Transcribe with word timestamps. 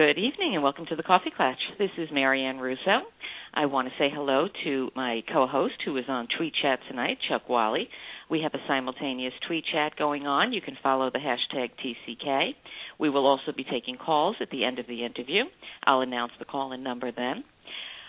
Good 0.00 0.16
evening 0.16 0.54
and 0.54 0.62
welcome 0.62 0.86
to 0.86 0.96
the 0.96 1.02
Coffee 1.02 1.30
Klatch. 1.38 1.60
This 1.78 1.90
is 1.98 2.08
Marianne 2.10 2.56
Russo. 2.56 3.02
I 3.52 3.66
want 3.66 3.86
to 3.86 3.94
say 3.98 4.08
hello 4.10 4.48
to 4.64 4.88
my 4.96 5.20
co-host 5.30 5.74
who 5.84 5.94
is 5.98 6.06
on 6.08 6.26
Tweet 6.38 6.54
Chat 6.62 6.78
tonight, 6.88 7.18
Chuck 7.28 7.50
Wally. 7.50 7.86
We 8.30 8.40
have 8.40 8.54
a 8.54 8.66
simultaneous 8.66 9.34
tweet 9.46 9.62
chat 9.70 9.96
going 9.98 10.26
on. 10.26 10.54
You 10.54 10.62
can 10.62 10.78
follow 10.82 11.10
the 11.10 11.18
hashtag 11.18 11.72
TCK. 11.84 12.52
We 12.98 13.10
will 13.10 13.26
also 13.26 13.52
be 13.54 13.62
taking 13.62 13.98
calls 13.98 14.36
at 14.40 14.48
the 14.48 14.64
end 14.64 14.78
of 14.78 14.86
the 14.86 15.04
interview. 15.04 15.42
I'll 15.84 16.00
announce 16.00 16.32
the 16.38 16.46
call 16.46 16.72
in 16.72 16.82
number 16.82 17.12
then. 17.12 17.44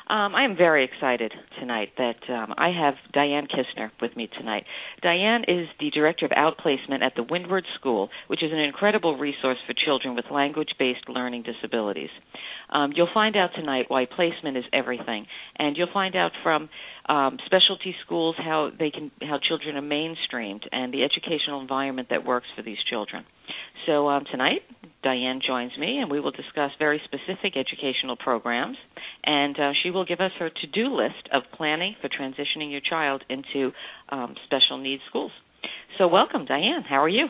Um, 0.07 0.35
I 0.35 0.43
am 0.43 0.57
very 0.57 0.83
excited 0.83 1.31
tonight 1.59 1.89
that 1.97 2.17
um, 2.29 2.53
I 2.57 2.69
have 2.69 2.95
Diane 3.13 3.47
Kissner 3.47 3.91
with 4.01 4.15
me 4.17 4.29
tonight. 4.37 4.65
Diane 5.01 5.43
is 5.47 5.67
the 5.79 5.89
director 5.91 6.25
of 6.25 6.31
outplacement 6.31 7.01
at 7.01 7.13
the 7.15 7.23
Windward 7.23 7.65
School, 7.79 8.09
which 8.27 8.43
is 8.43 8.51
an 8.51 8.59
incredible 8.59 9.17
resource 9.17 9.57
for 9.65 9.73
children 9.73 10.15
with 10.15 10.25
language-based 10.31 11.07
learning 11.07 11.43
disabilities. 11.43 12.09
Um, 12.69 12.91
you'll 12.95 13.09
find 13.13 13.37
out 13.37 13.51
tonight 13.55 13.85
why 13.87 14.05
placement 14.05 14.57
is 14.57 14.65
everything, 14.73 15.27
and 15.57 15.77
you'll 15.77 15.93
find 15.93 16.15
out 16.15 16.31
from 16.43 16.69
um, 17.07 17.37
specialty 17.45 17.95
schools 18.05 18.35
how 18.37 18.71
they 18.77 18.91
can 18.91 19.11
how 19.21 19.39
children 19.39 19.75
are 19.75 19.81
mainstreamed 19.81 20.63
and 20.71 20.93
the 20.93 21.03
educational 21.03 21.61
environment 21.61 22.09
that 22.09 22.25
works 22.25 22.47
for 22.55 22.61
these 22.61 22.77
children. 22.89 23.25
So 23.85 24.09
um, 24.09 24.25
tonight, 24.29 24.61
Diane 25.03 25.41
joins 25.45 25.75
me, 25.77 25.97
and 25.97 26.11
we 26.11 26.19
will 26.19 26.31
discuss 26.31 26.71
very 26.77 27.01
specific 27.05 27.57
educational 27.57 28.15
programs, 28.15 28.77
and 29.23 29.59
uh, 29.59 29.71
she 29.81 29.89
will 29.89 30.05
give 30.05 30.19
us 30.19 30.31
her 30.39 30.49
to-do 30.49 30.95
list 30.95 31.29
of 31.33 31.43
planning 31.57 31.95
for 32.01 32.09
transitioning 32.09 32.71
your 32.71 32.81
child 32.81 33.23
into 33.29 33.71
um, 34.09 34.35
special 34.45 34.77
needs 34.77 35.01
schools. 35.09 35.31
So 35.97 36.07
welcome, 36.07 36.45
Diane. 36.45 36.83
How 36.87 37.01
are 37.03 37.09
you? 37.09 37.27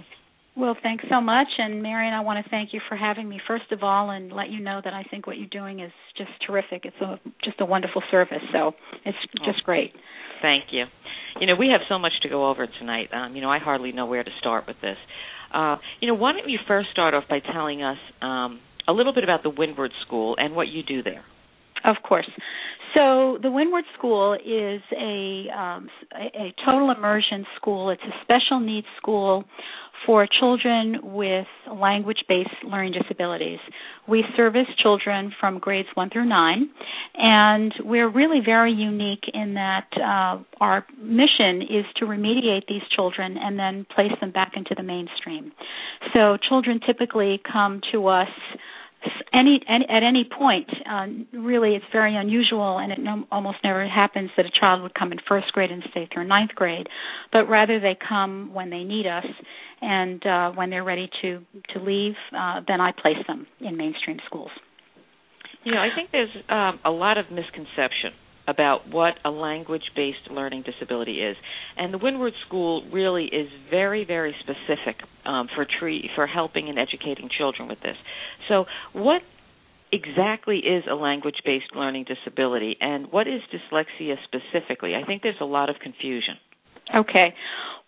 Well, 0.56 0.76
thanks 0.84 1.06
so 1.10 1.22
much. 1.22 1.48
And 1.58 1.82
Marion, 1.82 2.14
I 2.14 2.20
want 2.20 2.44
to 2.44 2.50
thank 2.50 2.73
you 2.73 2.82
for 2.90 2.98
having 2.98 3.28
me, 3.30 3.40
first 3.48 3.72
of 3.72 3.84
all, 3.84 4.10
and 4.10 4.34
let 4.34 4.50
you 4.50 4.60
know 4.60 4.82
that 4.84 4.94
I 4.94 5.04
think 5.04 5.26
what 5.26 5.38
you're 5.38 5.48
doing 5.48 5.80
is 5.80 5.92
just 6.17 6.32
terrific. 6.45 6.84
It's 6.84 7.02
a, 7.02 7.20
just 7.44 7.62
a 7.62 7.66
wonderful 7.66 8.04
service. 8.12 8.44
So 8.52 8.73
it's 9.06 9.17
just 9.45 9.60
oh, 9.62 9.66
great. 9.66 9.94
Thank 10.42 10.66
you. 10.72 10.86
You 11.39 11.47
know, 11.47 11.56
we 11.56 11.70
have 11.70 11.81
so 11.88 11.97
much 11.97 12.14
to 12.23 12.30
go 12.30 12.50
over 12.50 12.67
tonight. 12.80 13.09
Um, 13.14 13.36
you 13.36 13.42
know, 13.42 13.50
I 13.50 13.59
hardly 13.59 13.92
know 13.92 14.06
where 14.06 14.23
to 14.23 14.31
start 14.39 14.66
with 14.67 14.78
this. 14.81 14.98
Uh, 15.53 15.78
you 16.00 16.08
know, 16.08 16.16
why 16.16 16.33
don't 16.33 16.50
you 16.50 16.59
first 16.67 16.89
start 16.92 17.14
off 17.14 17.23
by 17.30 17.39
telling 17.39 17.81
us 17.83 17.98
um, 18.22 18.59
a 18.88 18.94
little 18.94 19.14
bit 19.14 19.23
about 19.23 19.44
the 19.44 19.50
Windward 19.50 19.92
School 20.06 20.36
and 20.38 20.56
what 20.56 20.67
you 20.67 20.83
do 20.83 21.03
there? 21.03 21.23
Of 21.84 21.98
course. 22.08 22.30
So 22.94 23.38
the 23.42 23.50
Windward 23.50 23.86
School 23.98 24.34
is 24.34 24.82
a 24.92 25.48
um, 25.58 25.88
a 26.14 26.54
total 26.66 26.92
immersion 26.92 27.46
school. 27.56 27.90
It's 27.90 28.02
a 28.04 28.14
special 28.23 28.60
needs 28.60 28.88
school 28.98 29.46
for 30.06 30.28
children 30.40 31.00
with 31.04 31.46
language-based 31.72 32.50
learning 32.66 32.94
disabilities. 33.00 33.60
We 34.08 34.23
service 34.36 34.66
children 34.82 35.32
from 35.40 35.60
grades 35.60 35.90
1 35.94 36.10
through 36.10 36.28
9, 36.28 36.70
and 37.16 37.73
we're 37.84 38.10
really 38.10 38.40
very 38.44 38.73
unique 38.73 39.23
in 39.34 39.54
that 39.54 39.88
uh, 39.95 40.42
our 40.60 40.86
mission 41.00 41.62
is 41.62 41.86
to 41.98 42.06
remediate 42.06 42.68
these 42.68 42.82
children 42.95 43.38
and 43.40 43.60
then 43.60 43.86
place 43.95 44.12
them 44.20 44.32
back 44.32 44.54
into 44.56 44.73
the 44.76 44.84
mainstream. 44.84 45.52
So 46.14 46.38
children 46.50 46.80
typically 46.86 47.40
come 47.52 47.82
to 47.92 48.08
us 48.08 48.30
any, 49.34 49.62
any 49.68 49.86
at 49.90 50.04
any 50.04 50.24
point, 50.26 50.70
uh, 50.90 51.08
really, 51.38 51.76
it's 51.76 51.86
very 51.92 52.16
unusual, 52.16 52.78
and 52.78 52.92
it 52.92 53.00
no, 53.00 53.26
almost 53.32 53.58
never 53.64 53.88
happens 53.88 54.30
that 54.38 54.46
a 54.46 54.52
child 54.60 54.84
would 54.84 54.94
come 54.94 55.12
in 55.12 55.20
first 55.28 55.52
grade 55.54 55.72
and 55.72 55.84
stay 55.92 56.08
through 56.14 56.28
ninth 56.28 56.52
grade, 56.56 56.88
but 57.32 57.50
rather 57.50 57.80
they 57.80 57.98
come 58.08 58.54
when 58.54 58.70
they 58.70 58.84
need 58.84 59.08
us, 59.08 59.26
and 59.82 60.26
uh, 60.26 60.52
when 60.52 60.70
they're 60.70 60.84
ready 60.84 61.10
to 61.22 61.40
to 61.73 61.80
leave, 61.80 62.14
uh, 62.38 62.61
then 62.67 62.80
I 62.82 62.92
place 62.92 63.17
them 63.28 63.48
in 63.60 63.78
mainstream 63.78 64.20
schools. 64.26 64.52
You 65.64 65.73
know, 65.73 65.80
I 65.80 65.90
think 65.95 66.11
there's 66.11 66.36
um, 66.50 66.80
a 66.84 66.92
lot 66.92 67.17
of 67.17 67.26
misconception 67.32 68.14
about 68.48 68.90
what 68.90 69.14
a 69.24 69.30
language-based 69.30 70.32
learning 70.32 70.64
disability 70.64 71.22
is, 71.22 71.36
and 71.78 71.94
the 71.94 71.98
Windward 71.98 72.34
School 72.48 72.84
really 72.92 73.26
is 73.26 73.48
very, 73.70 74.06
very 74.06 74.36
specific 74.40 75.02
um, 75.26 75.48
for 75.56 75.66
tree 75.80 76.10
for 76.16 76.28
helping 76.28 76.70
and 76.70 76.80
educating 76.80 77.30
children 77.36 77.68
with 77.68 77.80
this. 77.82 77.96
So, 78.48 78.66
what 78.94 79.22
exactly 79.92 80.58
is 80.58 80.84
a 80.90 80.96
language-based 80.96 81.76
learning 81.76 82.06
disability, 82.06 82.78
and 82.80 83.12
what 83.12 83.28
is 83.28 83.42
dyslexia 83.54 84.16
specifically? 84.24 84.96
I 84.96 85.06
think 85.06 85.22
there's 85.22 85.36
a 85.42 85.46
lot 85.46 85.70
of 85.70 85.78
confusion. 85.82 86.36
Okay. 86.96 87.34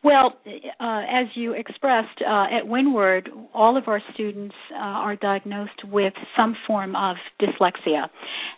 Well, 0.04 0.34
uh, 0.46 1.02
as 1.10 1.28
you 1.34 1.54
expressed, 1.54 2.22
uh, 2.28 2.46
at 2.52 2.68
Windward, 2.68 3.30
all 3.54 3.78
of 3.78 3.88
our 3.88 4.02
students 4.14 4.54
uh, 4.74 4.76
are 4.76 5.16
diagnosed 5.16 5.82
with 5.90 6.12
some 6.36 6.58
form 6.68 6.94
of 6.94 7.16
dyslexia. 7.42 8.10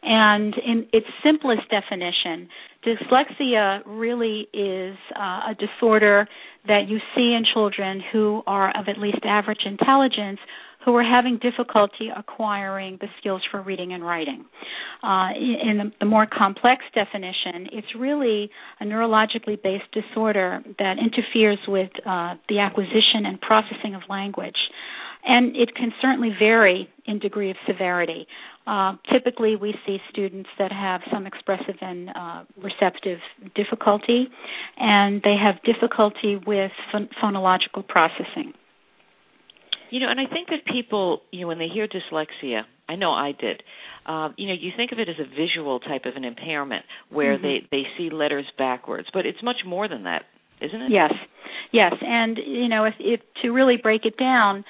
And 0.01 0.55
in 0.57 0.87
its 0.91 1.05
simplest 1.23 1.69
definition, 1.69 2.49
dyslexia 2.83 3.83
really 3.85 4.47
is 4.53 4.97
uh, 5.15 5.51
a 5.51 5.55
disorder 5.59 6.27
that 6.65 6.85
you 6.87 6.97
see 7.15 7.35
in 7.35 7.43
children 7.53 8.01
who 8.11 8.41
are 8.47 8.69
of 8.75 8.87
at 8.87 8.97
least 8.97 9.19
average 9.23 9.65
intelligence 9.65 10.39
who 10.85 10.95
are 10.95 11.03
having 11.03 11.39
difficulty 11.39 12.09
acquiring 12.15 12.99
the 13.01 13.07
skills 13.19 13.41
for 13.49 13.61
reading 13.61 13.91
and 13.91 14.05
writing. 14.05 14.45
Uh, 15.03 15.29
in 15.35 15.91
the, 15.99 16.05
more 16.05 16.27
complex 16.27 16.83
definition, 16.93 17.67
it's 17.73 17.87
really 17.97 18.49
a 18.79 18.85
neurologically 18.85 19.61
based 19.61 19.91
disorder 19.91 20.61
that 20.77 20.97
interferes 20.99 21.57
with 21.67 21.89
uh, 22.05 22.35
the 22.47 22.59
acquisition 22.59 23.25
and 23.25 23.41
processing 23.41 23.95
of 23.95 24.01
language. 24.09 24.55
And 25.27 25.55
it 25.55 25.73
can 25.75 25.91
certainly 26.01 26.29
vary 26.37 26.87
in 27.07 27.17
degree 27.17 27.49
of 27.49 27.57
severity. 27.67 28.27
Uh, 28.67 28.95
typically, 29.11 29.55
we 29.55 29.73
see 29.85 29.97
students 30.11 30.49
that 30.59 30.71
have 30.71 31.01
some 31.11 31.25
expressive 31.25 31.75
and 31.81 32.09
uh, 32.09 32.43
receptive 32.61 33.19
difficulty, 33.55 34.27
and 34.77 35.21
they 35.23 35.35
have 35.35 35.55
difficulty 35.63 36.39
with 36.45 36.71
phon- 36.91 37.09
phonological 37.21 37.87
processing. 37.87 38.53
You 39.89 39.99
know, 39.99 40.09
and 40.09 40.19
I 40.19 40.25
think 40.31 40.49
that 40.49 40.65
people, 40.71 41.21
you 41.31 41.41
know, 41.41 41.47
when 41.47 41.59
they 41.59 41.67
hear 41.67 41.87
dyslexia, 41.87 42.61
I 42.87 42.95
know 42.95 43.11
I 43.11 43.33
did. 43.39 43.63
Uh, 44.05 44.29
you 44.37 44.47
know, 44.47 44.53
you 44.59 44.71
think 44.75 44.91
of 44.91 44.99
it 44.99 45.09
as 45.09 45.15
a 45.19 45.27
visual 45.27 45.79
type 45.79 46.05
of 46.05 46.15
an 46.15 46.23
impairment 46.23 46.85
where 47.09 47.37
mm-hmm. 47.37 47.43
they 47.43 47.67
they 47.71 47.83
see 47.97 48.09
letters 48.09 48.45
backwards, 48.57 49.07
but 49.13 49.25
it's 49.25 49.41
much 49.41 49.57
more 49.65 49.87
than 49.87 50.03
that, 50.03 50.23
isn't 50.61 50.81
it? 50.81 50.91
Yes, 50.91 51.13
yes, 51.71 51.93
and 52.01 52.37
you 52.37 52.67
know, 52.67 52.85
if, 52.85 52.93
if 52.99 53.21
to 53.41 53.49
really 53.49 53.77
break 53.81 54.05
it 54.05 54.17
down. 54.17 54.63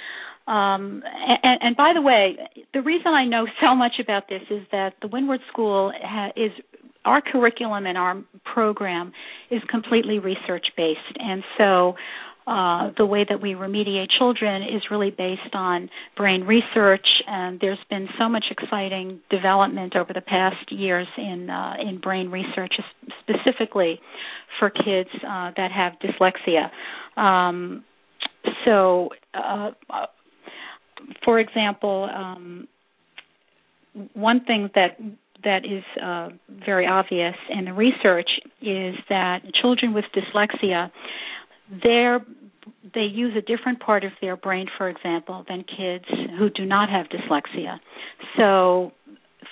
Um, 0.48 1.02
and, 1.42 1.60
and 1.62 1.76
by 1.76 1.94
the 1.96 2.04
way, 2.04 2.38
the 2.74 2.82
reason 2.82 3.08
I 3.08 3.26
know 3.26 3.48
so 3.62 3.76
much 3.76 3.94
about 4.00 4.30
this 4.30 4.44
is 4.52 4.62
that 4.72 4.94
the 5.02 5.08
Windward 5.08 5.42
School 5.52 5.92
ha- 6.00 6.32
is 6.36 6.52
our 7.04 7.22
curriculum 7.22 7.86
and 7.86 7.98
our 7.98 8.24
program 8.44 9.12
is 9.50 9.62
completely 9.70 10.20
research 10.20 10.68
based, 10.78 11.00
and 11.18 11.44
so 11.58 11.96
uh, 12.48 12.92
the 12.98 13.06
way 13.06 13.26
that 13.28 13.42
we 13.42 13.54
remediate 13.54 14.08
children 14.20 14.62
is 14.62 14.84
really 14.92 15.10
based 15.10 15.54
on 15.54 15.90
brain 16.16 16.44
research, 16.44 17.08
and 17.28 17.60
there's 17.60 17.80
been 17.90 18.08
so 18.20 18.30
much 18.30 18.46
exciting 18.52 19.20
development 19.32 19.96
over 19.96 20.14
the 20.14 20.22
past 20.22 20.72
years 20.72 21.08
in 21.18 21.50
uh, 21.50 21.74
in 21.82 22.00
brain 22.00 22.30
research, 22.30 22.74
specifically 23.22 24.00
for 24.60 24.70
kids 24.70 25.10
uh, 25.28 25.52
that 25.58 25.72
have 25.72 25.94
dyslexia. 26.00 26.70
Um, 27.20 27.84
so, 28.64 29.10
uh, 29.34 29.72
for 31.24 31.40
example, 31.40 32.08
um, 32.14 32.68
one 34.14 34.46
thing 34.46 34.70
that 34.76 35.00
that 35.44 35.66
is 35.66 35.84
uh, 36.02 36.30
very 36.66 36.86
obvious 36.86 37.36
in 37.50 37.66
the 37.66 37.74
research 37.74 38.30
is 38.62 38.96
that 39.10 39.40
children 39.62 39.94
with 39.94 40.06
dyslexia 40.16 40.92
they 41.72 43.02
use 43.02 43.36
a 43.38 43.42
different 43.42 43.80
part 43.80 44.04
of 44.04 44.12
their 44.22 44.36
brain, 44.36 44.68
for 44.78 44.90
example, 44.90 45.46
than 45.48 45.64
kids 45.64 46.06
who 46.38 46.50
do 46.50 46.66
not 46.66 46.90
have 46.90 47.08
dyslexia. 47.08 47.80
So, 48.38 48.92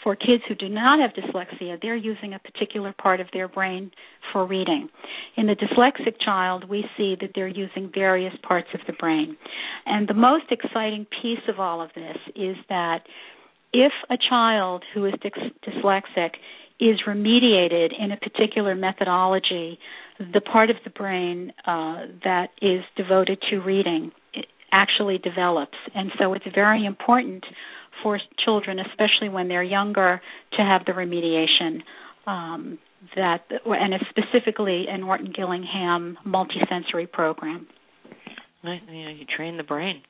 for 0.04 0.16
kids 0.16 0.44
who 0.48 0.56
do 0.56 0.68
not 0.68 1.00
have 1.00 1.12
dyslexia, 1.12 1.82
they're 1.82 1.96
using 1.96 2.34
a 2.34 2.40
particular 2.40 2.94
part 3.02 3.22
of 3.22 3.28
their 3.32 3.48
brain 3.48 3.92
for 4.32 4.46
reading. 4.46 4.90
In 5.38 5.48
the 5.48 5.56
dyslexic 5.56 6.16
child, 6.24 6.70
we 6.70 6.84
see 6.98 7.16
that 7.22 7.32
they're 7.36 7.48
using 7.48 7.90
various 7.94 8.34
parts 8.46 8.68
of 8.74 8.82
the 8.86 8.94
brain. 8.94 9.38
And 9.86 10.08
the 10.08 10.14
most 10.14 10.46
exciting 10.52 11.06
piece 11.22 11.44
of 11.48 11.60
all 11.60 11.82
of 11.82 11.90
this 11.96 12.18
is 12.36 12.58
that 12.70 13.04
if 13.72 13.94
a 14.10 14.18
child 14.30 14.84
who 14.94 15.06
is 15.06 15.14
dyslexic 15.14 16.32
is 16.80 17.00
remediated 17.08 17.92
in 17.98 18.12
a 18.12 18.18
particular 18.18 18.76
methodology, 18.76 19.80
the 20.20 20.42
part 20.42 20.70
of 20.70 20.78
the 20.84 20.90
brain 20.90 21.54
uh, 21.66 22.06
that 22.24 22.50
is 22.62 22.82
devoted 22.96 23.40
to 23.50 23.58
reading 23.58 24.12
actually 24.72 25.18
develops. 25.18 25.78
And 25.94 26.12
so 26.20 26.34
it's 26.34 26.46
very 26.54 26.86
important 26.86 27.46
for 28.02 28.20
children, 28.44 28.80
especially 28.80 29.30
when 29.30 29.48
they're 29.48 29.64
younger, 29.64 30.22
to 30.54 30.62
have 30.62 30.86
the 30.86 30.92
remediation. 30.94 31.82
Um, 32.26 32.80
that 33.16 33.42
and 33.66 33.94
it's 33.94 34.06
specifically 34.10 34.86
an 34.90 35.04
Orton 35.04 35.34
Gillingham 35.36 36.18
multisensory 36.26 37.12
program. 37.12 37.68
You 38.64 38.70
know, 38.70 39.10
you 39.10 39.26
train 39.26 39.58
the 39.58 39.64
brain. 39.64 40.02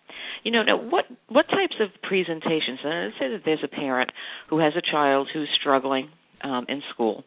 You 0.43 0.51
know, 0.51 0.61
now 0.61 0.77
what 0.77 1.05
what 1.27 1.47
types 1.49 1.75
of 1.79 1.89
presentations? 2.03 2.79
Uh, 2.85 2.89
let's 2.89 3.15
say 3.19 3.29
that 3.31 3.41
there's 3.45 3.63
a 3.63 3.67
parent 3.67 4.11
who 4.49 4.59
has 4.59 4.73
a 4.77 4.81
child 4.81 5.27
who's 5.33 5.49
struggling 5.59 6.09
um, 6.43 6.65
in 6.69 6.83
school. 6.93 7.23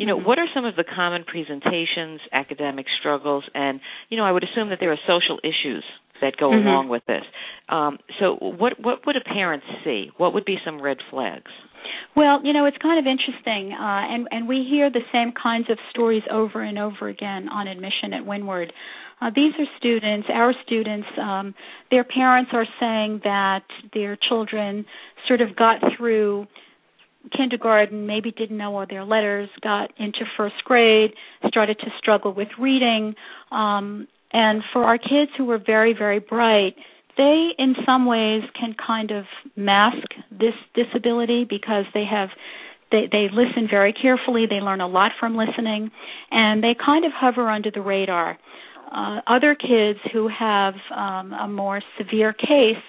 You 0.00 0.06
know, 0.06 0.18
what 0.18 0.38
are 0.38 0.46
some 0.54 0.64
of 0.64 0.76
the 0.76 0.84
common 0.84 1.24
presentations, 1.24 2.20
academic 2.32 2.86
struggles, 2.98 3.44
and 3.54 3.80
you 4.08 4.16
know, 4.16 4.24
I 4.24 4.32
would 4.32 4.42
assume 4.42 4.70
that 4.70 4.78
there 4.80 4.90
are 4.90 4.98
social 5.06 5.38
issues 5.44 5.84
that 6.22 6.38
go 6.38 6.48
mm-hmm. 6.48 6.66
along 6.66 6.88
with 6.88 7.02
this. 7.06 7.20
Um, 7.68 7.98
so, 8.18 8.36
what 8.40 8.80
what 8.80 9.04
would 9.04 9.16
a 9.16 9.20
parent 9.20 9.62
see? 9.84 10.10
What 10.16 10.32
would 10.32 10.46
be 10.46 10.56
some 10.64 10.80
red 10.80 10.96
flags? 11.10 11.50
Well, 12.16 12.40
you 12.42 12.54
know, 12.54 12.64
it's 12.64 12.78
kind 12.78 12.98
of 12.98 13.04
interesting, 13.04 13.72
uh, 13.72 14.14
and 14.14 14.26
and 14.30 14.48
we 14.48 14.66
hear 14.70 14.90
the 14.90 15.04
same 15.12 15.32
kinds 15.32 15.68
of 15.68 15.76
stories 15.90 16.22
over 16.30 16.62
and 16.62 16.78
over 16.78 17.08
again 17.08 17.50
on 17.50 17.68
admission 17.68 18.14
at 18.14 18.24
Windward. 18.24 18.72
Uh, 19.20 19.28
these 19.36 19.52
are 19.58 19.66
students, 19.76 20.28
our 20.32 20.54
students, 20.64 21.06
um, 21.20 21.54
their 21.90 22.04
parents 22.04 22.52
are 22.54 22.64
saying 22.80 23.20
that 23.24 23.64
their 23.92 24.16
children 24.16 24.86
sort 25.28 25.42
of 25.42 25.54
got 25.56 25.76
through 25.98 26.46
kindergarten, 27.36 28.06
maybe 28.06 28.30
didn't 28.30 28.56
know 28.56 28.76
all 28.76 28.86
their 28.88 29.04
letters, 29.04 29.48
got 29.62 29.92
into 29.98 30.20
first 30.36 30.56
grade, 30.64 31.12
started 31.46 31.78
to 31.80 31.86
struggle 31.98 32.32
with 32.32 32.48
reading. 32.58 33.14
Um, 33.52 34.08
and 34.32 34.62
for 34.72 34.84
our 34.84 34.98
kids 34.98 35.30
who 35.36 35.44
were 35.44 35.58
very, 35.58 35.94
very 35.96 36.18
bright, 36.18 36.76
they 37.16 37.48
in 37.58 37.74
some 37.84 38.06
ways 38.06 38.42
can 38.58 38.74
kind 38.74 39.10
of 39.10 39.24
mask 39.56 40.06
this 40.30 40.54
disability 40.74 41.44
because 41.48 41.84
they 41.92 42.04
have 42.10 42.30
they 42.90 43.08
they 43.10 43.26
listen 43.30 43.68
very 43.68 43.92
carefully 43.92 44.46
they 44.48 44.60
learn 44.60 44.80
a 44.80 44.86
lot 44.86 45.10
from 45.18 45.36
listening 45.36 45.90
and 46.30 46.62
they 46.62 46.74
kind 46.74 47.04
of 47.04 47.12
hover 47.12 47.48
under 47.50 47.70
the 47.70 47.80
radar 47.80 48.38
uh, 48.90 49.20
other 49.26 49.54
kids 49.54 50.00
who 50.12 50.28
have 50.28 50.74
um, 50.94 51.32
a 51.32 51.46
more 51.46 51.80
severe 51.96 52.32
case, 52.32 52.82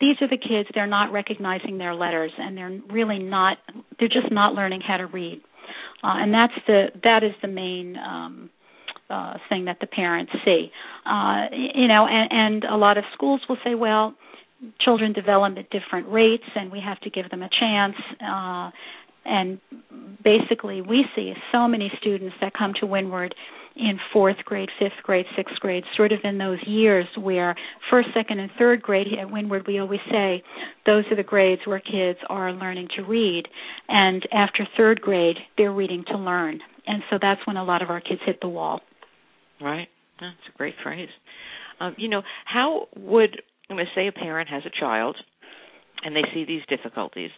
these 0.00 0.16
are 0.20 0.28
the 0.28 0.36
kids 0.36 0.68
they're 0.74 0.86
not 0.86 1.12
recognizing 1.12 1.78
their 1.78 1.94
letters 1.94 2.32
and 2.38 2.56
they're 2.56 2.78
really 2.90 3.18
not 3.18 3.58
they're 3.98 4.08
just 4.08 4.30
not 4.30 4.54
learning 4.54 4.80
how 4.86 4.96
to 4.96 5.06
read. 5.06 5.40
Uh, 6.02 6.20
and 6.22 6.32
that's 6.32 6.52
the 6.66 6.86
that 7.02 7.22
is 7.24 7.32
the 7.42 7.48
main 7.48 7.96
um, 7.96 8.50
uh, 9.08 9.34
thing 9.48 9.66
that 9.66 9.78
the 9.80 9.86
parents 9.86 10.32
see. 10.44 10.70
Uh, 11.04 11.46
you 11.52 11.88
know, 11.88 12.06
and, 12.06 12.28
and 12.32 12.64
a 12.64 12.76
lot 12.76 12.98
of 12.98 13.04
schools 13.14 13.40
will 13.48 13.58
say, 13.64 13.74
well, 13.74 14.14
children 14.80 15.12
develop 15.12 15.56
at 15.58 15.70
different 15.70 16.08
rates, 16.08 16.44
and 16.54 16.72
we 16.72 16.80
have 16.80 16.98
to 17.00 17.10
give 17.10 17.30
them 17.30 17.42
a 17.42 17.48
chance. 17.48 17.94
Uh, 18.20 18.70
and 19.24 19.60
basically, 20.22 20.80
we 20.80 21.04
see 21.14 21.34
so 21.52 21.66
many 21.66 21.90
students 22.00 22.34
that 22.40 22.52
come 22.54 22.72
to 22.80 22.86
Windward 22.86 23.34
in 23.76 23.98
fourth 24.12 24.38
grade, 24.44 24.70
fifth 24.78 25.02
grade, 25.02 25.26
sixth 25.36 25.56
grade, 25.60 25.84
sort 25.96 26.12
of 26.12 26.20
in 26.24 26.38
those 26.38 26.58
years 26.66 27.06
where 27.20 27.54
first, 27.90 28.08
second, 28.14 28.40
and 28.40 28.50
third 28.58 28.80
grade 28.80 29.06
at 29.20 29.30
Windward, 29.30 29.66
we 29.66 29.78
always 29.78 30.00
say 30.10 30.42
those 30.86 31.04
are 31.10 31.16
the 31.16 31.22
grades 31.22 31.62
where 31.66 31.80
kids 31.80 32.18
are 32.28 32.52
learning 32.52 32.88
to 32.96 33.02
read. 33.02 33.44
And 33.88 34.26
after 34.32 34.66
third 34.76 35.00
grade, 35.00 35.36
they're 35.58 35.72
reading 35.72 36.04
to 36.08 36.16
learn. 36.16 36.60
And 36.86 37.02
so 37.10 37.18
that's 37.20 37.40
when 37.46 37.56
a 37.56 37.64
lot 37.64 37.82
of 37.82 37.90
our 37.90 38.00
kids 38.00 38.20
hit 38.24 38.38
the 38.40 38.48
wall. 38.48 38.80
Right. 39.60 39.88
That's 40.20 40.36
a 40.54 40.56
great 40.56 40.74
phrase. 40.82 41.08
Um, 41.80 41.94
you 41.98 42.08
know, 42.08 42.22
how 42.46 42.88
would, 42.96 43.42
I'm 43.68 43.76
going 43.76 43.86
to 43.86 43.92
say 43.94 44.06
a 44.06 44.12
parent 44.12 44.48
has 44.48 44.62
a 44.64 44.80
child 44.80 45.16
and 46.02 46.16
they 46.16 46.22
see 46.32 46.44
these 46.44 46.62
difficulties. 46.68 47.30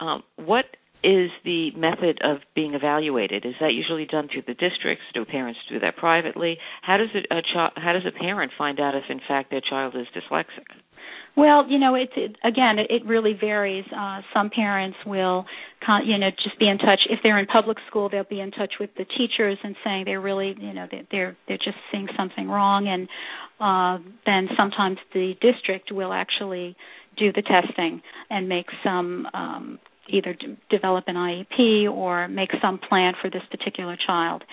Um, 0.00 0.22
what 0.36 0.64
is 1.06 1.30
the 1.44 1.70
method 1.76 2.18
of 2.24 2.38
being 2.56 2.74
evaluated? 2.74 3.46
Is 3.46 3.54
that 3.60 3.72
usually 3.72 4.06
done 4.06 4.28
through 4.32 4.42
the 4.46 4.54
districts? 4.54 5.04
Do 5.14 5.24
parents 5.24 5.60
do 5.70 5.78
that 5.78 5.96
privately? 5.96 6.58
How 6.82 6.96
does 6.96 7.10
a 7.14 7.42
child? 7.54 7.72
How 7.76 7.92
does 7.92 8.02
a 8.04 8.10
parent 8.10 8.50
find 8.58 8.80
out 8.80 8.96
if, 8.96 9.04
in 9.08 9.20
fact, 9.26 9.52
their 9.52 9.60
child 9.60 9.94
is 9.94 10.06
dyslexic? 10.10 10.66
Well, 11.36 11.68
you 11.68 11.78
know, 11.78 11.94
it's 11.94 12.12
it 12.16 12.36
again, 12.42 12.80
it, 12.80 12.90
it 12.90 13.06
really 13.06 13.34
varies. 13.38 13.84
Uh, 13.96 14.22
some 14.34 14.50
parents 14.50 14.96
will, 15.06 15.44
con- 15.84 16.06
you 16.06 16.18
know, 16.18 16.30
just 16.30 16.58
be 16.58 16.66
in 16.66 16.78
touch. 16.78 17.00
If 17.08 17.20
they're 17.22 17.38
in 17.38 17.46
public 17.46 17.76
school, 17.88 18.08
they'll 18.08 18.24
be 18.24 18.40
in 18.40 18.50
touch 18.50 18.74
with 18.80 18.90
the 18.96 19.04
teachers 19.04 19.58
and 19.62 19.76
saying 19.84 20.06
they're 20.06 20.20
really, 20.20 20.56
you 20.58 20.72
know, 20.72 20.88
they're 20.90 21.36
they're 21.46 21.58
just 21.58 21.76
seeing 21.92 22.08
something 22.16 22.48
wrong, 22.48 22.88
and 22.88 23.08
uh, 23.60 24.02
then 24.24 24.48
sometimes 24.56 24.98
the 25.14 25.34
district 25.40 25.92
will 25.92 26.12
actually 26.12 26.74
do 27.16 27.32
the 27.32 27.42
testing 27.42 28.02
and 28.28 28.48
make 28.48 28.66
some 28.82 29.26
um, 29.32 29.78
either 30.08 30.34
d- 30.34 30.56
develop 30.70 31.04
an 31.08 31.16
IEP 31.16 31.90
or 31.90 32.28
make 32.28 32.50
some 32.62 32.78
plan 32.78 33.14
for 33.20 33.30
this 33.30 33.42
particular 33.50 33.96
child. 34.06 34.44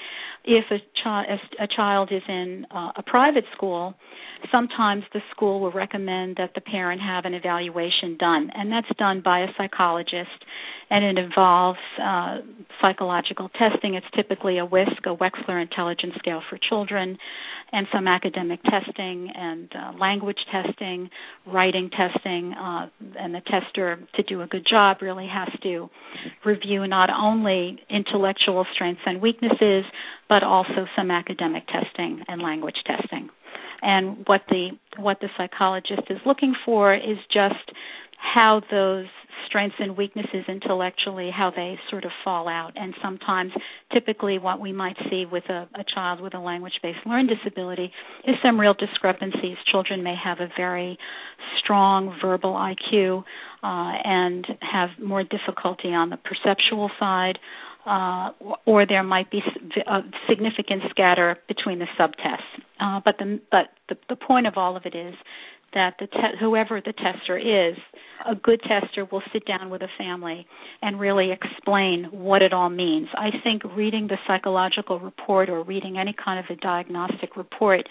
If 0.45 0.65
a, 0.71 1.09
a, 1.09 1.63
a 1.63 1.67
child 1.73 2.09
is 2.11 2.21
in 2.27 2.65
uh, 2.69 2.91
a 2.97 3.03
private 3.05 3.45
school, 3.55 3.95
sometimes 4.51 5.03
the 5.13 5.21
school 5.31 5.61
will 5.61 5.71
recommend 5.71 6.35
that 6.37 6.51
the 6.55 6.61
parent 6.61 7.01
have 7.01 7.25
an 7.25 7.33
evaluation 7.33 8.17
done, 8.19 8.49
and 8.53 8.71
that's 8.71 8.87
done 8.97 9.21
by 9.23 9.39
a 9.39 9.47
psychologist, 9.57 10.43
and 10.89 11.03
it 11.05 11.23
involves 11.23 11.79
uh, 12.01 12.37
psychological 12.81 13.49
testing. 13.49 13.95
It's 13.95 14.05
typically 14.15 14.57
a 14.57 14.65
WISC, 14.65 15.05
a 15.05 15.15
Wechsler 15.15 15.61
Intelligence 15.61 16.13
Scale 16.19 16.41
for 16.49 16.59
Children, 16.69 17.17
and 17.71 17.87
some 17.91 18.07
academic 18.07 18.59
testing 18.63 19.31
and 19.33 19.67
uh, 19.75 19.97
language 19.97 20.37
testing, 20.51 21.09
writing 21.47 21.89
testing, 21.89 22.53
uh, 22.53 22.87
and 23.17 23.33
the 23.33 23.41
tester 23.49 23.99
to 24.15 24.23
do 24.23 24.41
a 24.41 24.47
good 24.47 24.65
job 24.69 24.97
really 25.01 25.27
has 25.27 25.49
to 25.63 25.89
review 26.45 26.85
not 26.85 27.09
only 27.09 27.79
intellectual 27.89 28.65
strengths 28.75 29.01
and 29.05 29.21
weaknesses, 29.21 29.85
but 30.33 30.41
also 30.41 30.87
some 30.95 31.11
academic 31.11 31.61
testing 31.67 32.23
and 32.27 32.41
language 32.41 32.77
testing. 32.87 33.29
And 33.83 34.25
what 34.25 34.41
the 34.49 34.69
what 34.97 35.19
the 35.21 35.27
psychologist 35.37 36.09
is 36.09 36.17
looking 36.25 36.55
for 36.65 36.95
is 36.95 37.19
just 37.31 37.71
how 38.17 38.61
those 38.71 39.05
strengths 39.45 39.75
and 39.77 39.95
weaknesses 39.95 40.45
intellectually 40.47 41.29
how 41.29 41.51
they 41.55 41.77
sort 41.91 42.03
of 42.03 42.09
fall 42.23 42.47
out. 42.47 42.71
And 42.75 42.95
sometimes 43.03 43.51
typically 43.93 44.39
what 44.39 44.59
we 44.59 44.71
might 44.71 44.95
see 45.11 45.25
with 45.31 45.43
a, 45.49 45.69
a 45.75 45.83
child 45.93 46.19
with 46.19 46.33
a 46.33 46.39
language 46.39 46.73
based 46.81 47.05
learning 47.05 47.27
disability 47.35 47.91
is 48.25 48.35
some 48.41 48.59
real 48.59 48.73
discrepancies. 48.73 49.57
Children 49.71 50.01
may 50.01 50.15
have 50.15 50.39
a 50.39 50.47
very 50.57 50.97
strong 51.59 52.17
verbal 52.19 52.53
iq 52.53 53.19
uh, 53.19 53.23
and 53.61 54.47
have 54.61 54.89
more 54.99 55.23
difficulty 55.23 55.89
on 55.89 56.09
the 56.09 56.17
perceptual 56.17 56.89
side 56.99 57.37
uh, 57.85 58.29
or 58.65 58.85
there 58.85 59.03
might 59.03 59.29
be 59.29 59.41
a 59.87 60.01
significant 60.29 60.83
scatter 60.89 61.37
between 61.47 61.79
the 61.79 61.87
subtests. 61.99 62.39
Uh, 62.79 63.01
but 63.03 63.15
the 63.17 63.39
but 63.51 63.67
the, 63.89 63.95
the 64.09 64.15
point 64.15 64.47
of 64.47 64.53
all 64.57 64.75
of 64.75 64.83
it 64.85 64.95
is 64.95 65.13
that 65.73 65.95
the 65.99 66.07
te- 66.07 66.37
whoever 66.39 66.81
the 66.81 66.93
tester 66.93 67.37
is, 67.37 67.75
a 68.29 68.35
good 68.35 68.61
tester 68.61 69.05
will 69.11 69.23
sit 69.31 69.45
down 69.45 69.69
with 69.69 69.81
a 69.81 69.87
family 69.97 70.45
and 70.81 70.99
really 70.99 71.31
explain 71.31 72.05
what 72.11 72.41
it 72.41 72.53
all 72.53 72.69
means. 72.69 73.07
I 73.15 73.29
think 73.43 73.63
reading 73.75 74.07
the 74.07 74.17
psychological 74.27 74.99
report 74.99 75.49
or 75.49 75.63
reading 75.63 75.97
any 75.97 76.13
kind 76.13 76.39
of 76.39 76.45
a 76.55 76.59
diagnostic 76.59 77.35
report 77.35 77.87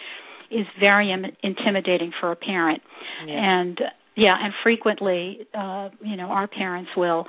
is 0.51 0.67
very 0.79 1.11
Im- 1.12 1.37
intimidating 1.43 2.12
for 2.21 2.31
a 2.31 2.37
parent. 2.37 2.83
Yeah. 3.27 3.35
And 3.35 3.81
yeah, 4.15 4.37
and 4.39 4.53
frequently, 4.62 5.47
uh, 5.55 5.89
you 6.03 6.17
know, 6.17 6.27
our 6.27 6.47
parents 6.47 6.91
will 6.97 7.27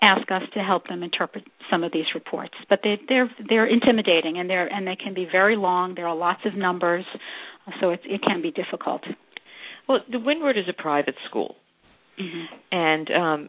ask 0.00 0.30
us 0.30 0.42
to 0.54 0.60
help 0.60 0.86
them 0.88 1.02
interpret 1.02 1.44
some 1.70 1.84
of 1.84 1.92
these 1.92 2.06
reports. 2.14 2.54
But 2.68 2.80
they, 2.82 3.00
they're 3.08 3.30
they're 3.48 3.66
intimidating 3.66 4.38
and 4.38 4.48
they're 4.48 4.66
and 4.66 4.86
they 4.86 4.96
can 4.96 5.14
be 5.14 5.26
very 5.30 5.56
long. 5.56 5.94
There 5.94 6.06
are 6.06 6.16
lots 6.16 6.40
of 6.44 6.54
numbers, 6.54 7.04
so 7.80 7.90
it 7.90 8.00
it 8.04 8.22
can 8.22 8.42
be 8.42 8.50
difficult. 8.50 9.02
Well, 9.88 9.98
the 10.10 10.18
Windward 10.18 10.56
is 10.56 10.64
a 10.68 10.80
private 10.80 11.16
school, 11.28 11.56
mm-hmm. 12.20 12.54
and 12.70 13.10
um, 13.10 13.48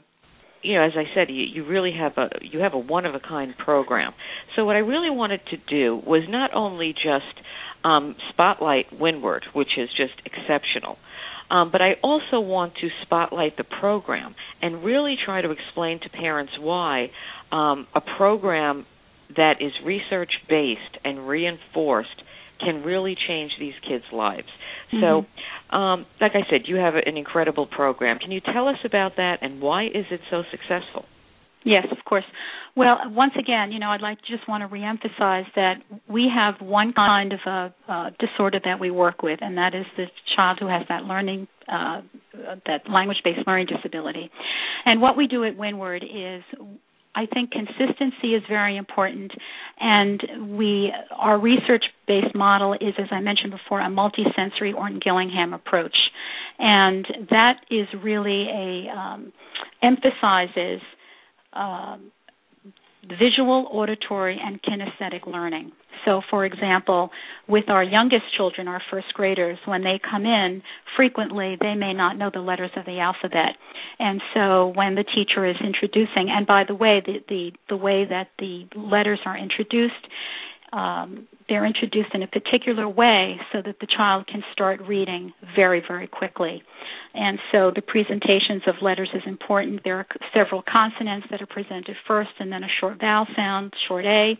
you 0.63 0.75
know, 0.75 0.84
as 0.84 0.94
I 0.96 1.04
said, 1.13 1.30
you, 1.30 1.44
you 1.44 1.66
really 1.66 1.94
have 1.98 2.13
a 2.18 2.30
you 2.42 2.60
have 2.60 2.74
a 2.74 2.80
one 2.80 3.06
of 3.06 3.16
a 3.16 3.20
kind 3.20 3.54
program. 3.58 4.13
So 4.56 4.66
what 4.66 4.75
I 4.75 4.80
really 4.80 5.10
wanted 5.10 5.42
to 5.52 5.58
do 5.58 5.96
was 5.96 6.24
not 6.28 6.54
only 6.54 6.94
just 6.94 7.46
um, 7.84 8.16
spotlight 8.30 8.86
Windward, 8.98 9.44
which 9.54 9.78
is 9.78 9.90
just 9.90 10.13
exceptional, 10.25 10.98
um, 11.50 11.72
but 11.72 11.82
I 11.82 11.94
also 12.04 12.40
want 12.40 12.74
to 12.82 12.90
spotlight 13.04 13.58
the 13.58 13.64
program 13.64 14.36
and 14.62 14.84
really 14.84 15.16
try 15.24 15.42
to 15.42 15.52
explain 15.52 16.00
to 16.02 16.10
parents 16.10 16.54
why 16.60 17.08
um, 17.52 17.88
a 17.96 18.02
program 18.18 18.86
that 19.36 19.62
is 19.62 19.72
research 19.86 20.32
based 20.50 20.98
and 21.04 21.28
reinforced 21.28 22.22
can 22.60 22.84
really 22.84 23.16
change 23.28 23.52
these 23.60 23.74
kids' 23.88 24.06
lives. 24.12 24.48
Mm-hmm. 24.94 25.02
So, 25.72 25.76
um, 25.76 26.06
like 26.22 26.34
I 26.36 26.50
said, 26.50 26.62
you 26.66 26.76
have 26.78 26.96
an 26.96 27.18
incredible 27.18 27.68
program. 27.68 28.20
Can 28.20 28.32
you 28.32 28.42
tell 28.42 28.68
us 28.68 28.78
about 28.86 29.18
that 29.18 29.40
and 29.42 29.62
why 29.62 29.86
is 29.86 30.06
it 30.12 30.22
so 30.30 30.44
successful? 30.52 31.06
Yes, 31.65 31.86
of 31.91 32.03
course. 32.05 32.25
Well, 32.75 32.98
once 33.05 33.34
again, 33.39 33.72
you 33.72 33.79
know, 33.79 33.89
I'd 33.89 34.01
like 34.01 34.20
to 34.22 34.27
just 34.27 34.48
want 34.50 34.63
to 34.63 34.67
reemphasize 34.67 35.46
that 35.55 35.75
we 36.10 36.29
have 36.34 36.55
one 36.60 36.91
kind 36.93 37.34
of 37.34 37.39
a 37.88 38.12
disorder 38.20 38.60
that 38.65 38.79
we 38.79 38.91
work 38.91 39.22
with, 39.22 39.39
and 39.41 39.58
that 39.58 39.74
is 39.75 39.86
the 39.96 40.05
child 40.36 40.58
who 40.60 40.67
has 40.67 40.82
that 40.89 41.03
learning, 41.03 41.48
uh, 41.67 42.01
that 42.65 42.89
language-based 42.89 43.48
learning 43.48 43.67
disability. 43.67 44.29
And 44.86 45.01
what 45.01 45.15
we 45.15 45.27
do 45.27 45.43
at 45.46 45.55
Windward 45.55 46.03
is 46.03 46.43
I 47.15 47.27
think 47.27 47.51
consistency 47.51 48.34
is 48.34 48.41
very 48.50 48.75
important, 48.75 49.32
and 49.79 50.58
we 50.58 50.91
our 51.15 51.39
research-based 51.39 52.34
model 52.34 52.74
is, 52.74 52.96
as 52.98 53.08
I 53.12 53.20
mentioned 53.20 53.51
before, 53.51 53.82
a 53.82 53.88
multisensory 53.88 54.74
Orton 54.74 55.00
Gillingham 55.03 55.53
approach, 55.53 55.96
and 56.58 57.05
that 57.29 57.58
is 57.70 57.88
really 58.03 58.48
a 58.50 58.98
um, 58.98 59.32
emphasizes. 59.84 60.82
Uh, 61.56 61.98
visual, 63.20 63.68
auditory, 63.72 64.40
and 64.42 64.62
kinesthetic 64.62 65.28
learning. 65.28 65.72
So, 66.06 66.22
for 66.30 66.46
example, 66.46 67.10
with 67.48 67.66
our 67.70 67.84
youngest 67.84 68.24
children, 68.36 68.68
our 68.68 68.82
first 68.92 69.08
graders, 69.14 69.58
when 69.66 69.84
they 69.84 70.00
come 70.10 70.26
in, 70.26 70.62
frequently 70.96 71.58
they 71.60 71.76
may 71.76 71.94
not 71.94 72.18
know 72.18 72.30
the 72.34 72.40
letters 72.40 72.72
of 72.76 72.86
the 72.86 73.00
alphabet. 73.00 73.56
And 74.00 74.22
so 74.34 74.72
when 74.76 74.96
the 74.96 75.04
teacher 75.04 75.46
is 75.46 75.56
introducing, 75.64 76.30
and 76.30 76.46
by 76.46 76.64
the 76.68 76.76
way, 76.76 77.02
the, 77.06 77.20
the, 77.30 77.52
the 77.70 77.78
way 77.78 78.06
that 78.10 78.28
the 78.40 78.66
letters 78.76 79.20
are 79.26 79.38
introduced 79.38 79.94
um, 80.74 81.27
they're 81.48 81.65
introduced 81.65 82.10
in 82.13 82.24
a 82.24 82.27
particular 82.27 82.89
way 82.89 83.38
so 83.51 83.62
that 83.63 83.75
the 83.80 83.88
child 83.88 84.25
can 84.27 84.44
start 84.51 84.82
reading 84.82 85.32
very, 85.56 85.84
very 85.88 86.08
quickly. 86.08 86.63
And 87.13 87.38
so 87.51 87.72
the 87.74 87.84
presentations 87.84 88.63
of 88.65 88.75
letters 88.82 89.10
is 89.13 89.22
important. 89.27 89.82
There 89.84 89.98
are 89.98 90.08
several 90.34 90.63
consonants 90.63 91.27
that 91.30 91.42
are 91.44 91.46
presented 91.46 91.96
first, 92.08 92.32
and 92.39 92.51
then 92.51 92.63
a 92.63 92.68
short 92.80 93.00
vowel 93.00 93.27
sound, 93.36 93.74
short 93.88 94.06
A, 94.06 94.34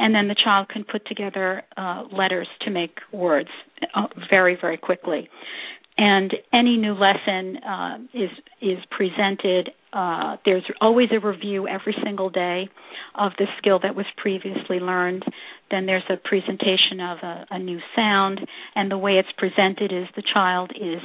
and 0.00 0.12
then 0.12 0.26
the 0.26 0.34
child 0.34 0.68
can 0.68 0.82
put 0.84 1.06
together 1.06 1.62
uh, 1.76 2.04
letters 2.10 2.48
to 2.62 2.70
make 2.70 2.98
words 3.12 3.50
uh, 3.94 4.08
very, 4.28 4.58
very 4.60 4.76
quickly 4.76 5.28
and 6.00 6.32
any 6.52 6.78
new 6.78 6.94
lesson 6.94 7.58
uh, 7.58 7.98
is 8.14 8.30
is 8.62 8.78
presented. 8.90 9.70
Uh, 9.92 10.36
there's 10.44 10.64
always 10.80 11.08
a 11.12 11.18
review 11.18 11.66
every 11.66 11.96
single 12.04 12.30
day 12.30 12.68
of 13.14 13.32
the 13.38 13.46
skill 13.58 13.80
that 13.82 13.96
was 13.96 14.06
previously 14.16 14.78
learned. 14.78 15.24
Then 15.70 15.86
there's 15.86 16.04
a 16.08 16.16
presentation 16.16 17.00
of 17.00 17.18
a, 17.22 17.46
a 17.50 17.58
new 17.58 17.80
sound, 17.96 18.40
and 18.74 18.90
the 18.90 18.98
way 18.98 19.12
it's 19.12 19.32
presented 19.36 19.92
is 19.92 20.06
the 20.14 20.22
child 20.32 20.70
is 20.76 21.00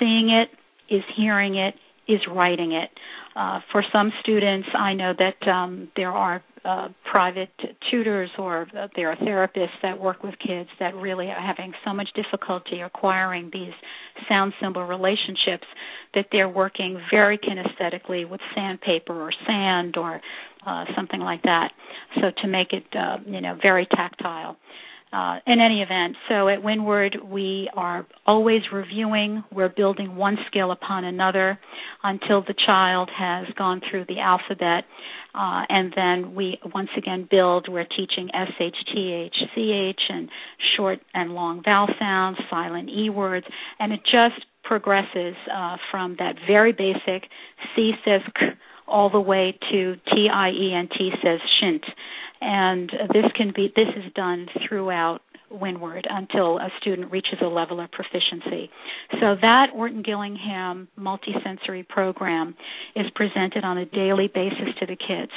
seeing 0.00 0.30
it, 0.30 0.48
is 0.92 1.02
hearing 1.16 1.56
it, 1.56 1.74
is 2.08 2.20
writing 2.28 2.72
it. 2.72 2.90
Uh, 3.36 3.60
for 3.72 3.84
some 3.92 4.12
students, 4.20 4.68
I 4.74 4.94
know 4.94 5.12
that 5.16 5.48
um, 5.48 5.88
there 5.96 6.12
are 6.12 6.42
uh, 6.64 6.88
private 7.10 7.50
tutors 7.90 8.30
or 8.38 8.66
there 8.96 9.10
are 9.10 9.16
therapists 9.16 9.76
that 9.82 10.00
work 10.00 10.22
with 10.22 10.34
kids 10.44 10.68
that 10.80 10.94
really 10.94 11.26
are 11.26 11.40
having 11.40 11.72
so 11.84 11.92
much 11.92 12.08
difficulty 12.14 12.80
acquiring 12.80 13.50
these 13.52 13.72
sound 14.28 14.52
symbol 14.60 14.84
relationships 14.84 15.66
that 16.14 16.26
they're 16.32 16.48
working 16.48 17.00
very 17.10 17.38
kinesthetically 17.38 18.28
with 18.28 18.40
sandpaper 18.54 19.12
or 19.12 19.30
sand 19.46 19.96
or 19.96 20.20
uh, 20.66 20.84
something 20.96 21.20
like 21.20 21.42
that. 21.42 21.72
So 22.16 22.30
to 22.42 22.48
make 22.48 22.72
it, 22.72 22.84
uh, 22.96 23.18
you 23.26 23.40
know, 23.40 23.58
very 23.60 23.86
tactile. 23.86 24.56
Uh, 25.12 25.38
in 25.46 25.60
any 25.60 25.80
event, 25.80 26.16
so 26.28 26.48
at 26.48 26.60
Windward, 26.60 27.16
we 27.24 27.70
are 27.76 28.04
always 28.26 28.62
reviewing. 28.72 29.44
We're 29.52 29.68
building 29.68 30.16
one 30.16 30.36
skill 30.48 30.72
upon 30.72 31.04
another 31.04 31.56
until 32.02 32.42
the 32.42 32.54
child 32.66 33.10
has 33.16 33.46
gone 33.56 33.80
through 33.88 34.06
the 34.08 34.18
alphabet. 34.18 34.82
Uh, 35.34 35.62
and 35.68 35.92
then 35.96 36.34
we 36.34 36.58
once 36.74 36.90
again 36.96 37.26
build. 37.28 37.66
We're 37.68 37.86
teaching 37.86 38.28
SH, 38.32 38.92
and 40.08 40.28
short 40.76 41.00
and 41.12 41.34
long 41.34 41.62
vowel 41.64 41.88
sounds, 41.98 42.38
silent 42.48 42.88
E 42.88 43.10
words, 43.10 43.46
and 43.78 43.92
it 43.92 44.00
just 44.04 44.46
progresses 44.62 45.34
uh, 45.52 45.76
from 45.90 46.16
that 46.18 46.36
very 46.46 46.72
basic 46.72 47.28
C 47.74 47.92
says 48.04 48.22
K 48.38 48.46
all 48.86 49.10
the 49.10 49.20
way 49.20 49.58
to 49.72 49.96
T 50.12 50.28
I 50.32 50.50
E 50.50 50.74
N 50.74 50.88
T 50.96 51.10
says 51.22 51.40
shint 51.60 51.84
and 52.44 52.90
this 53.12 53.24
can 53.34 53.52
be 53.54 53.72
this 53.74 53.88
is 53.96 54.12
done 54.14 54.46
throughout 54.68 55.20
Windward 55.54 56.06
until 56.08 56.58
a 56.58 56.68
student 56.80 57.10
reaches 57.10 57.38
a 57.42 57.46
level 57.46 57.80
of 57.80 57.90
proficiency. 57.90 58.70
So 59.20 59.36
that 59.40 59.68
Orton 59.74 60.02
Gillingham 60.02 60.88
multisensory 60.98 61.86
program 61.88 62.54
is 62.96 63.06
presented 63.14 63.64
on 63.64 63.78
a 63.78 63.86
daily 63.86 64.30
basis 64.32 64.74
to 64.80 64.86
the 64.86 64.96
kids. 64.96 65.32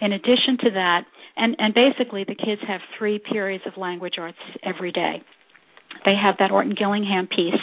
In 0.00 0.12
addition 0.12 0.58
to 0.64 0.70
that, 0.74 1.04
and, 1.36 1.56
and 1.58 1.74
basically 1.74 2.24
the 2.24 2.34
kids 2.34 2.60
have 2.66 2.80
three 2.98 3.18
periods 3.18 3.64
of 3.66 3.76
language 3.76 4.14
arts 4.18 4.38
every 4.62 4.92
day. 4.92 5.22
They 6.04 6.14
have 6.20 6.36
that 6.38 6.50
Orton 6.50 6.74
Gillingham 6.78 7.26
piece. 7.26 7.60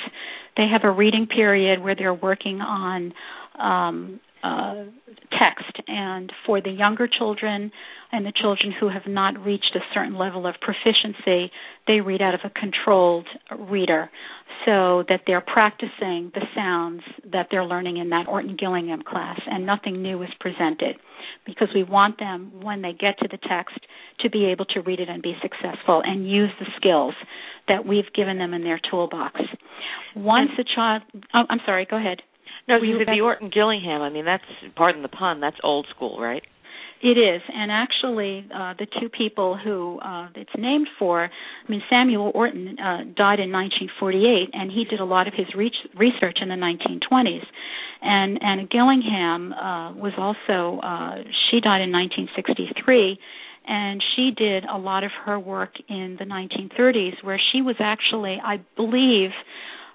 They 0.57 0.67
have 0.71 0.81
a 0.83 0.91
reading 0.91 1.27
period 1.27 1.81
where 1.81 1.95
they're 1.95 2.13
working 2.13 2.61
on 2.61 3.13
um, 3.59 4.19
uh, 4.43 4.85
text. 5.31 5.81
And 5.87 6.31
for 6.45 6.61
the 6.61 6.71
younger 6.71 7.07
children 7.07 7.71
and 8.11 8.25
the 8.25 8.33
children 8.33 8.73
who 8.77 8.89
have 8.89 9.07
not 9.07 9.43
reached 9.43 9.75
a 9.75 9.79
certain 9.93 10.17
level 10.17 10.47
of 10.47 10.55
proficiency, 10.61 11.51
they 11.87 12.01
read 12.01 12.21
out 12.21 12.33
of 12.33 12.41
a 12.43 12.49
controlled 12.49 13.27
reader 13.57 14.09
so 14.65 15.03
that 15.07 15.21
they're 15.25 15.41
practicing 15.41 16.31
the 16.33 16.45
sounds 16.55 17.01
that 17.31 17.47
they're 17.49 17.65
learning 17.65 17.97
in 17.97 18.09
that 18.09 18.27
Orton 18.27 18.57
Gillingham 18.59 19.01
class 19.03 19.39
and 19.49 19.65
nothing 19.65 20.01
new 20.01 20.21
is 20.21 20.29
presented 20.39 20.97
because 21.45 21.69
we 21.73 21.83
want 21.83 22.19
them 22.19 22.51
when 22.61 22.81
they 22.81 22.91
get 22.91 23.17
to 23.19 23.27
the 23.29 23.37
text 23.49 23.79
to 24.21 24.29
be 24.29 24.45
able 24.45 24.65
to 24.65 24.81
read 24.81 24.99
it 24.99 25.09
and 25.09 25.21
be 25.21 25.35
successful 25.41 26.01
and 26.03 26.29
use 26.29 26.51
the 26.59 26.65
skills 26.75 27.13
that 27.67 27.85
we've 27.85 28.11
given 28.13 28.37
them 28.37 28.53
in 28.53 28.63
their 28.63 28.79
toolbox. 28.89 29.39
Once 30.15 30.49
a 30.59 30.63
child 30.75 31.03
oh, 31.33 31.43
I'm 31.49 31.59
sorry, 31.65 31.87
go 31.89 31.97
ahead. 31.97 32.21
No, 32.69 32.81
you 32.81 33.03
the 33.03 33.21
Orton 33.21 33.49
Gillingham. 33.53 34.01
I 34.01 34.09
mean, 34.09 34.25
that's 34.25 34.43
pardon 34.75 35.01
the 35.01 35.09
pun. 35.09 35.41
That's 35.41 35.57
old 35.63 35.87
school, 35.95 36.19
right? 36.19 36.43
It 37.01 37.17
is, 37.17 37.41
and 37.47 37.71
actually, 37.71 38.45
uh, 38.53 38.73
the 38.77 38.85
two 38.99 39.07
people 39.07 39.57
who 39.57 39.99
uh, 39.99 40.27
it's 40.35 40.51
named 40.57 40.89
for, 40.99 41.23
I 41.23 41.71
mean, 41.71 41.81
Samuel 41.89 42.29
Orton 42.35 42.77
uh, 42.77 42.97
died 43.15 43.39
in 43.39 43.53
1948, 43.53 44.49
and 44.51 44.69
he 44.69 44.83
did 44.83 44.99
a 44.99 45.05
lot 45.05 45.25
of 45.25 45.33
his 45.33 45.47
re- 45.55 45.71
research 45.95 46.39
in 46.41 46.49
the 46.49 46.55
1920s. 46.55 47.45
And 48.01 48.43
Anna 48.43 48.65
Gillingham 48.69 49.53
uh, 49.53 49.93
was 49.93 50.11
also, 50.17 50.81
uh, 50.81 51.23
she 51.49 51.61
died 51.61 51.79
in 51.81 51.91
1963, 51.93 53.17
and 53.65 54.03
she 54.17 54.31
did 54.35 54.65
a 54.65 54.77
lot 54.77 55.05
of 55.05 55.11
her 55.23 55.39
work 55.39 55.71
in 55.87 56.17
the 56.19 56.25
1930s, 56.25 57.23
where 57.23 57.39
she 57.53 57.61
was 57.61 57.77
actually, 57.79 58.41
I 58.43 58.57
believe, 58.75 59.29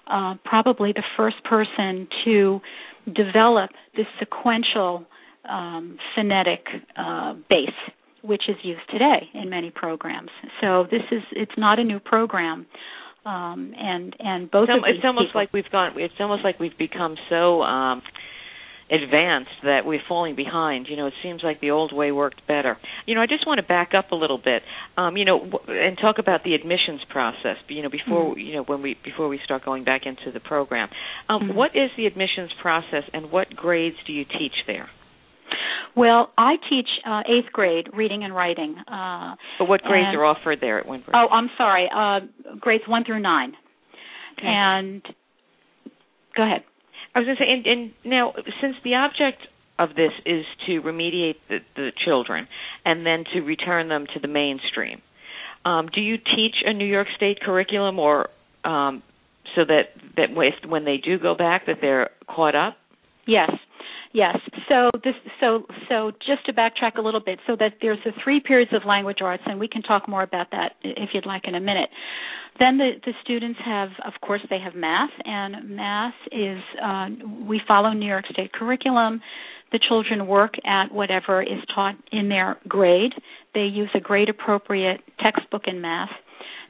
uh, 0.07 0.35
probably 0.43 0.93
the 0.93 1.03
first 1.17 1.37
person 1.43 2.07
to 2.25 2.59
develop 3.05 3.71
this 3.95 4.05
sequential 4.19 5.05
um, 5.49 5.97
phonetic 6.15 6.65
uh, 6.97 7.33
base, 7.49 7.69
which 8.23 8.43
is 8.49 8.55
used 8.63 8.81
today 8.91 9.29
in 9.33 9.49
many 9.49 9.71
programs. 9.71 10.29
So 10.61 10.85
this 10.89 11.01
is 11.11 11.21
it's 11.31 11.57
not 11.57 11.79
a 11.79 11.83
new 11.83 11.99
program. 11.99 12.65
Um, 13.25 13.73
and 13.75 14.15
and 14.19 14.51
both 14.51 14.69
it's, 14.69 14.77
of 14.77 14.83
these 14.85 14.97
it's 14.97 15.05
almost 15.05 15.27
people, 15.29 15.41
like 15.41 15.53
we've 15.53 15.71
gone. 15.71 15.93
It's 15.97 16.13
almost 16.19 16.43
like 16.43 16.59
we've 16.59 16.77
become 16.77 17.15
so 17.29 17.63
um, 17.63 18.03
advanced 18.89 19.49
that 19.63 19.81
we're 19.85 20.01
falling 20.07 20.35
behind. 20.35 20.87
You 20.89 20.95
know, 20.95 21.07
it 21.07 21.13
seems 21.23 21.41
like 21.43 21.59
the 21.59 21.71
old 21.71 21.93
way 21.93 22.11
worked 22.11 22.45
better. 22.47 22.77
You 23.05 23.15
know, 23.15 23.21
I 23.21 23.25
just 23.25 23.47
want 23.47 23.59
to 23.59 23.65
back 23.65 23.91
up 23.97 24.11
a 24.11 24.15
little 24.15 24.37
bit, 24.37 24.61
um, 24.97 25.17
you 25.17 25.25
know, 25.25 25.39
w- 25.39 25.81
and 25.81 25.97
talk 25.97 26.17
about 26.19 26.43
the 26.43 26.53
admissions 26.53 27.01
process. 27.09 27.57
You 27.67 27.83
know, 27.83 27.89
before 27.89 28.31
mm-hmm. 28.31 28.39
you 28.39 28.53
know 28.55 28.63
when 28.63 28.81
we 28.81 28.95
before 29.03 29.27
we 29.27 29.39
start 29.43 29.65
going 29.65 29.83
back 29.83 30.01
into 30.05 30.31
the 30.31 30.39
program, 30.39 30.89
um, 31.29 31.41
mm-hmm. 31.41 31.57
what 31.57 31.71
is 31.75 31.89
the 31.97 32.05
admissions 32.05 32.51
process, 32.61 33.03
and 33.13 33.31
what 33.31 33.55
grades 33.55 33.97
do 34.05 34.13
you 34.13 34.25
teach 34.25 34.53
there? 34.67 34.89
Well, 35.95 36.31
I 36.37 36.55
teach 36.69 36.87
uh, 37.07 37.21
eighth 37.21 37.51
grade 37.53 37.87
reading 37.93 38.23
and 38.23 38.35
writing. 38.35 38.75
Uh, 38.79 39.35
but 39.57 39.65
what 39.67 39.81
grades 39.81 40.07
and, 40.09 40.17
are 40.17 40.25
offered 40.25 40.59
there 40.61 40.79
at 40.79 40.87
Windward? 40.87 41.15
Oh, 41.15 41.27
I'm 41.31 41.49
sorry, 41.57 41.89
uh, 41.95 42.19
grades 42.59 42.83
one 42.87 43.03
through 43.05 43.21
nine. 43.21 43.53
Okay. 44.37 44.47
And 44.47 45.01
go 46.35 46.43
ahead. 46.43 46.63
I 47.15 47.19
was 47.19 47.25
going 47.27 47.37
to 47.37 47.43
say, 47.43 47.49
and, 47.49 47.65
and 47.65 47.91
now 48.03 48.33
since 48.61 48.75
the 48.83 48.95
object 48.95 49.41
of 49.79 49.95
this 49.95 50.11
is 50.25 50.45
to 50.67 50.81
remediate 50.81 51.35
the, 51.47 51.59
the 51.75 51.91
children 52.05 52.47
and 52.83 53.05
then 53.05 53.23
to 53.33 53.41
return 53.41 53.87
them 53.87 54.05
to 54.13 54.19
the 54.19 54.27
mainstream, 54.27 55.01
um, 55.63 55.87
do 55.93 56.01
you 56.01 56.17
teach 56.17 56.55
a 56.65 56.73
New 56.73 56.85
York 56.85 57.07
State 57.15 57.39
curriculum, 57.41 57.97
or 57.97 58.29
um, 58.63 59.01
so 59.55 59.61
that 59.65 59.89
that 60.17 60.29
if, 60.31 60.69
when 60.69 60.85
they 60.85 60.97
do 60.97 61.17
go 61.17 61.33
back, 61.35 61.65
that 61.65 61.77
they're 61.81 62.11
caught 62.27 62.55
up? 62.55 62.77
Yes. 63.25 63.51
Yes. 64.15 64.37
So 64.69 64.91
this 65.03 65.13
so 65.41 65.65
so 65.89 66.11
just 66.25 66.45
to 66.45 66.53
backtrack 66.53 66.95
a 66.97 67.01
little 67.01 67.19
bit 67.19 67.37
so 67.45 67.57
that 67.59 67.73
there's 67.81 67.99
the 68.05 68.13
three 68.23 68.39
periods 68.39 68.71
of 68.73 68.83
language 68.87 69.17
arts 69.21 69.43
and 69.45 69.59
we 69.59 69.67
can 69.67 69.81
talk 69.81 70.07
more 70.07 70.23
about 70.23 70.51
that 70.51 70.71
if 70.83 71.09
you'd 71.13 71.25
like 71.25 71.41
in 71.43 71.53
a 71.53 71.59
minute. 71.59 71.89
Then 72.57 72.77
the 72.77 72.91
the 73.03 73.11
students 73.21 73.59
have 73.65 73.89
of 74.05 74.13
course 74.21 74.39
they 74.49 74.59
have 74.59 74.73
math 74.73 75.09
and 75.25 75.69
math 75.75 76.13
is 76.31 76.61
uh, 76.81 77.07
we 77.45 77.59
follow 77.67 77.91
New 77.91 78.07
York 78.07 78.23
State 78.31 78.53
curriculum. 78.53 79.19
The 79.73 79.81
children 79.85 80.27
work 80.27 80.53
at 80.65 80.93
whatever 80.93 81.41
is 81.41 81.59
taught 81.75 81.95
in 82.13 82.29
their 82.29 82.57
grade. 82.69 83.11
They 83.53 83.65
use 83.65 83.89
a 83.95 83.99
grade 83.99 84.29
appropriate 84.29 85.01
textbook 85.19 85.63
in 85.67 85.81
math 85.81 86.11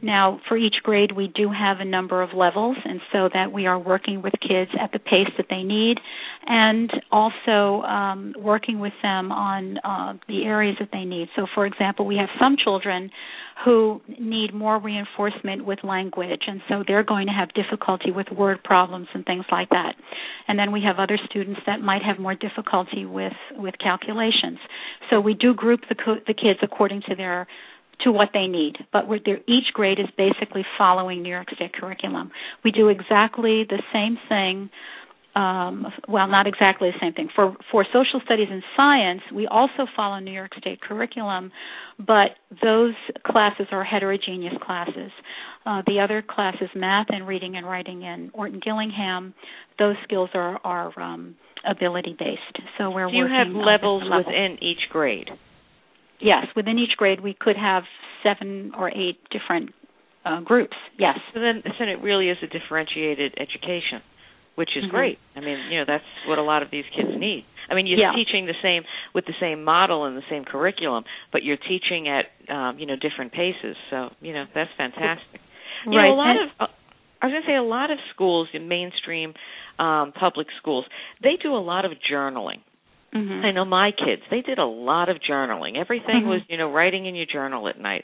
Now, 0.02 0.40
for 0.48 0.58
each 0.58 0.76
grade, 0.84 1.12
we 1.12 1.28
do 1.28 1.50
have 1.52 1.80
a 1.80 1.86
number 1.86 2.22
of 2.22 2.30
levels, 2.36 2.78
and 2.84 3.00
so 3.12 3.30
that 3.34 3.52
we 3.52 3.66
are 3.66 3.80
working 3.80 4.22
with 4.22 4.34
kids 4.42 4.72
at 4.80 4.92
the 4.92 5.00
pace 5.00 5.30
that 5.38 5.48
they 5.50 5.64
need, 5.64 5.98
and 6.46 6.92
also 7.12 7.82
um, 7.86 8.34
working 8.38 8.80
with 8.80 8.94
them 9.02 9.32
on 9.32 9.78
uh, 9.80 10.14
the 10.28 10.44
areas 10.44 10.76
that 10.80 10.90
they 10.92 11.06
need. 11.06 11.30
So, 11.36 11.48
for 11.54 11.66
example, 11.66 12.06
we 12.06 12.18
have 12.18 12.30
some 12.40 12.56
children 12.62 13.10
who 13.64 14.02
need 14.20 14.54
more 14.54 14.80
reinforcement 14.80 15.66
with 15.66 15.80
language, 15.84 16.42
and 16.48 16.62
so 16.68 16.84
they're 16.86 17.04
going 17.04 17.28
to 17.28 17.34
have 17.34 17.54
difficulty 17.54 18.12
with 18.12 18.28
word 18.30 18.62
problems 18.64 19.08
and 19.14 19.26
things 19.26 19.46
like 19.50 19.70
that. 19.70 19.96
And 20.48 20.60
then 20.60 20.74
we 20.74 20.82
have 20.82 20.98
other 21.00 21.18
students 21.30 21.62
that 21.66 21.80
might 21.80 22.02
have 22.04 22.20
more 22.20 22.36
difficulty 22.36 23.06
with 23.06 23.34
with 23.54 23.76
calculations. 23.82 24.60
So 25.10 25.22
we 25.22 25.34
do 25.34 25.54
group 25.54 25.82
the 25.88 25.96
co- 25.96 26.20
the 26.28 26.34
kids 26.34 26.60
according 26.62 27.04
to 27.10 27.16
their 27.16 27.48
to 28.04 28.12
what 28.12 28.30
they 28.34 28.48
need. 28.48 28.76
But 28.92 29.06
each 29.48 29.74
grade 29.74 30.00
is 30.00 30.08
basically 30.18 30.66
following 30.78 31.22
New 31.22 31.30
York 31.30 31.48
State 31.56 31.74
curriculum. 31.74 32.32
We 32.64 32.72
do 32.72 32.90
exactly 32.90 33.66
the 33.68 33.82
same 33.94 34.18
thing 34.30 34.70
um, 35.36 35.88
well, 36.08 36.28
not 36.28 36.48
exactly 36.48 36.92
the 36.92 36.98
same 37.02 37.12
thing. 37.12 37.28
For 37.36 37.56
for 37.70 37.86
social 37.92 38.22
studies 38.24 38.48
and 38.50 38.64
science, 38.78 39.22
we 39.34 39.48
also 39.48 39.86
follow 39.94 40.20
New 40.20 40.32
York 40.32 40.52
State 40.58 40.80
curriculum, 40.80 41.52
but 42.00 42.38
those 42.64 42.94
classes 43.26 43.68
are 43.72 43.84
heterogeneous 43.84 44.54
classes. 44.66 45.12
Uh, 45.66 45.82
the 45.88 46.00
other 46.00 46.24
classes, 46.28 46.70
math 46.74 47.08
and 47.10 47.28
reading 47.28 47.58
and 47.58 47.66
writing 47.66 48.04
in 48.04 48.32
Orton 48.34 48.62
Gillingham, 48.64 49.34
those 49.78 49.96
skills 50.06 50.30
are 50.34 50.58
are 50.64 50.98
um, 51.02 51.36
ability 51.70 52.16
based. 52.18 52.66
So 52.78 52.90
we're 52.90 53.10
Do 53.10 53.18
you 53.18 53.28
have 53.28 53.48
levels 53.54 54.04
within 54.10 54.58
each 54.64 54.90
grade? 54.90 55.28
Yes, 56.20 56.46
within 56.56 56.80
each 56.80 56.98
grade 56.98 57.22
we 57.22 57.36
could 57.38 57.58
have 57.58 57.84
seven 58.24 58.72
or 58.78 58.90
eight 58.90 59.20
different 59.32 59.72
uh, 60.26 60.42
groups. 60.42 60.76
Yes. 60.98 61.18
So 61.34 61.40
then, 61.40 61.62
so 61.78 61.84
it 61.84 62.02
really 62.02 62.30
is 62.30 62.38
a 62.42 62.48
differentiated 62.48 63.36
education 63.38 64.02
which 64.56 64.70
is 64.76 64.84
mm-hmm. 64.84 64.96
great. 64.96 65.20
I 65.36 65.42
mean, 65.42 65.60
you 65.70 65.80
know, 65.80 65.86
that's 65.86 66.04
what 66.28 66.40
a 66.40 66.42
lot 66.42 66.64
of 66.64 66.72
these 66.72 66.86
kids 66.96 67.10
need. 67.18 67.46
I 67.70 67.76
mean, 67.76 67.88
you're 67.88 68.00
yeah. 68.00 68.14
teaching 68.16 68.46
the 68.46 68.56
same 68.64 68.84
with 69.14 69.26
the 69.26 69.34
same 69.40 69.64
model 69.64 70.06
and 70.06 70.18
the 70.18 70.24
same 70.30 70.46
curriculum, 70.46 71.04
but 71.32 71.44
you're 71.44 71.58
teaching 71.58 72.08
at 72.08 72.26
um, 72.54 72.80
you 72.80 72.86
know 72.86 72.96
different 72.96 73.32
paces. 73.34 73.76
So 73.90 74.10
you 74.22 74.34
know 74.34 74.46
that's 74.54 74.72
fantastic. 74.78 75.42
You 75.86 75.98
right. 75.98 76.08
know, 76.08 76.14
a 76.14 76.16
lot 76.16 76.30
and, 76.30 76.50
of 76.50 76.50
uh, 76.60 76.68
I 77.22 77.28
was 77.28 77.34
going 77.34 77.44
to 77.44 77.48
say 77.48 77.56
a 77.56 77.64
lot 77.64 77.92
of 77.92 77.98
schools 78.14 78.48
in 78.54 78.68
mainstream 78.68 79.34
um, 79.80 80.14
public 80.18 80.48
schools 80.60 80.86
they 81.22 81.38
do 81.42 81.54
a 81.54 81.60
lot 81.60 81.86
of 81.86 81.92
journaling. 82.10 82.62
Mm-hmm. 83.16 83.46
I 83.46 83.52
know 83.52 83.66
my 83.66 83.92
kids; 83.92 84.22
they 84.30 84.42
did 84.42 84.60
a 84.60 84.66
lot 84.66 85.10
of 85.10 85.18
journaling. 85.18 85.78
Everything 85.78 86.22
mm-hmm. 86.22 86.30
was, 86.30 86.42
you 86.50 86.58
know, 86.58 86.72
writing 86.72 87.06
in 87.06 87.16
your 87.16 87.26
journal 87.32 87.68
at 87.68 87.80
night. 87.80 88.04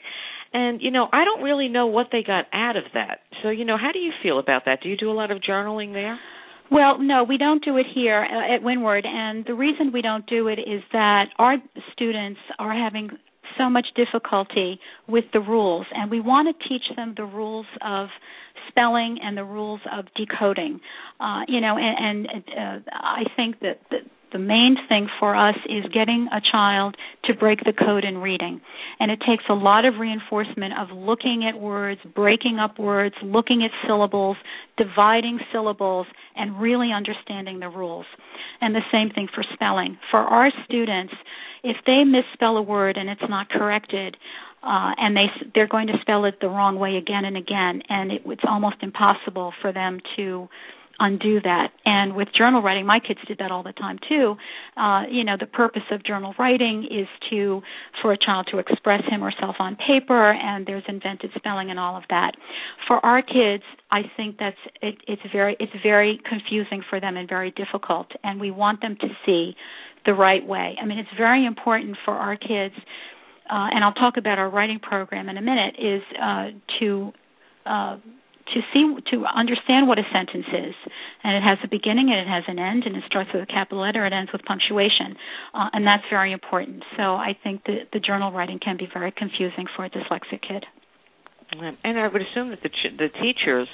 And 0.54 0.80
you 0.82 0.90
know, 0.90 1.08
I 1.12 1.24
don't 1.24 1.42
really 1.42 1.68
know 1.68 1.86
what 1.86 2.08
they 2.12 2.22
got 2.22 2.46
out 2.52 2.76
of 2.76 2.84
that. 2.94 3.20
So, 3.42 3.50
you 3.50 3.64
know, 3.64 3.76
how 3.76 3.92
do 3.92 3.98
you 3.98 4.12
feel 4.22 4.38
about 4.38 4.62
that? 4.66 4.80
Do 4.82 4.88
you 4.88 4.96
do 4.96 5.10
a 5.10 5.12
lot 5.12 5.30
of 5.30 5.38
journaling 5.38 5.92
there? 5.92 6.18
Well, 6.70 6.98
no, 6.98 7.24
we 7.24 7.36
don't 7.36 7.62
do 7.62 7.76
it 7.76 7.86
here 7.94 8.22
at 8.22 8.62
Windward, 8.62 9.04
and 9.06 9.44
the 9.44 9.52
reason 9.52 9.92
we 9.92 10.00
don't 10.00 10.26
do 10.26 10.48
it 10.48 10.58
is 10.58 10.82
that 10.92 11.26
our 11.38 11.56
students 11.92 12.40
are 12.58 12.72
having 12.72 13.10
so 13.58 13.68
much 13.68 13.86
difficulty 13.94 14.80
with 15.06 15.24
the 15.34 15.40
rules, 15.40 15.86
and 15.94 16.10
we 16.10 16.20
want 16.20 16.48
to 16.48 16.68
teach 16.68 16.84
them 16.96 17.12
the 17.14 17.24
rules 17.24 17.66
of 17.84 18.08
spelling 18.68 19.18
and 19.22 19.36
the 19.36 19.44
rules 19.44 19.80
of 19.92 20.06
decoding. 20.16 20.80
Uh, 21.20 21.40
you 21.46 21.60
know, 21.60 21.76
and, 21.78 22.26
and 22.26 22.44
uh, 22.86 22.90
I 22.90 23.24
think 23.36 23.60
that 23.60 23.80
the, 23.90 23.98
the 24.32 24.38
main 24.38 24.76
thing 24.88 25.08
for 25.20 25.36
us 25.36 25.56
is 25.66 25.84
getting 25.92 26.28
a 26.32 26.40
child 26.40 26.96
to 27.24 27.34
break 27.34 27.60
the 27.64 27.72
code 27.72 28.04
in 28.04 28.18
reading. 28.18 28.60
And 28.98 29.10
it 29.10 29.20
takes 29.26 29.44
a 29.48 29.54
lot 29.54 29.84
of 29.84 29.94
reinforcement 29.98 30.74
of 30.78 30.96
looking 30.96 31.48
at 31.48 31.60
words, 31.60 32.00
breaking 32.14 32.58
up 32.58 32.78
words, 32.78 33.14
looking 33.22 33.62
at 33.62 33.70
syllables, 33.86 34.36
dividing 34.76 35.38
syllables, 35.52 36.06
and 36.36 36.60
really 36.60 36.90
understanding 36.92 37.60
the 37.60 37.68
rules. 37.68 38.06
And 38.60 38.74
the 38.74 38.82
same 38.90 39.10
thing 39.10 39.28
for 39.34 39.44
spelling. 39.52 39.98
For 40.10 40.20
our 40.20 40.50
students, 40.64 41.12
if 41.62 41.76
they 41.86 42.04
misspell 42.04 42.56
a 42.56 42.62
word 42.62 42.96
and 42.96 43.08
it's 43.08 43.28
not 43.28 43.48
corrected, 43.50 44.16
uh, 44.62 44.94
and 44.96 45.16
they 45.16 45.26
they're 45.54 45.66
going 45.66 45.88
to 45.88 45.94
spell 46.02 46.24
it 46.24 46.34
the 46.40 46.48
wrong 46.48 46.78
way 46.78 46.96
again 46.96 47.24
and 47.24 47.36
again, 47.36 47.82
and 47.88 48.12
it, 48.12 48.22
it's 48.26 48.44
almost 48.48 48.76
impossible 48.80 49.52
for 49.60 49.72
them 49.72 50.00
to 50.16 50.48
undo 50.98 51.40
that. 51.40 51.68
And 51.84 52.14
with 52.14 52.28
journal 52.36 52.62
writing, 52.62 52.86
my 52.86 53.00
kids 53.00 53.20
did 53.26 53.38
that 53.38 53.50
all 53.50 53.62
the 53.62 53.72
time 53.72 53.98
too. 54.08 54.36
Uh, 54.76 55.02
you 55.10 55.24
know, 55.24 55.36
the 55.38 55.46
purpose 55.46 55.82
of 55.90 56.04
journal 56.04 56.34
writing 56.38 56.84
is 56.90 57.06
to 57.30 57.62
for 58.00 58.12
a 58.12 58.18
child 58.18 58.48
to 58.52 58.58
express 58.58 59.02
him 59.08 59.22
or 59.22 59.30
herself 59.30 59.56
on 59.58 59.76
paper, 59.76 60.32
and 60.32 60.66
there's 60.66 60.84
invented 60.88 61.30
spelling 61.36 61.70
and 61.70 61.78
all 61.78 61.96
of 61.96 62.04
that. 62.10 62.32
For 62.86 63.04
our 63.04 63.22
kids, 63.22 63.64
I 63.90 64.02
think 64.16 64.36
that's 64.38 64.56
it, 64.80 64.96
it's 65.06 65.22
very 65.32 65.56
it's 65.60 65.72
very 65.82 66.20
confusing 66.28 66.82
for 66.88 67.00
them 67.00 67.16
and 67.16 67.28
very 67.28 67.50
difficult, 67.50 68.08
and 68.22 68.40
we 68.40 68.50
want 68.50 68.80
them 68.80 68.96
to 69.00 69.08
see 69.26 69.54
the 70.04 70.14
right 70.14 70.46
way. 70.46 70.76
I 70.80 70.84
mean, 70.84 70.98
it's 70.98 71.16
very 71.16 71.46
important 71.46 71.96
for 72.04 72.14
our 72.14 72.36
kids. 72.36 72.74
Uh, 73.50 73.68
and 73.70 73.84
I'll 73.84 73.92
talk 73.92 74.16
about 74.16 74.38
our 74.38 74.48
writing 74.48 74.78
program 74.78 75.28
in 75.28 75.36
a 75.36 75.42
minute. 75.42 75.74
Is 75.78 76.02
uh, 76.20 76.46
to 76.80 77.12
uh, 77.66 77.96
to 78.52 78.60
see 78.72 78.84
to 79.10 79.24
understand 79.24 79.88
what 79.88 79.98
a 79.98 80.06
sentence 80.12 80.46
is. 80.48 80.74
And 81.24 81.36
it 81.36 81.42
has 81.42 81.58
a 81.64 81.68
beginning 81.68 82.10
and 82.10 82.20
it 82.20 82.28
has 82.28 82.44
an 82.48 82.58
end 82.58 82.84
and 82.84 82.96
it 82.96 83.04
starts 83.06 83.30
with 83.32 83.42
a 83.42 83.46
capital 83.46 83.82
letter 83.82 84.04
it 84.06 84.12
ends 84.12 84.32
with 84.32 84.42
punctuation. 84.42 85.16
Uh, 85.54 85.68
and 85.72 85.86
that's 85.86 86.04
very 86.10 86.32
important. 86.32 86.84
So 86.96 87.16
i 87.16 87.36
think 87.42 87.64
the 87.64 87.88
the 87.92 88.00
journal 88.00 88.32
writing 88.32 88.58
can 88.62 88.76
be 88.76 88.88
very 88.92 89.12
confusing 89.12 89.66
for 89.76 89.84
a 89.84 89.90
dyslexic 89.90 90.42
kid. 90.46 90.64
And 91.52 91.98
i 91.98 92.08
would 92.08 92.22
assume 92.22 92.50
that 92.50 92.62
the 92.62 92.68
ch- 92.70 92.96
the 92.96 93.08
teachers 93.08 93.68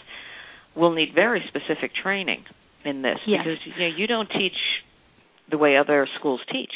will 0.74 0.92
need 0.92 1.14
very 1.14 1.42
specific 1.48 1.92
training 1.94 2.44
in 2.84 3.02
this 3.02 3.18
yes. 3.26 3.42
because 3.44 3.58
you 3.64 3.78
know 3.78 3.96
you 3.96 4.06
don't 4.06 4.30
teach 4.30 4.58
the 5.50 5.58
way 5.58 5.76
other 5.76 6.06
schools 6.18 6.40
teach 6.52 6.72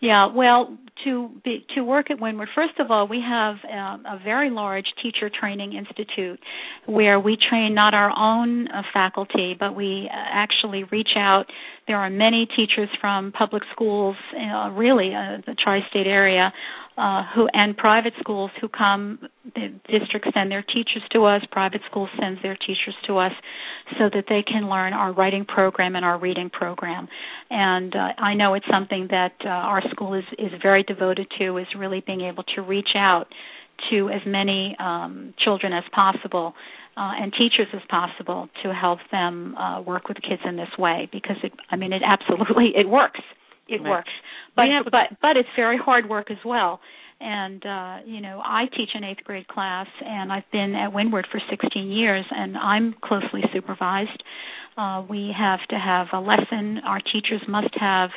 yeah, 0.00 0.26
well, 0.34 0.76
to 1.04 1.30
be, 1.44 1.66
to 1.74 1.82
work 1.82 2.10
at 2.10 2.20
Windward, 2.20 2.48
first 2.54 2.78
of 2.78 2.90
all, 2.90 3.08
we 3.08 3.20
have 3.20 3.56
um, 3.70 4.04
a 4.06 4.20
very 4.22 4.50
large 4.50 4.86
teacher 5.02 5.30
training 5.30 5.72
institute 5.72 6.38
where 6.86 7.18
we 7.18 7.36
train 7.48 7.74
not 7.74 7.94
our 7.94 8.10
own 8.16 8.68
uh, 8.68 8.82
faculty, 8.92 9.56
but 9.58 9.74
we 9.74 10.08
uh, 10.10 10.14
actually 10.14 10.84
reach 10.84 11.10
out. 11.16 11.44
There 11.86 11.96
are 11.96 12.10
many 12.10 12.46
teachers 12.56 12.88
from 13.00 13.32
public 13.32 13.62
schools, 13.72 14.16
uh, 14.34 14.70
really 14.70 15.14
uh, 15.14 15.38
the 15.46 15.54
tri-state 15.62 16.06
area, 16.06 16.52
uh, 16.96 17.24
who 17.34 17.48
and 17.52 17.76
private 17.76 18.12
schools 18.20 18.50
who 18.60 18.68
come. 18.68 19.18
The 19.54 19.74
districts 19.88 20.30
send 20.32 20.50
their 20.50 20.62
teachers 20.62 21.02
to 21.12 21.24
us. 21.24 21.42
Private 21.50 21.80
schools 21.90 22.08
sends 22.20 22.40
their 22.42 22.56
teachers 22.56 22.94
to 23.06 23.18
us, 23.18 23.32
so 23.98 24.08
that 24.12 24.24
they 24.28 24.42
can 24.42 24.68
learn 24.68 24.92
our 24.92 25.12
writing 25.12 25.44
program 25.44 25.96
and 25.96 26.04
our 26.04 26.18
reading 26.18 26.50
program. 26.50 27.08
And 27.50 27.94
uh, 27.94 28.08
I 28.18 28.34
know 28.34 28.54
it's 28.54 28.66
something 28.70 29.08
that 29.10 29.32
uh, 29.44 29.48
our 29.48 29.82
school 29.90 30.14
is 30.14 30.24
is 30.38 30.52
very 30.62 30.82
devoted 30.82 31.26
to. 31.38 31.58
Is 31.58 31.66
really 31.76 32.02
being 32.06 32.20
able 32.22 32.44
to 32.54 32.62
reach 32.62 32.90
out 32.96 33.26
to 33.90 34.08
as 34.08 34.20
many 34.26 34.76
um, 34.78 35.34
children 35.44 35.72
as 35.72 35.84
possible. 35.92 36.54
Uh, 36.96 37.10
and 37.20 37.32
teachers 37.32 37.66
as 37.74 37.80
possible 37.90 38.48
to 38.62 38.72
help 38.72 39.00
them 39.10 39.56
uh, 39.56 39.80
work 39.80 40.06
with 40.06 40.16
kids 40.22 40.40
in 40.44 40.54
this 40.54 40.68
way 40.78 41.08
because 41.10 41.34
it 41.42 41.52
I 41.68 41.74
mean 41.74 41.92
it 41.92 42.02
absolutely 42.06 42.70
it 42.76 42.88
works 42.88 43.18
it 43.68 43.82
right. 43.82 43.90
works. 43.90 44.10
But 44.56 44.66
but 44.84 45.18
but 45.20 45.36
it's 45.36 45.48
very 45.56 45.78
hard 45.78 46.08
work 46.08 46.30
as 46.30 46.38
well. 46.44 46.80
And 47.20 47.64
uh, 47.64 47.98
you 48.06 48.20
know, 48.20 48.40
I 48.44 48.66
teach 48.66 48.90
an 48.94 49.04
eighth 49.04 49.24
grade 49.24 49.48
class, 49.48 49.86
and 50.04 50.32
I've 50.32 50.50
been 50.52 50.74
at 50.74 50.92
Windward 50.92 51.26
for 51.30 51.40
16 51.48 51.90
years, 51.90 52.24
and 52.30 52.56
I'm 52.56 52.94
closely 53.02 53.42
supervised. 53.52 54.22
Uh, 54.76 55.04
we 55.08 55.32
have 55.36 55.60
to 55.70 55.78
have 55.78 56.08
a 56.12 56.18
lesson. 56.18 56.80
Our 56.84 57.00
teachers 57.00 57.40
must 57.48 57.74
have 57.78 58.10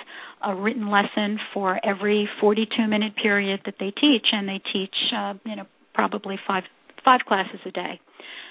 a 0.43 0.55
written 0.55 0.89
lesson 0.89 1.39
for 1.53 1.79
every 1.85 2.27
42 2.41 2.87
minute 2.87 3.13
period 3.15 3.61
that 3.65 3.75
they 3.79 3.91
teach, 3.91 4.27
and 4.31 4.47
they 4.47 4.61
teach, 4.73 4.95
uh, 5.15 5.35
you 5.45 5.55
know, 5.55 5.67
probably 5.93 6.37
five 6.47 6.63
five 7.05 7.21
classes 7.27 7.59
a 7.65 7.71
day 7.71 7.99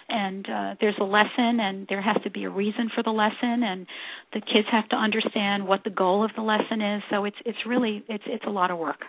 and 0.09 0.47
uh, 0.49 0.75
there's 0.81 0.97
a 1.01 1.05
lesson 1.05 1.61
and 1.61 1.87
there 1.89 2.03
has 2.03 2.17
to 2.25 2.31
be 2.31 2.45
a 2.45 2.51
reason 2.51 2.91
for 2.95 3.03
the 3.03 3.11
lesson 3.11 3.63
and 3.63 3.87
the 4.33 4.41
kids 4.41 4.69
have 4.71 4.89
to 4.89 4.97
understand 4.97 5.67
what 5.67 5.85
the 5.85 5.91
goal 5.91 6.25
of 6.25 6.31
the 6.37 6.43
lesson 6.43 6.81
is 6.81 7.03
so 7.11 7.25
it's 7.25 7.37
it's 7.45 7.59
really 7.67 8.05
it's 8.09 8.25
it's 8.27 8.45
a 8.47 8.51
lot 8.51 8.71
of 8.71 8.79
work 8.79 9.05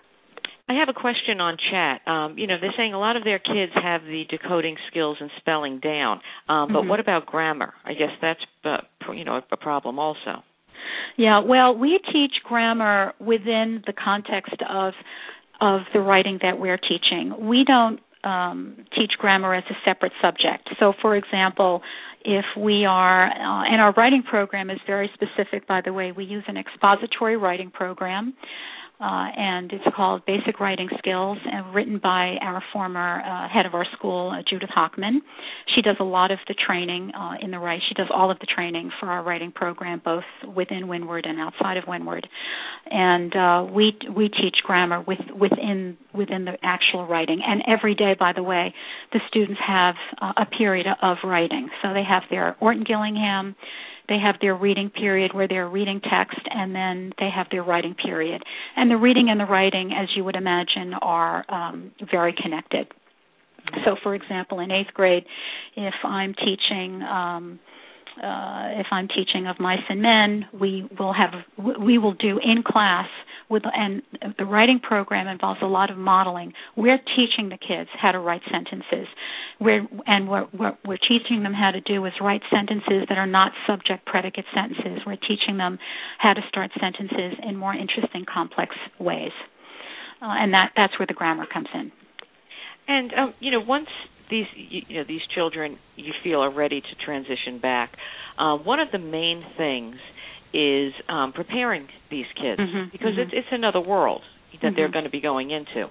I 0.69 0.73
have 0.73 0.89
a 0.89 0.93
question 0.93 1.39
on 1.39 1.55
chat. 1.71 2.05
Um, 2.05 2.37
you 2.37 2.45
know, 2.45 2.55
they're 2.59 2.73
saying 2.75 2.93
a 2.93 2.99
lot 2.99 3.15
of 3.15 3.23
their 3.23 3.39
kids 3.39 3.71
have 3.73 4.03
the 4.03 4.25
decoding 4.29 4.75
skills 4.91 5.15
and 5.21 5.31
spelling 5.37 5.79
down, 5.79 6.19
um, 6.49 6.73
but 6.73 6.79
mm-hmm. 6.79 6.89
what 6.89 6.99
about 6.99 7.25
grammar? 7.25 7.73
I 7.85 7.93
guess 7.93 8.11
that's 8.21 8.41
uh, 8.65 9.13
you 9.13 9.23
know 9.23 9.41
a 9.49 9.55
problem 9.57 9.97
also. 9.97 10.43
Yeah, 11.15 11.39
well, 11.39 11.75
we 11.75 11.99
teach 12.11 12.43
grammar 12.43 13.13
within 13.19 13.81
the 13.85 13.93
context 13.93 14.55
of 14.69 14.93
of 15.61 15.81
the 15.93 16.01
writing 16.01 16.39
that 16.41 16.59
we're 16.59 16.77
teaching. 16.77 17.47
We 17.47 17.63
don't 17.65 18.01
um, 18.27 18.85
teach 18.95 19.13
grammar 19.17 19.53
as 19.53 19.63
a 19.69 19.77
separate 19.85 20.11
subject. 20.21 20.69
So, 20.79 20.93
for 21.01 21.15
example, 21.15 21.81
if 22.25 22.45
we 22.57 22.85
are, 22.85 23.25
uh, 23.27 23.63
and 23.71 23.79
our 23.81 23.93
writing 23.93 24.23
program 24.23 24.69
is 24.69 24.79
very 24.85 25.09
specific, 25.13 25.67
by 25.67 25.81
the 25.83 25.93
way. 25.93 26.11
We 26.11 26.25
use 26.25 26.43
an 26.47 26.57
expository 26.57 27.37
writing 27.37 27.71
program 27.71 28.33
uh, 28.99 29.27
and 29.37 29.71
it's 29.71 29.83
called 29.95 30.25
Basic 30.25 30.59
Writing 30.59 30.89
Skills, 30.97 31.37
and 31.45 31.73
written 31.73 31.99
by 32.01 32.35
our 32.41 32.63
former 32.73 33.21
uh, 33.21 33.47
head 33.47 33.67
of 33.67 33.75
our 33.75 33.85
school, 33.95 34.31
uh, 34.31 34.41
Judith 34.49 34.69
Hochman. 34.75 35.19
She 35.75 35.83
does 35.83 35.97
a 35.99 36.03
lot 36.03 36.31
of 36.31 36.39
the 36.47 36.55
training 36.55 37.11
uh, 37.13 37.35
in 37.41 37.51
the 37.51 37.59
right. 37.59 37.79
She 37.87 37.93
does 37.93 38.07
all 38.11 38.31
of 38.31 38.39
the 38.39 38.47
training 38.47 38.89
for 38.99 39.07
our 39.07 39.23
writing 39.23 39.51
program, 39.51 40.01
both 40.03 40.23
within 40.55 40.87
Windward 40.87 41.25
and 41.27 41.39
outside 41.39 41.77
of 41.77 41.83
Windward. 41.87 42.27
And 42.89 43.35
uh, 43.35 43.67
we 43.71 43.97
we 44.15 44.29
teach 44.29 44.57
grammar 44.63 45.03
with, 45.05 45.19
within 45.39 45.97
within 46.13 46.45
the 46.45 46.53
actual 46.63 47.05
writing. 47.05 47.41
And 47.45 47.61
every 47.67 47.93
day, 47.93 48.15
by 48.19 48.33
the 48.33 48.43
way, 48.43 48.73
the 49.13 49.19
students 49.27 49.61
have 49.65 49.95
uh, 50.19 50.33
a 50.37 50.45
period 50.45 50.87
of 51.03 51.17
writing. 51.23 51.69
So 51.83 51.93
they 51.93 52.03
have 52.03 52.23
their 52.31 52.55
Orton 52.59 52.83
Gillingham 52.83 53.55
they 54.09 54.19
have 54.19 54.35
their 54.41 54.55
reading 54.55 54.89
period 54.89 55.33
where 55.33 55.47
they're 55.47 55.69
reading 55.69 56.01
text, 56.01 56.39
and 56.49 56.73
then 56.73 57.11
they 57.19 57.29
have 57.33 57.47
their 57.51 57.63
writing 57.63 57.95
period. 57.95 58.41
And 58.75 58.89
the 58.89 58.97
reading 58.97 59.29
and 59.29 59.39
the 59.39 59.45
writing, 59.45 59.91
as 59.93 60.07
you 60.15 60.23
would 60.23 60.35
imagine, 60.35 60.93
are 61.01 61.45
um, 61.49 61.91
very 62.11 62.33
connected. 62.33 62.87
So, 63.83 63.97
for 64.01 64.15
example, 64.15 64.59
in 64.59 64.71
eighth 64.71 64.93
grade, 64.93 65.25
if 65.75 65.93
I'm 66.03 66.33
teaching 66.33 67.01
um, 67.01 67.59
uh, 68.17 68.79
if 68.79 68.87
I'm 68.91 69.07
teaching 69.07 69.47
of 69.47 69.59
mice 69.59 69.83
and 69.89 70.01
men, 70.01 70.45
we 70.59 70.89
will 70.97 71.13
have 71.13 71.33
we 71.57 71.97
will 71.97 72.13
do 72.13 72.39
in 72.39 72.63
class 72.63 73.07
with 73.49 73.63
and 73.73 74.01
the 74.37 74.45
writing 74.45 74.79
program 74.79 75.27
involves 75.27 75.61
a 75.61 75.67
lot 75.67 75.89
of 75.89 75.97
modeling. 75.97 76.53
We're 76.75 76.97
teaching 76.97 77.49
the 77.49 77.57
kids 77.57 77.89
how 77.99 78.11
to 78.11 78.19
write 78.19 78.41
sentences. 78.51 79.07
We're 79.59 79.87
and 80.05 80.27
what 80.27 80.53
we're, 80.53 80.77
we're 80.85 80.97
teaching 80.97 81.43
them 81.43 81.53
how 81.53 81.71
to 81.71 81.81
do 81.81 82.05
is 82.05 82.13
write 82.19 82.41
sentences 82.51 83.05
that 83.09 83.17
are 83.17 83.27
not 83.27 83.51
subject 83.67 84.05
predicate 84.05 84.45
sentences. 84.53 85.01
We're 85.05 85.15
teaching 85.15 85.57
them 85.57 85.79
how 86.17 86.33
to 86.33 86.41
start 86.49 86.71
sentences 86.79 87.37
in 87.47 87.55
more 87.55 87.73
interesting, 87.73 88.25
complex 88.31 88.75
ways, 88.99 89.31
uh, 90.21 90.33
and 90.39 90.53
that 90.53 90.71
that's 90.75 90.97
where 90.99 91.07
the 91.07 91.13
grammar 91.13 91.45
comes 91.45 91.69
in. 91.73 91.91
And 92.87 93.13
um, 93.13 93.33
you 93.39 93.51
know, 93.51 93.61
once 93.61 93.89
these 94.29 94.45
you 94.55 94.97
know 94.97 95.03
these 95.07 95.21
children 95.33 95.77
you 95.95 96.13
feel 96.23 96.39
are 96.39 96.53
ready 96.53 96.81
to 96.81 97.05
transition 97.05 97.59
back. 97.61 97.91
Uh, 98.37 98.57
one 98.57 98.79
of 98.79 98.89
the 98.91 98.99
main 98.99 99.43
things 99.57 99.95
is 100.53 100.93
um, 101.09 101.33
preparing 101.33 101.87
these 102.09 102.25
kids 102.35 102.59
mm-hmm, 102.59 102.89
because 102.91 103.11
mm-hmm. 103.11 103.21
it's 103.21 103.31
it's 103.33 103.47
another 103.51 103.81
world 103.81 104.21
that 104.51 104.59
mm-hmm. 104.59 104.75
they're 104.75 104.91
going 104.91 105.05
to 105.05 105.11
be 105.11 105.21
going 105.21 105.51
into 105.51 105.87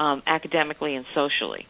um, 0.00 0.22
academically 0.26 0.94
and 0.94 1.04
socially, 1.14 1.66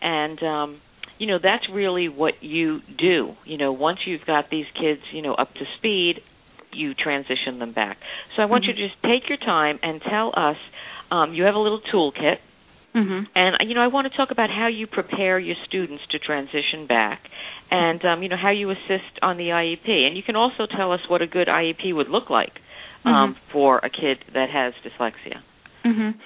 and 0.00 0.42
um, 0.42 0.80
you 1.18 1.26
know 1.26 1.38
that's 1.42 1.64
really 1.72 2.08
what 2.08 2.34
you 2.42 2.80
do. 2.98 3.32
You 3.44 3.58
know, 3.58 3.72
once 3.72 3.98
you've 4.06 4.26
got 4.26 4.50
these 4.50 4.66
kids, 4.74 5.00
you 5.12 5.22
know, 5.22 5.34
up 5.34 5.52
to 5.54 5.64
speed, 5.78 6.20
you 6.72 6.94
transition 6.94 7.58
them 7.58 7.72
back. 7.72 7.98
So 8.36 8.42
I 8.42 8.46
want 8.46 8.64
you 8.64 8.72
mm-hmm. 8.72 8.82
to 8.82 8.88
just 8.88 9.02
take 9.02 9.28
your 9.28 9.38
time 9.38 9.78
and 9.82 10.00
tell 10.08 10.32
us. 10.36 10.56
Um, 11.12 11.34
you 11.34 11.42
have 11.42 11.56
a 11.56 11.58
little 11.58 11.80
toolkit 11.92 12.36
Mm-hmm. 12.94 13.24
And 13.34 13.68
you 13.68 13.74
know, 13.74 13.82
I 13.82 13.86
want 13.86 14.10
to 14.10 14.16
talk 14.16 14.30
about 14.30 14.50
how 14.50 14.66
you 14.66 14.86
prepare 14.86 15.38
your 15.38 15.56
students 15.66 16.02
to 16.10 16.18
transition 16.18 16.86
back, 16.88 17.20
and 17.70 18.04
um, 18.04 18.22
you 18.22 18.28
know 18.28 18.36
how 18.40 18.50
you 18.50 18.70
assist 18.70 19.18
on 19.22 19.36
the 19.36 19.44
IEP. 19.44 19.88
And 19.88 20.16
you 20.16 20.22
can 20.22 20.34
also 20.34 20.66
tell 20.66 20.92
us 20.92 21.00
what 21.08 21.22
a 21.22 21.26
good 21.26 21.46
IEP 21.46 21.94
would 21.94 22.08
look 22.08 22.30
like 22.30 22.52
um, 23.04 23.12
mm-hmm. 23.12 23.52
for 23.52 23.78
a 23.78 23.90
kid 23.90 24.18
that 24.34 24.48
has 24.50 24.74
dyslexia. 24.84 25.38
Mm-hmm. 25.86 26.18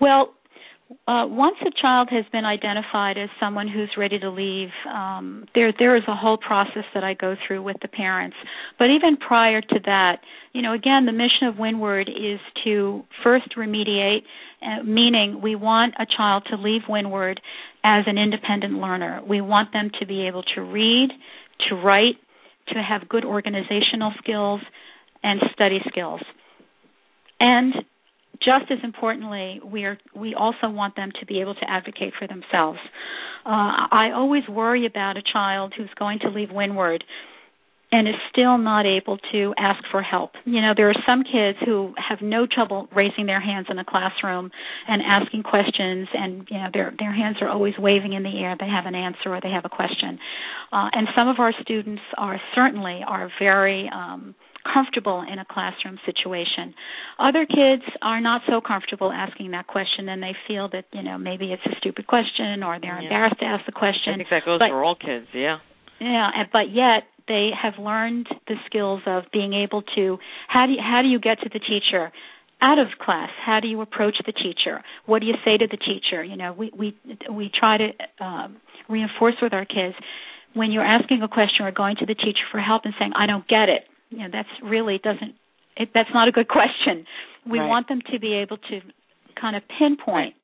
Well, 0.00 0.34
uh, 1.08 1.26
once 1.26 1.56
a 1.62 1.70
child 1.80 2.08
has 2.12 2.24
been 2.30 2.44
identified 2.44 3.18
as 3.18 3.28
someone 3.40 3.66
who's 3.66 3.90
ready 3.96 4.18
to 4.20 4.30
leave, 4.30 4.68
um, 4.88 5.44
there 5.54 5.72
there 5.76 5.96
is 5.96 6.04
a 6.06 6.14
whole 6.14 6.36
process 6.36 6.84
that 6.94 7.02
I 7.02 7.14
go 7.14 7.34
through 7.46 7.62
with 7.62 7.76
the 7.82 7.88
parents. 7.88 8.36
But 8.78 8.86
even 8.90 9.16
prior 9.16 9.60
to 9.60 9.80
that, 9.86 10.18
you 10.52 10.62
know, 10.62 10.72
again, 10.72 11.06
the 11.06 11.12
mission 11.12 11.48
of 11.48 11.58
Windward 11.58 12.08
is 12.08 12.38
to 12.64 13.04
first 13.24 13.56
remediate, 13.56 14.22
meaning 14.84 15.40
we 15.42 15.54
want 15.54 15.94
a 15.98 16.06
child 16.06 16.46
to 16.50 16.56
leave 16.56 16.82
Windward 16.88 17.40
as 17.84 18.04
an 18.06 18.18
independent 18.18 18.74
learner. 18.74 19.22
We 19.26 19.40
want 19.40 19.72
them 19.72 19.90
to 20.00 20.06
be 20.06 20.26
able 20.26 20.42
to 20.54 20.60
read, 20.60 21.10
to 21.68 21.74
write, 21.76 22.16
to 22.68 22.82
have 22.82 23.08
good 23.08 23.24
organizational 23.24 24.12
skills, 24.18 24.60
and 25.22 25.40
study 25.52 25.78
skills. 25.88 26.20
And 27.40 27.74
just 28.38 28.70
as 28.70 28.78
importantly, 28.82 29.60
we 29.64 29.84
are 29.84 29.98
we 30.14 30.34
also 30.34 30.68
want 30.68 30.96
them 30.96 31.10
to 31.20 31.26
be 31.26 31.40
able 31.40 31.54
to 31.54 31.70
advocate 31.70 32.12
for 32.18 32.26
themselves. 32.26 32.78
Uh, 33.44 33.86
I 33.90 34.10
always 34.14 34.42
worry 34.48 34.86
about 34.86 35.16
a 35.16 35.22
child 35.22 35.72
who's 35.76 35.90
going 35.98 36.18
to 36.20 36.28
leave 36.28 36.50
Windward 36.50 37.04
and 37.96 38.06
is 38.06 38.14
still 38.30 38.58
not 38.58 38.84
able 38.84 39.16
to 39.32 39.54
ask 39.56 39.82
for 39.90 40.02
help. 40.02 40.32
You 40.44 40.60
know, 40.60 40.74
there 40.76 40.90
are 40.90 41.02
some 41.06 41.24
kids 41.24 41.56
who 41.64 41.94
have 41.96 42.18
no 42.20 42.46
trouble 42.46 42.88
raising 42.94 43.24
their 43.24 43.40
hands 43.40 43.68
in 43.70 43.78
a 43.78 43.86
classroom 43.86 44.50
and 44.86 45.00
asking 45.00 45.44
questions 45.44 46.06
and 46.12 46.46
you 46.50 46.58
know 46.58 46.68
their 46.74 46.92
their 46.98 47.12
hands 47.12 47.38
are 47.40 47.48
always 47.48 47.72
waving 47.78 48.12
in 48.12 48.22
the 48.22 48.36
air 48.38 48.54
they 48.60 48.68
have 48.68 48.84
an 48.84 48.94
answer 48.94 49.32
or 49.34 49.40
they 49.42 49.48
have 49.48 49.64
a 49.64 49.70
question. 49.70 50.18
Uh, 50.70 50.90
and 50.92 51.08
some 51.16 51.26
of 51.28 51.38
our 51.38 51.54
students 51.62 52.02
are 52.18 52.38
certainly 52.54 53.00
are 53.06 53.30
very 53.40 53.88
um 53.88 54.34
comfortable 54.74 55.24
in 55.32 55.38
a 55.38 55.46
classroom 55.48 55.96
situation. 56.04 56.74
Other 57.20 57.46
kids 57.46 57.84
are 58.02 58.20
not 58.20 58.42
so 58.46 58.60
comfortable 58.60 59.12
asking 59.12 59.52
that 59.52 59.68
question 59.68 60.08
and 60.08 60.20
they 60.20 60.34
feel 60.48 60.68
that, 60.72 60.86
you 60.92 61.04
know, 61.04 61.16
maybe 61.16 61.52
it's 61.52 61.62
a 61.64 61.76
stupid 61.78 62.08
question 62.08 62.64
or 62.64 62.80
they're 62.82 62.98
yeah. 62.98 63.04
embarrassed 63.04 63.38
to 63.38 63.46
ask 63.46 63.64
the 63.64 63.70
question. 63.70 64.14
I 64.14 64.16
think 64.16 64.30
that 64.30 64.44
goes 64.44 64.58
but, 64.58 64.70
for 64.70 64.82
all 64.82 64.96
kids, 64.96 65.28
yeah. 65.32 65.58
Yeah, 66.00 66.30
but 66.52 66.74
yet 66.74 67.04
they 67.28 67.50
have 67.60 67.74
learned 67.78 68.28
the 68.46 68.54
skills 68.66 69.02
of 69.06 69.24
being 69.32 69.52
able 69.52 69.82
to 69.96 70.18
how 70.48 70.66
do 70.66 70.72
you, 70.72 70.78
how 70.80 71.02
do 71.02 71.08
you 71.08 71.20
get 71.20 71.40
to 71.40 71.48
the 71.52 71.58
teacher? 71.58 72.12
Out 72.60 72.78
of 72.78 72.88
class 73.00 73.30
how 73.44 73.60
do 73.60 73.68
you 73.68 73.80
approach 73.80 74.16
the 74.24 74.32
teacher? 74.32 74.82
What 75.04 75.20
do 75.20 75.26
you 75.26 75.34
say 75.44 75.58
to 75.58 75.66
the 75.66 75.76
teacher? 75.76 76.24
You 76.24 76.36
know 76.36 76.52
we 76.52 76.70
we 76.76 76.96
we 77.30 77.50
try 77.52 77.78
to 77.78 78.24
um, 78.24 78.56
reinforce 78.88 79.34
with 79.42 79.52
our 79.52 79.64
kids 79.64 79.94
when 80.54 80.72
you're 80.72 80.86
asking 80.86 81.22
a 81.22 81.28
question 81.28 81.66
or 81.66 81.72
going 81.72 81.96
to 81.96 82.06
the 82.06 82.14
teacher 82.14 82.46
for 82.50 82.58
help 82.60 82.82
and 82.86 82.94
saying 82.98 83.12
i 83.14 83.26
don't 83.26 83.46
get 83.46 83.68
it 83.68 83.82
you 84.08 84.18
know 84.18 84.28
that's 84.32 84.48
really 84.62 84.98
doesn't 85.02 85.34
it, 85.76 85.90
that's 85.94 86.08
not 86.12 86.28
a 86.28 86.32
good 86.32 86.48
question. 86.48 87.06
We 87.48 87.58
right. 87.58 87.68
want 87.68 87.88
them 87.88 88.00
to 88.12 88.18
be 88.18 88.34
able 88.34 88.56
to 88.56 88.80
kind 89.40 89.56
of 89.56 89.62
pinpoint 89.78 90.34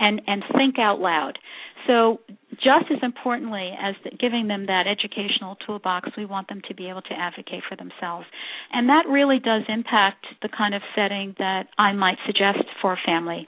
and 0.00 0.20
and 0.26 0.42
think 0.56 0.78
out 0.78 0.98
loud 0.98 1.38
so 1.86 2.20
just 2.54 2.90
as 2.90 2.98
importantly 3.02 3.72
as 3.80 3.94
giving 4.18 4.48
them 4.48 4.66
that 4.66 4.84
educational 4.86 5.56
toolbox 5.66 6.08
we 6.16 6.26
want 6.26 6.48
them 6.48 6.60
to 6.66 6.74
be 6.74 6.88
able 6.88 7.02
to 7.02 7.14
advocate 7.14 7.62
for 7.68 7.76
themselves 7.76 8.26
and 8.72 8.88
that 8.88 9.04
really 9.08 9.38
does 9.38 9.62
impact 9.68 10.26
the 10.42 10.48
kind 10.48 10.74
of 10.74 10.82
setting 10.96 11.34
that 11.38 11.66
i 11.78 11.92
might 11.92 12.16
suggest 12.26 12.64
for 12.80 12.94
a 12.94 12.98
family 13.06 13.46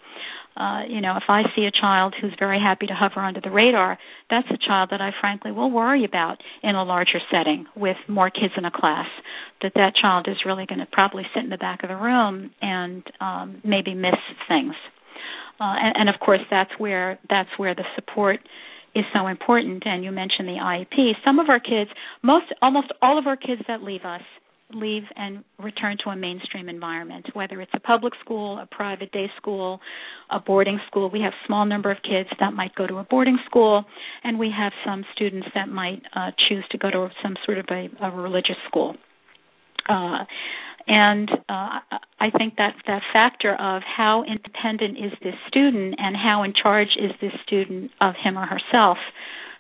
uh, 0.57 0.83
you 0.89 1.01
know, 1.01 1.17
if 1.17 1.25
I 1.29 1.43
see 1.57 1.65
a 1.65 1.71
child 1.71 2.15
who's 2.21 2.33
very 2.39 2.61
happy 2.61 2.87
to 2.87 2.93
hover 2.93 3.21
under 3.21 3.41
the 3.41 3.51
radar, 3.51 3.99
that's 4.29 4.49
a 4.51 4.59
child 4.59 4.91
that 4.91 5.01
I 5.01 5.11
frankly 5.21 5.51
will 5.51 5.71
worry 5.71 6.05
about 6.05 6.43
in 6.63 6.75
a 6.75 6.85
larger 6.85 7.21
setting 7.31 7.67
with 7.75 7.97
more 8.07 8.29
kids 8.29 8.53
in 8.57 8.65
a 8.65 8.71
class. 8.71 9.07
That 9.63 9.73
that 9.77 9.95
child 10.01 10.27
is 10.29 10.37
really 10.45 10.67
going 10.67 10.81
to 10.81 10.89
probably 10.91 11.25
sit 11.35 11.45
in 11.45 11.51
the 11.51 11.57
back 11.57 11.83
of 11.83 11.89
the 11.89 11.97
room 11.97 12.51
and 12.61 13.03
um, 13.21 13.63
maybe 13.65 13.95
miss 13.95 14.17
things. 14.47 14.75
Uh, 15.61 15.75
and, 15.79 15.97
and 15.97 16.09
of 16.09 16.21
course, 16.21 16.41
that's 16.51 16.71
where 16.79 17.19
that's 17.29 17.51
where 17.57 17.75
the 17.75 17.85
support 17.95 18.41
is 18.95 19.05
so 19.15 19.27
important. 19.27 19.83
And 19.87 20.05
you 20.05 20.13
mentioned 20.13 20.49
the 20.49 20.59
IEP. 20.61 21.13
Some 21.25 21.39
of 21.39 21.49
our 21.49 21.61
kids, 21.61 21.91
most 22.23 22.47
almost 22.61 22.89
all 23.01 23.19
of 23.19 23.27
our 23.27 23.37
kids 23.37 23.63
that 23.69 23.83
leave 23.83 24.05
us 24.05 24.23
leave 24.75 25.03
and 25.17 25.45
return 25.59 25.97
to 26.05 26.11
a 26.11 26.17
mainstream 26.17 26.69
environment, 26.69 27.27
whether 27.35 27.61
it's 27.61 27.73
a 27.75 27.81
public 27.81 28.13
school, 28.25 28.59
a 28.59 28.67
private 28.67 29.13
day 29.13 29.31
school, 29.37 29.81
a 30.31 30.41
boarding 30.41 30.81
school. 30.87 31.11
We 31.11 31.21
have 31.21 31.33
small 31.47 31.67
number 31.67 31.91
of 31.91 31.99
kids 32.03 32.29
that 32.41 32.53
might 32.53 32.75
go 32.75 32.87
to 32.87 32.99
a 32.99 33.05
boarding 33.05 33.39
school, 33.47 33.85
and 34.25 34.39
we 34.39 34.51
have 34.57 34.73
some 34.85 35.05
students 35.15 35.49
that 35.55 35.69
might 35.69 36.03
uh, 36.15 36.31
choose 36.49 36.65
to 36.71 36.79
go 36.79 36.91
to 36.91 37.09
some 37.23 37.37
sort 37.45 37.59
of 37.59 37.67
a, 37.71 37.89
a 38.03 38.11
religious 38.11 38.57
school. 38.69 38.97
Uh, 39.89 40.25
and 40.87 41.31
uh, 41.49 41.81
I 42.21 42.31
think 42.37 42.57
that 42.57 42.75
that 42.87 43.03
factor 43.13 43.55
of 43.55 43.83
how 43.83 44.25
independent 44.25 44.99
is 44.99 45.13
this 45.23 45.35
student 45.49 45.97
and 45.99 46.17
how 46.17 46.43
in 46.43 46.53
charge 46.55 46.97
is 46.97 47.13
this 47.21 47.33
student 47.47 47.91
of 48.01 48.15
him 48.23 48.39
or 48.39 48.47
herself 48.47 48.99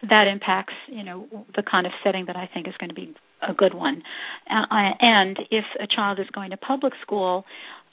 that 0.08 0.26
impacts 0.26 0.74
you 0.88 1.04
know 1.04 1.26
the 1.54 1.62
kind 1.62 1.86
of 1.86 1.92
setting 2.02 2.26
that 2.26 2.36
I 2.36 2.48
think 2.52 2.66
is 2.66 2.74
going 2.78 2.90
to 2.90 2.94
be 2.94 3.14
a 3.48 3.54
good 3.54 3.74
one. 3.74 4.02
Uh, 4.50 4.64
and 5.00 5.38
if 5.50 5.64
a 5.80 5.86
child 5.86 6.18
is 6.18 6.26
going 6.32 6.50
to 6.50 6.56
public 6.56 6.92
school, 7.02 7.44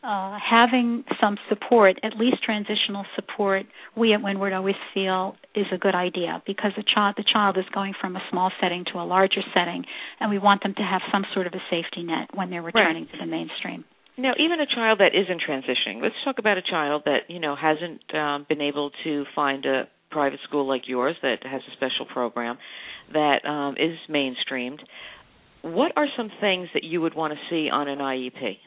uh, 0.04 0.38
having 0.40 1.04
some 1.20 1.38
support, 1.50 1.98
at 2.04 2.14
least 2.18 2.44
transitional 2.44 3.06
support, 3.16 3.66
we 3.98 4.14
at 4.14 4.22
Windward 4.22 4.54
always 4.54 4.76
feel 4.94 5.36
is 5.56 5.66
a 5.74 5.78
good 5.78 5.96
idea 5.96 6.42
because 6.48 6.72
the 6.78 6.84
child 6.84 7.16
the 7.18 7.26
child 7.32 7.58
is 7.58 7.66
going 7.74 7.94
from 8.00 8.16
a 8.16 8.22
small 8.32 8.52
setting 8.62 8.86
to 8.94 9.00
a 9.00 9.04
larger 9.04 9.42
setting, 9.54 9.84
and 10.20 10.30
we 10.30 10.40
want 10.40 10.64
them 10.64 10.74
to 10.76 10.84
have 10.84 11.02
some 11.12 11.26
sort 11.34 11.48
of 11.48 11.54
a 11.54 11.62
safety 11.70 12.04
net 12.04 12.30
when 12.34 12.50
they're 12.50 12.62
returning 12.62 13.04
right. 13.04 13.12
to 13.12 13.18
the 13.20 13.26
mainstream. 13.26 13.84
Now, 14.18 14.34
even 14.38 14.60
a 14.60 14.66
child 14.66 15.00
that 15.00 15.12
isn't 15.16 15.42
transitioning, 15.48 16.02
let's 16.02 16.16
talk 16.24 16.40
about 16.40 16.58
a 16.58 16.62
child 16.62 17.04
that 17.06 17.30
you 17.30 17.40
know 17.40 17.56
hasn't 17.56 18.02
um, 18.16 18.46
been 18.48 18.62
able 18.62 18.92
to 19.04 19.26
find 19.36 19.66
a 19.66 19.88
private 20.12 20.40
school 20.48 20.68
like 20.68 20.84
yours 20.88 21.16
that 21.22 21.44
has 21.44 21.62
a 21.68 21.72
special 21.76 22.06
program. 22.06 22.58
that 23.14 23.46
um, 23.46 23.76
is 23.78 23.98
mainstreamed. 24.10 24.80
What 25.62 25.92
are 25.98 26.08
some 26.16 26.32
things 26.40 26.70
that 26.74 26.84
you 26.84 27.02
would 27.02 27.16
want 27.16 27.34
to 27.34 27.40
see 27.50 27.70
on 27.70 27.90
an 27.90 28.00
IEP? 28.00 28.58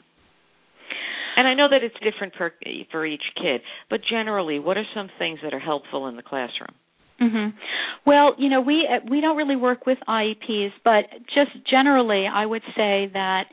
And 1.37 1.49
I 1.49 1.55
know 1.55 1.69
that 1.71 1.83
it's 1.83 1.95
different 2.03 2.35
for 2.37 2.53
for 2.91 3.07
each 3.07 3.23
kid, 3.41 3.61
but 3.91 4.01
generally, 4.09 4.59
what 4.59 4.77
are 4.77 4.87
some 4.95 5.09
things 5.19 5.41
that 5.43 5.55
are 5.55 5.61
helpful 5.61 6.09
in 6.09 6.17
the 6.17 6.23
classroom? 6.23 6.75
Mhm. 7.21 7.53
Well, 8.05 8.35
you 8.39 8.49
know, 8.49 8.61
we 8.61 8.87
uh, 8.87 9.01
we 9.09 9.21
don't 9.21 9.37
really 9.37 9.57
work 9.57 9.87
with 9.87 9.99
IEPs, 10.09 10.73
but 10.85 11.05
just 11.35 11.51
generally, 11.71 12.27
I 12.27 12.45
would 12.47 12.63
say 12.75 13.11
that 13.13 13.47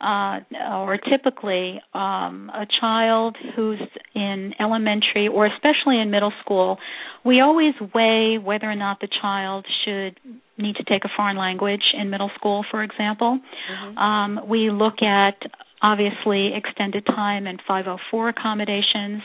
uh, 0.00 0.40
or 0.68 0.98
typically 0.98 1.80
um, 1.94 2.50
a 2.52 2.66
child 2.80 3.36
who's 3.54 3.80
in 4.14 4.52
elementary 4.60 5.28
or 5.28 5.46
especially 5.46 6.00
in 6.00 6.10
middle 6.10 6.32
school, 6.42 6.78
we 7.24 7.40
always 7.40 7.74
weigh 7.94 8.38
whether 8.42 8.70
or 8.70 8.74
not 8.74 9.00
the 9.00 9.08
child 9.22 9.64
should 9.84 10.18
need 10.58 10.76
to 10.76 10.84
take 10.84 11.04
a 11.04 11.08
foreign 11.16 11.38
language 11.38 11.82
in 11.98 12.10
middle 12.10 12.30
school, 12.36 12.64
for 12.70 12.82
example. 12.82 13.38
Mm-hmm. 13.70 13.98
Um, 13.98 14.48
we 14.48 14.70
look 14.70 15.00
at 15.02 15.36
obviously 15.82 16.52
extended 16.54 17.04
time 17.06 17.46
and 17.46 17.60
504 17.66 18.30
accommodations. 18.30 19.22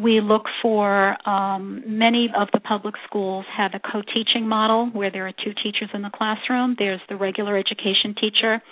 We 0.00 0.20
look 0.20 0.44
for 0.62 1.16
um, 1.28 1.82
many 1.86 2.30
of 2.36 2.48
the 2.52 2.60
public 2.60 2.94
schools 3.06 3.44
have 3.56 3.72
a 3.74 3.80
co-teaching 3.80 4.46
model 4.48 4.90
where 4.92 5.10
there 5.10 5.26
are 5.26 5.32
two 5.32 5.52
teachers 5.62 5.90
in 5.92 6.02
the 6.02 6.10
classroom. 6.14 6.76
There's 6.78 7.00
the 7.08 7.16
regular 7.16 7.58
education 7.58 8.14
teacher, 8.20 8.62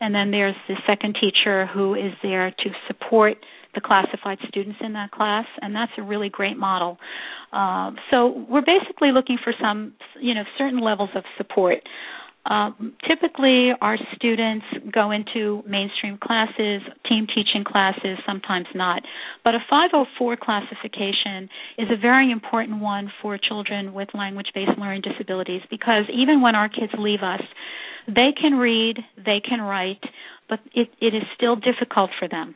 and 0.00 0.14
then 0.14 0.30
there's 0.30 0.54
the 0.68 0.76
second 0.86 1.16
teacher 1.20 1.66
who 1.66 1.94
is 1.94 2.12
there 2.22 2.50
to 2.50 2.70
support 2.86 3.36
the 3.74 3.80
classified 3.80 4.38
students 4.48 4.78
in 4.80 4.94
that 4.94 5.10
class, 5.10 5.44
and 5.60 5.74
that's 5.74 5.92
a 5.98 6.02
really 6.02 6.28
great 6.28 6.56
model. 6.56 6.98
Uh, 7.52 7.92
so 8.10 8.46
we're 8.48 8.64
basically 8.64 9.12
looking 9.12 9.38
for 9.42 9.52
some, 9.60 9.92
you 10.20 10.34
know, 10.34 10.42
certain 10.58 10.80
levels 10.80 11.10
of 11.14 11.24
support. 11.36 11.78
Um, 12.48 12.94
typically, 13.08 13.70
our 13.80 13.96
students 14.14 14.64
go 14.92 15.10
into 15.10 15.62
mainstream 15.66 16.18
classes, 16.22 16.82
team 17.08 17.26
teaching 17.26 17.64
classes, 17.64 18.18
sometimes 18.24 18.66
not. 18.74 19.02
But 19.44 19.54
a 19.54 19.58
504 19.68 20.36
classification 20.36 21.48
is 21.76 21.88
a 21.90 21.96
very 21.96 22.30
important 22.30 22.80
one 22.80 23.10
for 23.20 23.36
children 23.36 23.92
with 23.92 24.08
language 24.14 24.48
based 24.54 24.78
learning 24.78 25.02
disabilities 25.02 25.62
because 25.70 26.04
even 26.14 26.40
when 26.40 26.54
our 26.54 26.68
kids 26.68 26.92
leave 26.96 27.22
us, 27.22 27.42
they 28.06 28.30
can 28.40 28.54
read, 28.54 28.98
they 29.16 29.40
can 29.40 29.60
write, 29.60 30.02
but 30.48 30.60
it, 30.72 30.88
it 31.00 31.14
is 31.14 31.24
still 31.34 31.56
difficult 31.56 32.10
for 32.18 32.28
them 32.28 32.54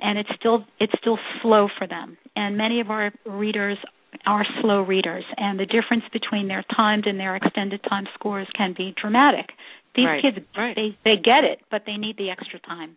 and 0.00 0.18
it's 0.18 0.30
still 0.38 0.64
it's 0.78 0.92
still 1.00 1.18
slow 1.40 1.68
for 1.78 1.86
them 1.86 2.16
and 2.36 2.56
many 2.56 2.80
of 2.80 2.90
our 2.90 3.12
readers 3.24 3.78
are 4.26 4.44
slow 4.60 4.82
readers, 4.82 5.24
and 5.36 5.58
the 5.58 5.66
difference 5.66 6.04
between 6.12 6.48
their 6.48 6.64
timed 6.74 7.06
and 7.06 7.18
their 7.18 7.36
extended 7.36 7.82
time 7.88 8.06
scores 8.14 8.48
can 8.56 8.74
be 8.76 8.94
dramatic. 9.00 9.46
These 9.94 10.06
right. 10.06 10.22
kids, 10.22 10.46
right. 10.56 10.76
they 10.76 10.96
they 11.04 11.16
get 11.16 11.44
it, 11.44 11.60
but 11.70 11.82
they 11.86 11.96
need 11.96 12.16
the 12.16 12.30
extra 12.30 12.60
time. 12.60 12.96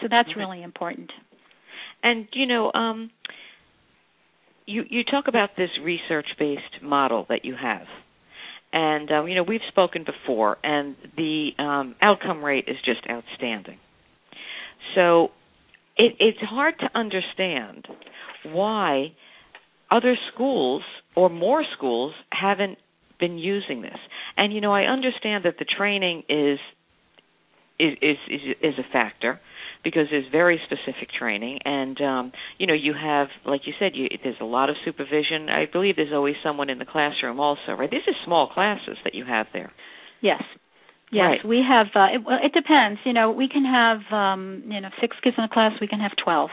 So 0.00 0.08
that's 0.10 0.28
mm-hmm. 0.28 0.40
really 0.40 0.62
important. 0.62 1.10
And 2.02 2.28
you 2.32 2.46
know, 2.46 2.72
um, 2.72 3.10
you 4.66 4.84
you 4.88 5.04
talk 5.04 5.28
about 5.28 5.50
this 5.56 5.70
research-based 5.82 6.82
model 6.82 7.26
that 7.28 7.44
you 7.44 7.54
have, 7.60 7.86
and 8.72 9.10
um, 9.10 9.28
you 9.28 9.34
know 9.34 9.42
we've 9.42 9.60
spoken 9.68 10.04
before, 10.04 10.58
and 10.62 10.96
the 11.16 11.50
um, 11.58 11.94
outcome 12.02 12.44
rate 12.44 12.64
is 12.68 12.76
just 12.84 13.00
outstanding. 13.08 13.78
So 14.94 15.30
it, 15.96 16.16
it's 16.20 16.38
hard 16.40 16.74
to 16.80 16.90
understand 16.94 17.86
why 18.44 19.12
other 19.90 20.16
schools 20.32 20.82
or 21.14 21.28
more 21.28 21.64
schools 21.76 22.12
haven't 22.30 22.78
been 23.18 23.38
using 23.38 23.82
this. 23.82 23.98
And 24.36 24.52
you 24.52 24.60
know, 24.60 24.72
I 24.72 24.82
understand 24.82 25.44
that 25.44 25.54
the 25.58 25.64
training 25.64 26.24
is 26.28 26.58
is 27.78 27.92
is 28.00 28.40
is, 28.62 28.74
a 28.78 28.92
factor 28.92 29.38
because 29.84 30.06
there's 30.10 30.24
very 30.32 30.60
specific 30.64 31.10
training. 31.18 31.58
And 31.64 32.00
um 32.00 32.32
you 32.58 32.66
know 32.66 32.74
you 32.74 32.94
have 32.94 33.28
like 33.44 33.62
you 33.66 33.72
said 33.78 33.92
you 33.94 34.08
there's 34.22 34.40
a 34.40 34.44
lot 34.44 34.70
of 34.70 34.76
supervision. 34.84 35.48
I 35.48 35.66
believe 35.70 35.96
there's 35.96 36.12
always 36.12 36.36
someone 36.42 36.70
in 36.70 36.78
the 36.78 36.86
classroom 36.86 37.40
also 37.40 37.72
right? 37.78 37.90
These 37.90 38.06
are 38.06 38.24
small 38.24 38.48
classes 38.48 38.96
that 39.04 39.14
you 39.14 39.24
have 39.24 39.46
there. 39.52 39.72
Yes. 40.20 40.42
Yes 41.12 41.22
right. 41.22 41.46
we 41.46 41.62
have 41.66 41.86
uh, 41.94 42.16
it, 42.16 42.24
well, 42.24 42.38
it 42.42 42.52
depends. 42.52 43.00
You 43.04 43.12
know 43.12 43.30
we 43.30 43.48
can 43.48 43.64
have 43.64 44.00
um 44.12 44.62
you 44.66 44.80
know 44.80 44.88
six 45.00 45.16
kids 45.22 45.36
in 45.38 45.44
a 45.44 45.48
class 45.48 45.72
we 45.80 45.86
can 45.88 46.00
have 46.00 46.12
12 46.22 46.50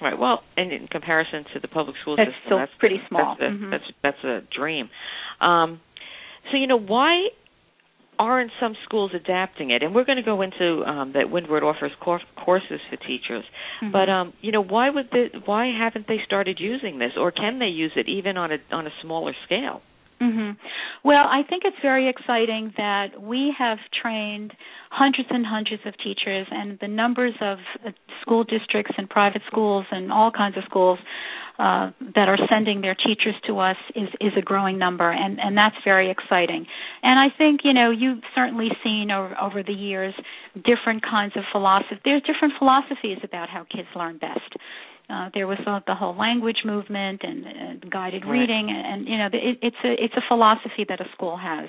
Right. 0.00 0.18
Well, 0.18 0.42
and 0.56 0.72
in 0.72 0.86
comparison 0.86 1.44
to 1.54 1.60
the 1.60 1.68
public 1.68 1.96
school 2.02 2.16
that's 2.16 2.30
system, 2.30 2.42
still 2.46 2.58
that's 2.58 2.72
pretty 2.78 3.00
small. 3.08 3.36
That's 3.38 3.50
a, 3.50 3.54
mm-hmm. 3.54 3.70
that's, 3.70 3.84
that's 4.02 4.24
a 4.24 4.40
dream. 4.56 4.90
Um, 5.40 5.80
so 6.50 6.56
you 6.56 6.66
know 6.66 6.78
why 6.78 7.28
aren't 8.18 8.50
some 8.60 8.74
schools 8.84 9.12
adapting 9.14 9.70
it? 9.70 9.82
And 9.82 9.94
we're 9.94 10.04
going 10.04 10.16
to 10.16 10.24
go 10.24 10.42
into 10.42 10.82
um, 10.84 11.12
that 11.14 11.30
Windward 11.30 11.62
offers 11.62 11.92
cor- 12.00 12.20
courses 12.36 12.80
for 12.90 12.96
teachers. 12.96 13.44
Mm-hmm. 13.82 13.92
But 13.92 14.08
um, 14.08 14.32
you 14.40 14.52
know 14.52 14.62
why 14.62 14.90
would 14.90 15.08
the, 15.10 15.26
why 15.44 15.72
haven't 15.76 16.06
they 16.08 16.18
started 16.24 16.58
using 16.60 16.98
this, 16.98 17.12
or 17.16 17.30
can 17.30 17.58
they 17.58 17.66
use 17.66 17.92
it 17.96 18.08
even 18.08 18.36
on 18.36 18.52
a 18.52 18.56
on 18.72 18.86
a 18.86 18.90
smaller 19.02 19.34
scale? 19.46 19.82
Mm-hmm. 20.20 20.50
Well, 21.04 21.24
I 21.28 21.42
think 21.48 21.62
it's 21.64 21.76
very 21.80 22.08
exciting 22.08 22.72
that 22.76 23.22
we 23.22 23.54
have 23.56 23.78
trained 24.02 24.52
hundreds 24.90 25.28
and 25.30 25.46
hundreds 25.46 25.82
of 25.86 25.94
teachers, 25.98 26.46
and 26.50 26.76
the 26.80 26.88
numbers 26.88 27.34
of 27.40 27.58
uh, 27.86 27.90
school 28.22 28.42
districts 28.42 28.92
and 28.98 29.08
private 29.08 29.42
schools 29.46 29.86
and 29.92 30.10
all 30.10 30.32
kinds 30.32 30.56
of 30.56 30.64
schools 30.64 30.98
uh, 31.58 31.90
that 32.14 32.28
are 32.28 32.38
sending 32.48 32.80
their 32.80 32.94
teachers 32.94 33.34
to 33.46 33.58
us 33.58 33.76
is 33.94 34.08
is 34.20 34.32
a 34.36 34.42
growing 34.42 34.78
number, 34.78 35.10
and 35.10 35.38
and 35.40 35.56
that's 35.56 35.76
very 35.84 36.10
exciting. 36.10 36.66
And 37.02 37.18
I 37.18 37.36
think 37.36 37.60
you 37.62 37.72
know 37.72 37.90
you've 37.90 38.22
certainly 38.34 38.70
seen 38.82 39.10
over 39.12 39.36
over 39.40 39.62
the 39.62 39.72
years 39.72 40.14
different 40.54 41.02
kinds 41.02 41.34
of 41.36 41.44
philosophy. 41.52 42.00
There's 42.04 42.22
different 42.22 42.54
philosophies 42.58 43.18
about 43.22 43.48
how 43.48 43.66
kids 43.70 43.88
learn 43.94 44.18
best 44.18 44.56
uh, 45.10 45.30
there 45.34 45.46
was 45.46 45.58
the 45.64 45.94
whole 45.94 46.16
language 46.16 46.58
movement 46.64 47.22
and, 47.22 47.46
and 47.46 47.90
guided 47.90 48.24
right. 48.24 48.30
reading, 48.30 48.68
and, 48.70 48.86
and 48.86 49.08
you 49.08 49.16
know, 49.16 49.26
it, 49.32 49.58
it's 49.62 49.76
a 49.84 50.04
it's 50.04 50.14
a 50.14 50.22
philosophy 50.28 50.84
that 50.88 51.00
a 51.00 51.06
school 51.14 51.36
has. 51.36 51.68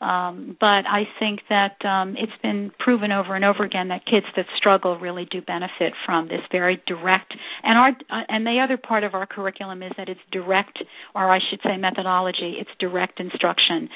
Um, 0.00 0.56
but 0.58 0.82
I 0.88 1.04
think 1.20 1.40
that 1.48 1.84
um, 1.84 2.16
it's 2.18 2.32
been 2.42 2.72
proven 2.80 3.12
over 3.12 3.36
and 3.36 3.44
over 3.44 3.62
again 3.62 3.88
that 3.88 4.04
kids 4.04 4.26
that 4.34 4.46
struggle 4.56 4.98
really 4.98 5.28
do 5.30 5.40
benefit 5.40 5.92
from 6.04 6.26
this 6.26 6.40
very 6.50 6.82
direct. 6.88 7.32
And 7.62 7.78
our 7.78 7.90
uh, 8.10 8.24
and 8.28 8.44
the 8.46 8.58
other 8.64 8.76
part 8.76 9.04
of 9.04 9.14
our 9.14 9.26
curriculum 9.26 9.82
is 9.82 9.92
that 9.96 10.08
it's 10.08 10.20
direct, 10.32 10.82
or 11.14 11.30
I 11.30 11.38
should 11.50 11.60
say 11.62 11.76
methodology. 11.76 12.56
It's 12.58 12.70
direct 12.80 13.20
instruction 13.20 13.90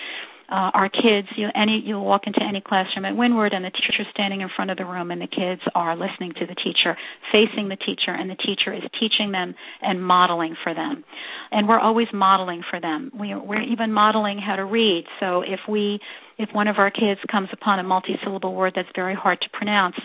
uh, 0.48 0.70
our 0.74 0.88
kids 0.88 1.28
you 1.36 1.48
any 1.54 1.82
you'll 1.84 2.04
walk 2.04 2.22
into 2.26 2.40
any 2.42 2.60
classroom 2.60 3.04
at 3.04 3.16
Windward 3.16 3.52
and 3.52 3.64
the 3.64 3.70
teacher's 3.70 4.06
standing 4.12 4.40
in 4.40 4.48
front 4.54 4.70
of 4.70 4.76
the 4.76 4.84
room 4.84 5.10
and 5.10 5.20
the 5.20 5.26
kids 5.26 5.60
are 5.74 5.96
listening 5.96 6.32
to 6.34 6.46
the 6.46 6.54
teacher 6.54 6.96
facing 7.32 7.68
the 7.68 7.76
teacher 7.76 8.12
and 8.12 8.30
the 8.30 8.36
teacher 8.36 8.72
is 8.72 8.82
teaching 9.00 9.32
them 9.32 9.54
and 9.82 10.02
modeling 10.02 10.56
for 10.62 10.74
them. 10.74 11.04
And 11.50 11.68
we're 11.68 11.80
always 11.80 12.08
modeling 12.12 12.62
for 12.68 12.80
them. 12.80 13.10
We 13.18 13.34
we're 13.34 13.62
even 13.62 13.92
modeling 13.92 14.38
how 14.38 14.56
to 14.56 14.64
read. 14.64 15.04
So 15.20 15.42
if 15.42 15.60
we 15.68 16.00
if 16.38 16.50
one 16.52 16.68
of 16.68 16.76
our 16.78 16.90
kids 16.90 17.20
comes 17.30 17.48
upon 17.52 17.78
a 17.78 17.82
multi-syllable 17.82 18.54
word 18.54 18.74
that's 18.76 18.88
very 18.94 19.14
hard 19.14 19.40
to 19.40 19.48
pronounce 19.52 19.96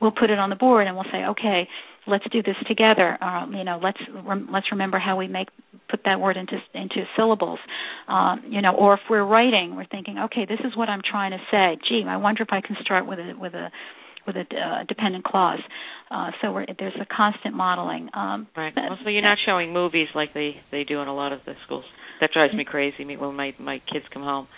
we'll 0.00 0.10
put 0.10 0.30
it 0.30 0.38
on 0.38 0.50
the 0.50 0.56
board 0.56 0.86
and 0.86 0.94
we'll 0.96 1.06
say 1.10 1.24
okay 1.24 1.68
let's 2.08 2.24
do 2.32 2.42
this 2.42 2.56
together. 2.66 3.22
Um, 3.22 3.52
you 3.52 3.64
know, 3.64 3.80
let's 3.82 3.98
rem- 4.26 4.48
let's 4.52 4.66
remember 4.70 4.98
how 4.98 5.16
we 5.16 5.28
make 5.28 5.48
put 5.88 6.00
that 6.04 6.20
word 6.20 6.36
into 6.36 6.56
into 6.74 7.04
syllables. 7.16 7.58
Um, 8.08 8.44
you 8.48 8.62
know, 8.62 8.74
or 8.74 8.94
if 8.94 9.00
we're 9.08 9.24
writing, 9.24 9.76
we're 9.76 9.86
thinking, 9.86 10.18
okay, 10.26 10.46
this 10.48 10.60
is 10.64 10.76
what 10.76 10.88
I'm 10.88 11.02
trying 11.08 11.32
to 11.32 11.38
say. 11.50 11.78
Gee, 11.88 12.04
I 12.06 12.16
wonder 12.16 12.42
if 12.42 12.48
I 12.50 12.60
can 12.60 12.76
start 12.82 13.06
with 13.06 13.18
a 13.18 13.34
with 13.38 13.54
a 13.54 13.70
with 14.26 14.36
a 14.36 14.40
uh, 14.40 14.84
dependent 14.86 15.24
clause. 15.24 15.60
Uh, 16.10 16.30
so 16.42 16.52
we're, 16.52 16.66
there's 16.78 16.96
a 17.00 17.06
constant 17.06 17.54
modeling. 17.54 18.08
Um, 18.14 18.46
right. 18.56 18.72
Well, 18.76 18.98
so 19.02 19.10
you're 19.10 19.22
not 19.22 19.38
showing 19.44 19.72
movies 19.72 20.08
like 20.14 20.34
they 20.34 20.56
they 20.70 20.84
do 20.84 21.00
in 21.00 21.08
a 21.08 21.14
lot 21.14 21.32
of 21.32 21.40
the 21.46 21.54
schools. 21.64 21.84
That 22.20 22.30
drives 22.32 22.54
me 22.54 22.64
crazy. 22.64 23.04
When 23.04 23.34
my 23.34 23.52
my 23.58 23.80
kids 23.92 24.04
come 24.12 24.22
home, 24.22 24.48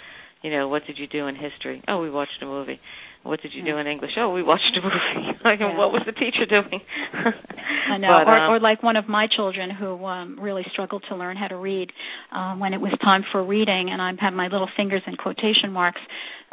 you 0.43 0.51
know, 0.51 0.69
what 0.69 0.83
did 0.87 0.99
you 0.99 1.07
do 1.07 1.27
in 1.27 1.37
history? 1.37 1.83
Oh, 1.89 2.01
we 2.01 2.11
watched 2.11 2.43
a 2.43 2.47
movie 2.47 2.81
what 3.23 3.43
did 3.43 3.53
you 3.55 3.63
do 3.63 3.77
in 3.77 3.87
English? 3.87 4.13
Oh, 4.17 4.33
we 4.33 4.43
watched 4.43 4.77
a 4.77 4.81
movie. 4.81 5.39
like, 5.45 5.61
yeah. 5.61 5.77
what 5.77 5.93
was 5.93 6.03
the 6.07 6.13
teacher 6.13 6.47
doing? 6.49 6.81
I 7.91 7.99
know. 7.99 8.15
But, 8.25 8.29
or, 8.29 8.39
um, 8.39 8.53
or 8.53 8.61
like 8.61 8.83
one 8.83 8.97
of 8.97 9.09
my 9.09 9.27
children 9.35 9.71
who 9.71 10.05
um 10.07 10.39
really 10.41 10.65
struggled 10.73 11.05
to 11.11 11.17
learn 11.17 11.37
how 11.37 11.49
to 11.49 11.57
read. 11.57 11.91
Uh, 12.33 12.55
when 12.57 12.73
it 12.73 12.81
was 12.81 12.93
time 13.03 13.25
for 13.31 13.45
reading, 13.45 13.89
and 13.93 14.01
I 14.01 14.13
had 14.19 14.31
my 14.31 14.49
little 14.49 14.69
fingers 14.77 15.03
in 15.07 15.17
quotation 15.17 15.73
marks, 15.73 16.01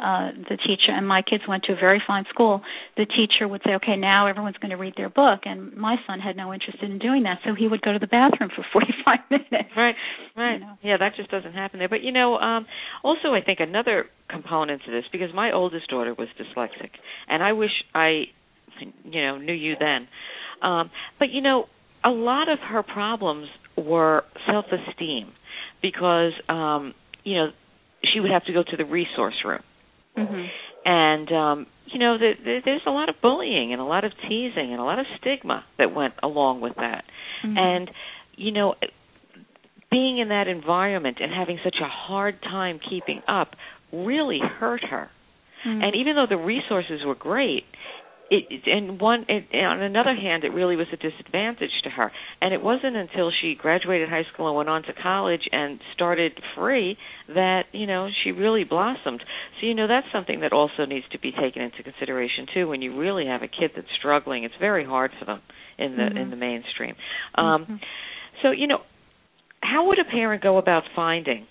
uh, 0.00 0.30
the 0.48 0.56
teacher 0.56 0.94
and 0.94 1.06
my 1.06 1.22
kids 1.22 1.42
went 1.48 1.64
to 1.64 1.72
a 1.72 1.76
very 1.76 2.00
fine 2.06 2.24
school. 2.30 2.62
The 2.96 3.04
teacher 3.04 3.48
would 3.48 3.62
say, 3.66 3.74
"Okay, 3.74 3.96
now 3.96 4.28
everyone's 4.28 4.56
going 4.58 4.70
to 4.70 4.76
read 4.76 4.94
their 4.96 5.08
book," 5.08 5.40
and 5.44 5.76
my 5.76 5.96
son 6.06 6.20
had 6.20 6.36
no 6.36 6.54
interest 6.54 6.78
in 6.82 6.98
doing 6.98 7.24
that, 7.24 7.38
so 7.44 7.54
he 7.54 7.66
would 7.66 7.82
go 7.82 7.92
to 7.92 7.98
the 7.98 8.06
bathroom 8.06 8.50
for 8.54 8.64
45 8.72 9.18
minutes. 9.30 9.70
Right, 9.76 9.96
right. 10.36 10.54
You 10.54 10.60
know? 10.60 10.78
Yeah, 10.82 10.96
that 10.98 11.16
just 11.16 11.30
doesn't 11.30 11.52
happen 11.52 11.80
there. 11.80 11.88
But 11.88 12.02
you 12.02 12.12
know, 12.12 12.36
um, 12.36 12.66
also 13.02 13.34
I 13.34 13.40
think 13.44 13.58
another 13.58 14.06
component 14.30 14.82
to 14.84 14.92
this 14.92 15.04
because 15.10 15.30
my 15.34 15.50
oldest 15.52 15.88
daughter 15.88 16.14
was 16.14 16.28
dyslexic, 16.38 16.90
and 17.28 17.42
I 17.42 17.52
wish 17.52 17.72
I, 17.92 18.24
you 19.04 19.22
know, 19.22 19.38
knew 19.38 19.52
you 19.52 19.74
then. 19.80 20.06
Um, 20.62 20.90
but 21.18 21.30
you 21.30 21.40
know, 21.40 21.64
a 22.04 22.10
lot 22.10 22.48
of 22.48 22.60
her 22.60 22.84
problems 22.84 23.48
were 23.76 24.22
self-esteem 24.46 25.32
because 25.82 26.32
um, 26.48 26.94
you 27.24 27.34
know 27.34 27.48
she 28.04 28.20
would 28.20 28.30
have 28.30 28.44
to 28.44 28.52
go 28.52 28.62
to 28.62 28.76
the 28.76 28.84
resource 28.84 29.34
room 29.44 29.62
Mm-hmm. 30.16 30.44
And 30.84 31.32
um, 31.32 31.66
you 31.86 31.98
know, 31.98 32.18
the, 32.18 32.32
the, 32.42 32.58
there's 32.64 32.82
a 32.86 32.90
lot 32.90 33.08
of 33.08 33.16
bullying 33.20 33.72
and 33.72 33.80
a 33.80 33.84
lot 33.84 34.04
of 34.04 34.12
teasing 34.22 34.72
and 34.72 34.80
a 34.80 34.84
lot 34.84 34.98
of 34.98 35.06
stigma 35.20 35.64
that 35.78 35.94
went 35.94 36.14
along 36.22 36.60
with 36.60 36.76
that. 36.76 37.04
Mm-hmm. 37.44 37.56
And 37.56 37.90
you 38.36 38.52
know, 38.52 38.74
being 39.90 40.18
in 40.18 40.28
that 40.28 40.48
environment 40.48 41.18
and 41.20 41.32
having 41.32 41.58
such 41.64 41.76
a 41.80 41.88
hard 41.88 42.40
time 42.42 42.80
keeping 42.88 43.22
up 43.26 43.54
really 43.92 44.40
hurt 44.40 44.84
her. 44.84 45.10
Mm-hmm. 45.66 45.82
And 45.82 45.96
even 45.96 46.14
though 46.14 46.26
the 46.28 46.36
resources 46.36 47.00
were 47.04 47.14
great, 47.14 47.64
it, 48.30 48.62
and 48.66 49.00
one 49.00 49.24
it, 49.28 49.54
on 49.54 49.80
another 49.82 50.14
hand 50.14 50.44
it 50.44 50.50
really 50.50 50.76
was 50.76 50.86
a 50.92 50.96
disadvantage 50.96 51.70
to 51.84 51.90
her 51.90 52.12
and 52.40 52.52
it 52.52 52.62
wasn't 52.62 52.94
until 52.94 53.30
she 53.30 53.54
graduated 53.54 54.08
high 54.08 54.24
school 54.32 54.48
and 54.48 54.56
went 54.56 54.68
on 54.68 54.82
to 54.82 54.92
college 54.92 55.48
and 55.50 55.80
started 55.94 56.32
free 56.54 56.96
that 57.28 57.62
you 57.72 57.86
know 57.86 58.08
she 58.24 58.32
really 58.32 58.64
blossomed 58.64 59.22
so 59.60 59.66
you 59.66 59.74
know 59.74 59.86
that's 59.88 60.06
something 60.12 60.40
that 60.40 60.52
also 60.52 60.84
needs 60.86 61.06
to 61.10 61.18
be 61.18 61.32
taken 61.32 61.62
into 61.62 61.82
consideration 61.82 62.46
too 62.52 62.68
when 62.68 62.82
you 62.82 62.98
really 62.98 63.26
have 63.26 63.42
a 63.42 63.48
kid 63.48 63.70
that's 63.74 63.88
struggling 63.98 64.44
it's 64.44 64.54
very 64.60 64.84
hard 64.84 65.10
for 65.18 65.24
them 65.24 65.40
in 65.78 65.96
the 65.96 66.02
mm-hmm. 66.02 66.18
in 66.18 66.30
the 66.30 66.36
mainstream 66.36 66.94
um 67.34 67.62
mm-hmm. 67.62 67.74
so 68.42 68.50
you 68.50 68.66
know 68.66 68.80
how 69.60 69.86
would 69.88 69.98
a 69.98 70.04
parent 70.04 70.42
go 70.42 70.58
about 70.58 70.82
finding 70.94 71.46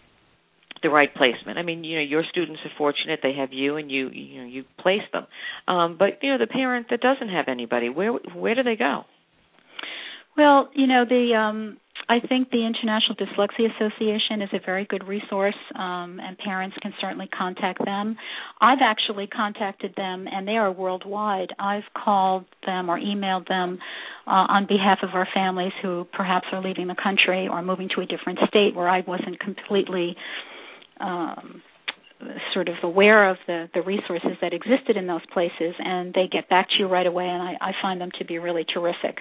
the 0.84 0.90
right 0.90 1.13
placement. 1.13 1.58
I 1.58 1.63
mean, 1.63 1.84
you 1.84 1.98
know, 1.98 2.04
your 2.04 2.24
students 2.30 2.62
are 2.66 2.72
fortunate; 2.78 3.20
they 3.24 3.34
have 3.34 3.54
you, 3.54 3.78
and 3.78 3.92
you, 3.92 4.10
you 4.10 4.42
know, 4.42 4.48
you 4.48 4.63
place 4.80 5.02
them. 5.12 5.28
Um, 5.68 5.98
but 5.98 6.20
you 6.22 6.32
know, 6.32 6.38
the 6.38 6.48
parent 6.48 6.88
that 6.90 7.02
doesn't 7.02 7.30
have 7.30 7.46
anybody, 7.48 7.90
where 7.90 8.12
where 8.12 8.56
do 8.56 8.63
they 8.63 8.76
go? 8.76 9.04
Well, 10.38 10.70
you 10.76 10.86
know, 10.86 11.04
the 11.04 11.34
um, 11.36 11.78
I 12.10 12.20
think 12.20 12.52
the 12.52 12.66
International 12.66 13.16
Dyslexia 13.16 13.68
Association 13.76 14.42
is 14.42 14.50
a 14.54 14.60
very 14.66 14.86
good 14.86 15.06
resource, 15.08 15.58
um, 15.76 16.20
and 16.22 16.38
parents 16.38 16.78
can 16.82 16.94
certainly 17.02 17.28
contact 17.28 17.84
them. 17.84 18.16
I've 18.62 18.80
actually 18.82 19.28
contacted 19.28 19.94
them, 19.98 20.26
and 20.32 20.48
they 20.48 20.56
are 20.56 20.72
worldwide. 20.72 21.50
I've 21.60 21.84
called 21.94 22.46
them 22.66 22.90
or 22.90 22.98
emailed 22.98 23.48
them 23.48 23.80
uh, 24.26 24.30
on 24.30 24.68
behalf 24.68 25.00
of 25.04 25.10
our 25.16 25.28
families 25.34 25.74
who 25.82 26.08
perhaps 26.13 26.48
are 26.54 26.62
leaving 26.62 26.88
the 26.88 26.96
country 27.02 27.50
or 27.50 27.62
moving 27.62 27.90
to 27.96 28.02
a 28.02 28.06
different 28.06 28.40
state 28.48 28.74
where 28.74 28.88
I 28.88 29.02
wasn't 29.06 29.40
completely 29.40 30.16
um, 31.00 31.62
sort 32.54 32.68
of 32.68 32.76
aware 32.84 33.30
of 33.30 33.38
the 33.46 33.70
the 33.74 33.82
resources 33.82 34.32
that 34.42 34.54
existed 34.54 34.98
in 34.98 35.08
those 35.08 35.26
places 35.34 35.76
and 35.80 36.14
they 36.14 36.28
get 36.32 36.50
back 36.50 36.68
to 36.70 36.76
you 36.80 36.88
right 36.88 37.06
away 37.06 37.26
and 37.26 37.42
I, 37.42 37.54
I 37.62 37.72
find 37.82 38.02
them 38.02 38.10
to 38.18 38.26
be 38.26 38.40
really 38.40 38.66
terrific 38.66 39.18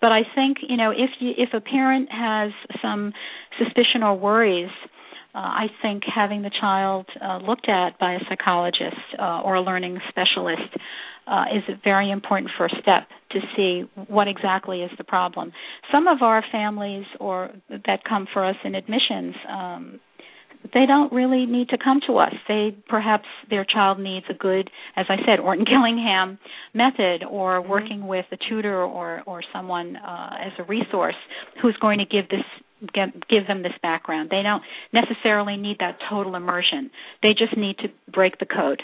but 0.00 0.12
I 0.12 0.20
think 0.34 0.58
you 0.68 0.76
know 0.76 0.90
if 0.90 1.10
you 1.18 1.32
if 1.36 1.50
a 1.54 1.60
parent 1.60 2.10
has 2.12 2.52
some 2.82 3.12
suspicion 3.58 4.02
or 4.02 4.14
worries 4.18 4.70
uh, 5.34 5.38
I 5.38 5.66
think 5.82 6.02
having 6.12 6.42
the 6.42 6.50
child 6.60 7.06
uh, 7.22 7.38
looked 7.38 7.68
at 7.68 7.98
by 7.98 8.14
a 8.14 8.18
psychologist 8.28 8.96
uh, 9.18 9.42
or 9.42 9.56
a 9.56 9.62
learning 9.62 9.98
specialist 10.08 10.74
uh, 11.26 11.44
is 11.54 11.62
a 11.68 11.78
very 11.84 12.10
important 12.10 12.50
first 12.56 12.74
step 12.80 13.08
to 13.32 13.40
see 13.54 13.82
what 14.08 14.28
exactly 14.28 14.80
is 14.80 14.90
the 14.96 15.04
problem. 15.04 15.52
Some 15.92 16.06
of 16.06 16.22
our 16.22 16.42
families 16.50 17.04
or 17.20 17.50
that 17.68 18.04
come 18.08 18.26
for 18.32 18.46
us 18.46 18.56
in 18.64 18.74
admissions 18.74 19.34
um, 19.46 20.00
they 20.74 20.86
don't 20.86 21.12
really 21.12 21.46
need 21.46 21.68
to 21.70 21.78
come 21.82 22.00
to 22.06 22.18
us. 22.18 22.34
They 22.48 22.76
perhaps 22.88 23.26
their 23.50 23.64
child 23.64 23.98
needs 23.98 24.26
a 24.30 24.34
good, 24.34 24.70
as 24.96 25.06
I 25.08 25.16
said, 25.26 25.40
Orton 25.40 25.64
Gillingham 25.70 26.38
method, 26.74 27.24
or 27.28 27.60
mm-hmm. 27.60 27.70
working 27.70 28.06
with 28.06 28.26
a 28.32 28.36
tutor 28.48 28.82
or 28.82 29.22
or 29.26 29.42
someone 29.52 29.96
uh, 29.96 30.30
as 30.40 30.52
a 30.58 30.64
resource 30.64 31.16
who's 31.62 31.76
going 31.80 31.98
to 31.98 32.04
give 32.04 32.28
this 32.28 32.44
give, 32.94 33.10
give 33.28 33.46
them 33.46 33.62
this 33.62 33.72
background. 33.82 34.30
They 34.30 34.42
don't 34.42 34.62
necessarily 34.92 35.56
need 35.56 35.78
that 35.80 35.98
total 36.10 36.34
immersion. 36.34 36.90
They 37.22 37.30
just 37.30 37.56
need 37.56 37.78
to 37.78 37.88
break 38.12 38.38
the 38.38 38.46
code. 38.46 38.82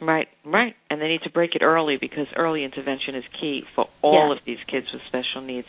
Right, 0.00 0.28
right, 0.44 0.74
and 0.90 1.00
they 1.00 1.08
need 1.08 1.22
to 1.24 1.30
break 1.30 1.54
it 1.54 1.62
early 1.62 1.96
because 2.00 2.26
early 2.36 2.64
intervention 2.64 3.16
is 3.16 3.24
key 3.40 3.62
for 3.74 3.86
all 4.02 4.30
yes. 4.30 4.38
of 4.38 4.46
these 4.46 4.58
kids 4.70 4.86
with 4.92 5.02
special 5.08 5.44
needs. 5.44 5.66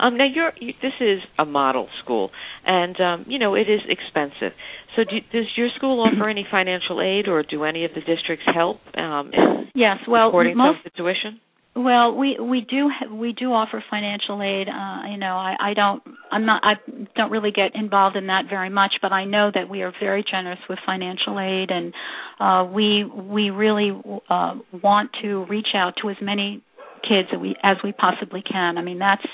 Um, 0.00 0.16
now, 0.16 0.24
you're, 0.32 0.52
you, 0.58 0.72
this 0.82 0.94
is 1.00 1.20
a 1.38 1.44
model 1.44 1.88
school, 2.02 2.30
and 2.66 2.98
um, 3.00 3.24
you 3.28 3.38
know 3.38 3.54
it 3.54 3.68
is 3.68 3.80
expensive. 3.88 4.56
So, 4.96 5.04
do, 5.04 5.18
does 5.32 5.46
your 5.56 5.68
school 5.76 6.00
offer 6.00 6.28
any 6.28 6.46
financial 6.50 7.00
aid, 7.00 7.28
or 7.28 7.42
do 7.42 7.64
any 7.64 7.84
of 7.84 7.92
the 7.94 8.00
districts 8.00 8.46
help? 8.52 8.78
Um, 8.96 9.30
yes, 9.74 9.98
well, 10.08 10.28
supporting 10.30 10.56
most, 10.56 10.78
the 10.84 10.90
tuition. 10.90 11.38
Well, 11.76 12.16
we 12.16 12.38
we 12.40 12.62
do 12.62 12.90
we 13.14 13.32
do 13.32 13.52
offer 13.52 13.84
financial 13.90 14.42
aid. 14.42 14.68
Uh, 14.68 15.10
you 15.10 15.18
know, 15.18 15.36
I, 15.36 15.54
I 15.60 15.74
don't 15.74 16.02
I'm 16.30 16.46
not 16.46 16.62
I 16.64 16.74
don't 17.16 17.30
really 17.30 17.50
get 17.50 17.74
involved 17.74 18.16
in 18.16 18.28
that 18.28 18.44
very 18.48 18.70
much, 18.70 18.92
but 19.02 19.12
I 19.12 19.24
know 19.24 19.50
that 19.54 19.68
we 19.68 19.82
are 19.82 19.92
very 20.00 20.24
generous 20.28 20.60
with 20.68 20.78
financial 20.86 21.38
aid, 21.38 21.70
and 21.70 21.94
uh, 22.38 22.70
we 22.72 23.04
we 23.04 23.50
really 23.50 23.90
uh, 24.28 24.54
want 24.82 25.10
to 25.22 25.44
reach 25.46 25.68
out 25.74 25.94
to 26.02 26.10
as 26.10 26.16
many 26.20 26.62
kids 27.02 27.28
as 27.32 27.38
we 27.38 27.56
as 27.62 27.76
we 27.82 27.92
possibly 27.92 28.42
can. 28.42 28.78
I 28.78 28.82
mean, 28.82 28.98
that's 28.98 29.26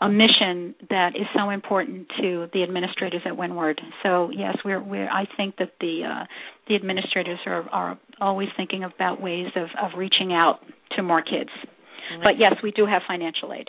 a 0.00 0.08
mission 0.08 0.74
that 0.90 1.16
is 1.16 1.26
so 1.34 1.50
important 1.50 2.08
to 2.20 2.48
the 2.52 2.62
administrators 2.62 3.22
at 3.26 3.36
Windward. 3.36 3.80
So 4.02 4.30
yes, 4.30 4.56
we're 4.64 4.82
we're 4.82 5.10
I 5.10 5.26
think 5.36 5.56
that 5.56 5.72
the 5.80 6.02
uh, 6.04 6.24
the 6.68 6.76
administrators 6.76 7.40
are 7.46 7.68
are 7.70 7.98
always 8.20 8.48
thinking 8.56 8.84
about 8.84 9.20
ways 9.20 9.48
of 9.56 9.68
of 9.82 9.98
reaching 9.98 10.32
out 10.32 10.60
to 10.96 11.02
more 11.02 11.22
kids. 11.22 11.50
Mm-hmm. 11.50 12.22
But 12.22 12.38
yes, 12.38 12.54
we 12.62 12.70
do 12.70 12.86
have 12.86 13.02
financial 13.08 13.52
aid. 13.52 13.68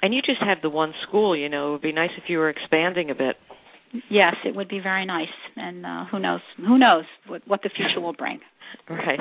And 0.00 0.14
you 0.14 0.22
just 0.22 0.40
have 0.40 0.58
the 0.62 0.70
one 0.70 0.92
school, 1.06 1.36
you 1.36 1.48
know, 1.48 1.68
it 1.68 1.72
would 1.72 1.82
be 1.82 1.92
nice 1.92 2.10
if 2.16 2.24
you 2.28 2.38
were 2.38 2.50
expanding 2.50 3.10
a 3.10 3.14
bit. 3.14 3.36
Yes, 4.10 4.34
it 4.44 4.54
would 4.54 4.68
be 4.68 4.80
very 4.80 5.06
nice, 5.06 5.26
and 5.56 5.84
uh, 5.84 6.04
who 6.10 6.18
knows? 6.18 6.40
Who 6.58 6.78
knows 6.78 7.04
what, 7.26 7.42
what 7.48 7.62
the 7.62 7.70
future 7.74 8.00
will 8.00 8.12
bring? 8.12 8.38
right. 8.90 9.20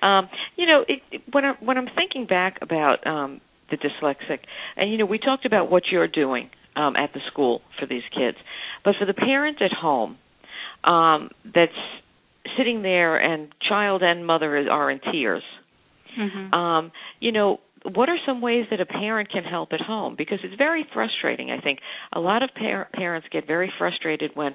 Um, 0.00 0.28
you 0.56 0.66
know, 0.66 0.84
it, 0.86 1.22
when 1.32 1.44
I 1.44 1.54
when 1.60 1.76
I'm 1.76 1.88
thinking 1.96 2.26
back 2.26 2.58
about 2.62 3.04
um, 3.04 3.40
the 3.70 3.76
dyslexic. 3.76 4.38
And 4.76 4.90
you 4.90 4.98
know, 4.98 5.06
we 5.06 5.18
talked 5.18 5.46
about 5.46 5.70
what 5.70 5.84
you're 5.90 6.08
doing 6.08 6.50
um, 6.76 6.96
at 6.96 7.12
the 7.12 7.20
school 7.30 7.60
for 7.78 7.86
these 7.86 8.02
kids, 8.12 8.36
but 8.84 8.94
for 8.98 9.04
the 9.04 9.14
parent 9.14 9.60
at 9.62 9.72
home 9.72 10.18
um, 10.84 11.30
that's 11.44 11.72
sitting 12.56 12.82
there 12.82 13.16
and 13.16 13.48
child 13.68 14.02
and 14.02 14.26
mother 14.26 14.56
are 14.70 14.90
in 14.90 15.00
tears. 15.12 15.42
Mm-hmm. 16.18 16.54
Um, 16.54 16.92
you 17.20 17.32
know, 17.32 17.58
what 17.94 18.08
are 18.08 18.18
some 18.26 18.40
ways 18.40 18.66
that 18.70 18.80
a 18.80 18.86
parent 18.86 19.30
can 19.30 19.44
help 19.44 19.72
at 19.72 19.80
home? 19.80 20.14
Because 20.16 20.38
it's 20.42 20.56
very 20.56 20.86
frustrating. 20.92 21.50
I 21.50 21.60
think 21.60 21.80
a 22.12 22.20
lot 22.20 22.42
of 22.42 22.50
par- 22.54 22.88
parents 22.92 23.28
get 23.30 23.46
very 23.46 23.72
frustrated 23.78 24.32
when, 24.34 24.54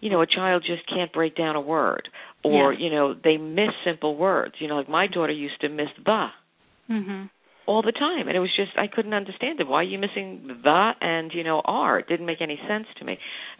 you 0.00 0.10
know, 0.10 0.22
a 0.22 0.26
child 0.26 0.64
just 0.66 0.88
can't 0.88 1.12
break 1.12 1.36
down 1.36 1.56
a 1.56 1.60
word, 1.60 2.08
or 2.42 2.72
yes. 2.72 2.82
you 2.82 2.90
know, 2.90 3.14
they 3.14 3.36
miss 3.36 3.70
simple 3.84 4.16
words. 4.16 4.54
You 4.58 4.68
know, 4.68 4.76
like 4.76 4.88
my 4.88 5.06
daughter 5.06 5.32
used 5.32 5.60
to 5.60 5.68
miss 5.68 5.88
the. 6.04 6.28
Mm-hmm 6.90 7.24
all 7.66 7.82
the 7.82 7.92
time 7.92 8.28
and 8.28 8.36
it 8.36 8.40
was 8.40 8.52
just 8.54 8.72
I 8.76 8.86
couldn't 8.94 9.14
understand 9.14 9.60
it. 9.60 9.66
Why 9.66 9.80
are 9.80 9.84
you 9.84 9.98
missing 9.98 10.46
the 10.62 10.90
and 11.00 11.30
you 11.34 11.44
know 11.44 11.62
are? 11.64 11.98
It 11.98 12.08
didn't 12.08 12.26
make 12.26 12.40
any 12.40 12.58
sense 12.68 12.86
to 12.98 13.04
me. 13.04 13.18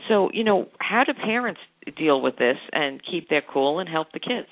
So, 0.09 0.31
you 0.33 0.45
know, 0.45 0.69
how 0.79 1.05
do 1.05 1.13
parents 1.15 1.61
deal 1.97 2.21
with 2.21 2.37
this 2.37 2.57
and 2.73 3.01
keep 3.11 3.29
their 3.29 3.43
cool 3.43 3.79
and 3.79 3.89
help 3.89 4.13
the 4.13 4.21
kids? 4.21 4.49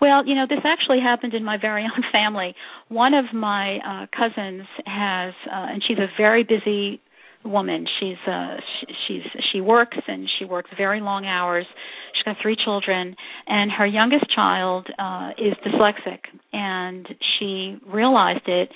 Well, 0.00 0.26
you 0.26 0.34
know, 0.34 0.46
this 0.48 0.60
actually 0.64 1.00
happened 1.00 1.34
in 1.34 1.44
my 1.44 1.56
very 1.58 1.82
own 1.96 2.02
family. 2.12 2.54
One 2.88 3.14
of 3.14 3.26
my 3.32 3.78
uh 3.78 4.06
cousins 4.16 4.66
has 4.86 5.34
uh 5.46 5.72
and 5.72 5.82
she's 5.86 5.98
a 5.98 6.08
very 6.16 6.44
busy 6.44 7.00
woman. 7.44 7.86
She's 8.00 8.16
uh 8.26 8.56
she, 8.80 8.86
she's 9.06 9.42
she 9.52 9.60
works 9.60 9.98
and 10.06 10.28
she 10.38 10.44
works 10.44 10.70
very 10.76 11.00
long 11.00 11.26
hours. 11.26 11.66
She's 12.14 12.24
got 12.24 12.36
three 12.42 12.56
children 12.62 13.16
and 13.46 13.70
her 13.70 13.86
youngest 13.86 14.26
child 14.34 14.88
uh 14.98 15.30
is 15.38 15.54
dyslexic 15.64 16.20
and 16.52 17.06
she 17.38 17.78
realized 17.86 18.46
it 18.46 18.70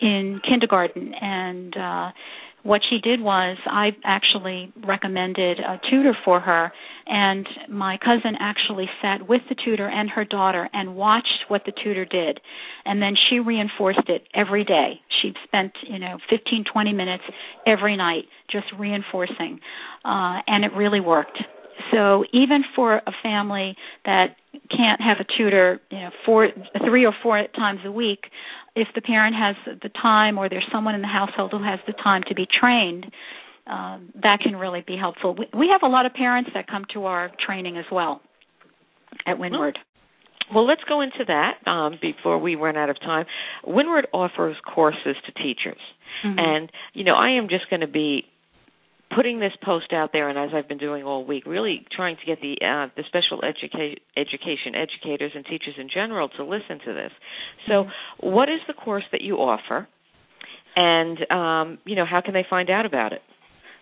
in 0.00 0.40
kindergarten 0.46 1.14
and 1.14 1.76
uh 1.76 2.10
what 2.66 2.82
she 2.88 2.98
did 2.98 3.20
was 3.20 3.56
I 3.66 3.90
actually 4.04 4.72
recommended 4.86 5.60
a 5.60 5.80
tutor 5.88 6.16
for 6.24 6.40
her 6.40 6.72
and 7.06 7.46
my 7.68 7.96
cousin 7.98 8.34
actually 8.40 8.86
sat 9.00 9.28
with 9.28 9.42
the 9.48 9.54
tutor 9.64 9.88
and 9.88 10.10
her 10.10 10.24
daughter 10.24 10.68
and 10.72 10.96
watched 10.96 11.44
what 11.46 11.62
the 11.64 11.72
tutor 11.84 12.04
did. 12.04 12.40
And 12.84 13.00
then 13.00 13.14
she 13.28 13.38
reinforced 13.38 14.08
it 14.08 14.22
every 14.34 14.64
day. 14.64 15.00
She 15.22 15.32
spent 15.44 15.72
you 15.88 15.98
know 15.98 16.18
15 16.28 16.64
20 16.70 16.92
minutes 16.92 17.22
every 17.66 17.96
night 17.96 18.24
just 18.50 18.66
reinforcing 18.78 19.60
uh 20.04 20.40
and 20.46 20.64
it 20.64 20.72
really 20.74 21.00
worked 21.00 21.38
so 21.92 22.24
even 22.32 22.64
for 22.74 22.96
a 22.96 23.12
family 23.22 23.76
that 24.04 24.36
can't 24.70 25.00
have 25.00 25.18
a 25.20 25.26
tutor 25.36 25.80
you 25.90 25.98
know 25.98 26.10
four 26.24 26.48
three 26.84 27.04
or 27.04 27.14
four 27.22 27.44
times 27.56 27.80
a 27.84 27.92
week 27.92 28.20
if 28.76 28.88
the 28.94 29.00
parent 29.00 29.34
has 29.34 29.56
the 29.82 29.88
time 29.88 30.38
or 30.38 30.48
there's 30.48 30.66
someone 30.70 30.94
in 30.94 31.00
the 31.00 31.08
household 31.08 31.50
who 31.50 31.64
has 31.64 31.80
the 31.86 31.94
time 31.94 32.22
to 32.28 32.34
be 32.34 32.46
trained, 32.46 33.06
um, 33.66 34.12
that 34.22 34.40
can 34.40 34.54
really 34.54 34.84
be 34.86 34.96
helpful. 34.96 35.34
We, 35.34 35.48
we 35.58 35.68
have 35.72 35.80
a 35.82 35.90
lot 35.90 36.06
of 36.06 36.12
parents 36.12 36.50
that 36.54 36.68
come 36.68 36.84
to 36.92 37.06
our 37.06 37.32
training 37.44 37.78
as 37.78 37.86
well 37.90 38.20
at 39.26 39.38
Windward. 39.38 39.78
Well, 40.54 40.66
let's 40.66 40.82
go 40.86 41.00
into 41.00 41.24
that 41.26 41.66
um, 41.68 41.98
before 42.00 42.38
we 42.38 42.54
run 42.54 42.76
out 42.76 42.90
of 42.90 43.00
time. 43.00 43.24
Windward 43.64 44.06
offers 44.12 44.56
courses 44.62 45.16
to 45.24 45.32
teachers, 45.32 45.80
mm-hmm. 46.24 46.38
and 46.38 46.70
you 46.92 47.02
know 47.02 47.14
I 47.16 47.30
am 47.30 47.48
just 47.48 47.68
going 47.68 47.80
to 47.80 47.88
be 47.88 48.26
putting 49.16 49.40
this 49.40 49.52
post 49.64 49.92
out 49.92 50.10
there, 50.12 50.28
and 50.28 50.38
as 50.38 50.50
I've 50.54 50.68
been 50.68 50.78
doing 50.78 51.02
all 51.02 51.24
week, 51.24 51.46
really 51.46 51.86
trying 51.90 52.16
to 52.16 52.26
get 52.26 52.40
the 52.42 52.54
uh, 52.64 52.88
the 52.96 53.02
special 53.08 53.40
educa- 53.40 53.96
education 54.16 54.74
educators 54.76 55.32
and 55.34 55.44
teachers 55.44 55.74
in 55.78 55.88
general 55.92 56.28
to 56.36 56.44
listen 56.44 56.78
to 56.84 56.92
this. 56.92 57.12
So, 57.66 57.72
Mm-hmm. 57.84 58.28
what 58.30 58.48
is 58.48 58.60
the 58.68 58.74
course 58.74 59.04
that 59.12 59.22
you 59.22 59.36
offer, 59.36 59.88
and 60.76 61.18
um, 61.30 61.78
you 61.84 61.96
know 61.96 62.04
how 62.04 62.20
can 62.20 62.34
they 62.34 62.44
find 62.48 62.70
out 62.70 62.86
about 62.86 63.12
it? 63.12 63.22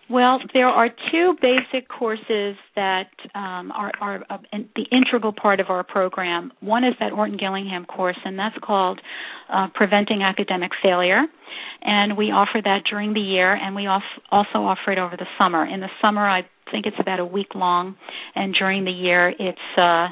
Well, 0.07 0.39
there 0.53 0.67
are 0.67 0.89
two 1.11 1.35
basic 1.41 1.89
courses 1.89 2.55
that 2.75 3.09
um, 3.33 3.71
are, 3.71 3.91
are 3.99 4.23
uh, 4.29 4.37
the 4.75 4.85
integral 4.91 5.33
part 5.33 5.59
of 5.59 5.69
our 5.69 5.83
program. 5.83 6.51
One 6.59 6.83
is 6.83 6.93
that 6.99 7.11
Orton 7.11 7.37
Gillingham 7.37 7.85
course, 7.85 8.17
and 8.23 8.37
that's 8.37 8.55
called 8.63 9.01
uh, 9.51 9.67
Preventing 9.73 10.21
Academic 10.21 10.71
Failure. 10.83 11.23
And 11.81 12.17
we 12.17 12.25
offer 12.25 12.61
that 12.63 12.83
during 12.87 13.13
the 13.13 13.19
year, 13.19 13.51
and 13.53 13.75
we 13.75 13.87
off- 13.87 14.03
also 14.31 14.59
offer 14.59 14.91
it 14.91 14.99
over 14.99 15.17
the 15.17 15.25
summer. 15.39 15.65
In 15.65 15.79
the 15.79 15.89
summer, 16.01 16.29
I 16.29 16.41
think 16.71 16.85
it's 16.85 16.97
about 16.99 17.19
a 17.19 17.25
week 17.25 17.55
long, 17.55 17.95
and 18.35 18.53
during 18.53 18.85
the 18.85 18.91
year, 18.91 19.29
it's 19.29 19.57
uh, 19.77 20.09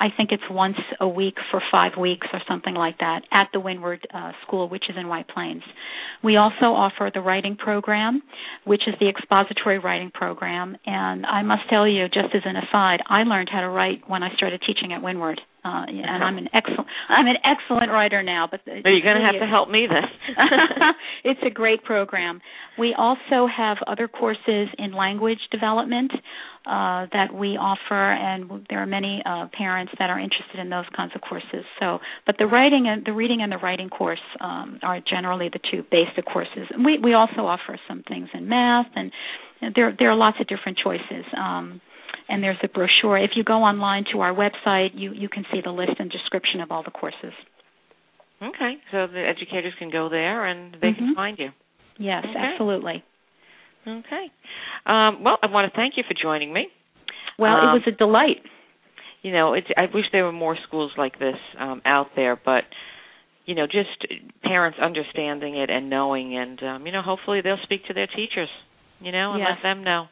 I 0.00 0.08
think 0.16 0.32
it's 0.32 0.42
once 0.50 0.78
a 0.98 1.06
week 1.06 1.34
for 1.50 1.60
five 1.70 1.92
weeks 1.98 2.26
or 2.32 2.40
something 2.48 2.74
like 2.74 2.98
that 2.98 3.20
at 3.30 3.48
the 3.52 3.60
Windward 3.60 4.06
uh, 4.12 4.32
School, 4.46 4.68
which 4.70 4.84
is 4.88 4.96
in 4.98 5.08
White 5.08 5.28
Plains. 5.28 5.62
We 6.24 6.36
also 6.36 6.66
offer 6.72 7.10
the 7.12 7.20
writing 7.20 7.56
program, 7.56 8.22
which 8.64 8.82
is 8.88 8.94
the 8.98 9.10
expository 9.10 9.78
writing 9.78 10.10
program. 10.10 10.76
And 10.86 11.26
I 11.26 11.42
must 11.42 11.68
tell 11.68 11.86
you, 11.86 12.06
just 12.08 12.34
as 12.34 12.42
an 12.46 12.56
aside, 12.56 13.00
I 13.08 13.24
learned 13.24 13.50
how 13.52 13.60
to 13.60 13.68
write 13.68 14.08
when 14.08 14.22
I 14.22 14.34
started 14.36 14.62
teaching 14.66 14.94
at 14.94 15.02
Windward. 15.02 15.40
Uh, 15.62 15.84
yeah, 15.92 16.14
and 16.14 16.24
I'm 16.24 16.38
an 16.38 16.48
excellent 16.54 16.88
I'm 17.08 17.26
an 17.26 17.36
excellent 17.44 17.90
writer 17.90 18.22
now. 18.22 18.48
But 18.50 18.60
Are 18.66 18.90
you 18.90 19.02
going 19.02 19.16
to 19.16 19.22
have 19.22 19.40
to 19.40 19.46
help 19.46 19.68
me 19.68 19.86
then? 19.88 20.04
it's 21.24 21.40
a 21.46 21.50
great 21.50 21.84
program. 21.84 22.40
We 22.78 22.94
also 22.96 23.46
have 23.46 23.76
other 23.86 24.08
courses 24.08 24.68
in 24.78 24.94
language 24.94 25.40
development 25.50 26.12
uh, 26.66 27.06
that 27.12 27.34
we 27.34 27.56
offer, 27.56 28.12
and 28.12 28.66
there 28.70 28.82
are 28.82 28.86
many 28.86 29.22
uh, 29.26 29.48
parents 29.52 29.92
that 29.98 30.08
are 30.08 30.18
interested 30.18 30.60
in 30.60 30.70
those 30.70 30.84
kinds 30.96 31.12
of 31.14 31.20
courses. 31.20 31.64
So, 31.78 31.98
but 32.26 32.36
the 32.38 32.46
writing 32.46 32.86
and 32.88 33.04
the 33.04 33.12
reading 33.12 33.40
and 33.42 33.52
the 33.52 33.58
writing 33.58 33.90
course 33.90 34.20
um, 34.40 34.78
are 34.82 35.00
generally 35.00 35.50
the 35.52 35.60
two 35.70 35.84
basic 35.90 36.24
courses. 36.24 36.68
And 36.70 36.84
we 36.84 36.98
we 36.98 37.12
also 37.12 37.42
offer 37.42 37.78
some 37.86 38.02
things 38.08 38.28
in 38.32 38.48
math, 38.48 38.86
and 38.94 39.12
there 39.74 39.94
there 39.98 40.10
are 40.10 40.16
lots 40.16 40.38
of 40.40 40.46
different 40.46 40.78
choices. 40.82 41.24
Um, 41.36 41.80
and 42.30 42.42
there's 42.42 42.58
a 42.62 42.68
brochure. 42.68 43.18
If 43.18 43.32
you 43.36 43.44
go 43.44 43.62
online 43.62 44.04
to 44.12 44.20
our 44.20 44.32
website, 44.34 44.90
you 44.94 45.12
you 45.12 45.28
can 45.28 45.44
see 45.52 45.60
the 45.62 45.70
list 45.72 45.92
and 45.98 46.10
description 46.10 46.60
of 46.60 46.70
all 46.70 46.82
the 46.82 46.90
courses. 46.90 47.32
Okay, 48.42 48.74
so 48.90 49.06
the 49.06 49.20
educators 49.26 49.74
can 49.78 49.90
go 49.90 50.08
there 50.08 50.46
and 50.46 50.74
they 50.80 50.92
can 50.92 51.08
Mhm. 51.12 51.14
find 51.14 51.38
you. 51.38 51.52
Yes, 51.98 52.24
Okay. 52.24 52.38
absolutely. 52.38 53.02
Okay. 53.86 54.30
Um, 54.86 55.22
well, 55.24 55.38
I 55.42 55.46
want 55.46 55.70
to 55.70 55.76
thank 55.76 55.96
you 55.96 56.04
for 56.04 56.14
joining 56.14 56.52
me. 56.52 56.68
Well, 57.38 57.56
Um, 57.58 57.68
it 57.68 57.72
was 57.72 57.86
a 57.86 57.92
delight. 57.92 58.42
You 59.22 59.32
know, 59.32 59.52
it's, 59.52 59.68
I 59.76 59.86
wish 59.86 60.06
there 60.12 60.24
were 60.24 60.32
more 60.32 60.56
schools 60.56 60.92
like 60.96 61.18
this 61.18 61.36
um, 61.58 61.82
out 61.84 62.14
there, 62.14 62.36
but 62.36 62.64
you 63.46 63.54
know, 63.54 63.66
just 63.66 64.06
parents 64.42 64.78
understanding 64.78 65.56
it 65.56 65.68
and 65.70 65.90
knowing, 65.90 66.36
and 66.36 66.62
um, 66.62 66.86
you 66.86 66.92
know, 66.92 67.02
hopefully 67.02 67.40
they'll 67.42 67.58
speak 67.64 67.84
to 67.86 67.92
their 67.94 68.06
teachers, 68.06 68.48
you 69.00 69.12
know, 69.12 69.32
and 69.32 69.40
Yes. 69.40 69.50
let 69.56 69.62
them 69.62 69.84
know. 69.84 70.08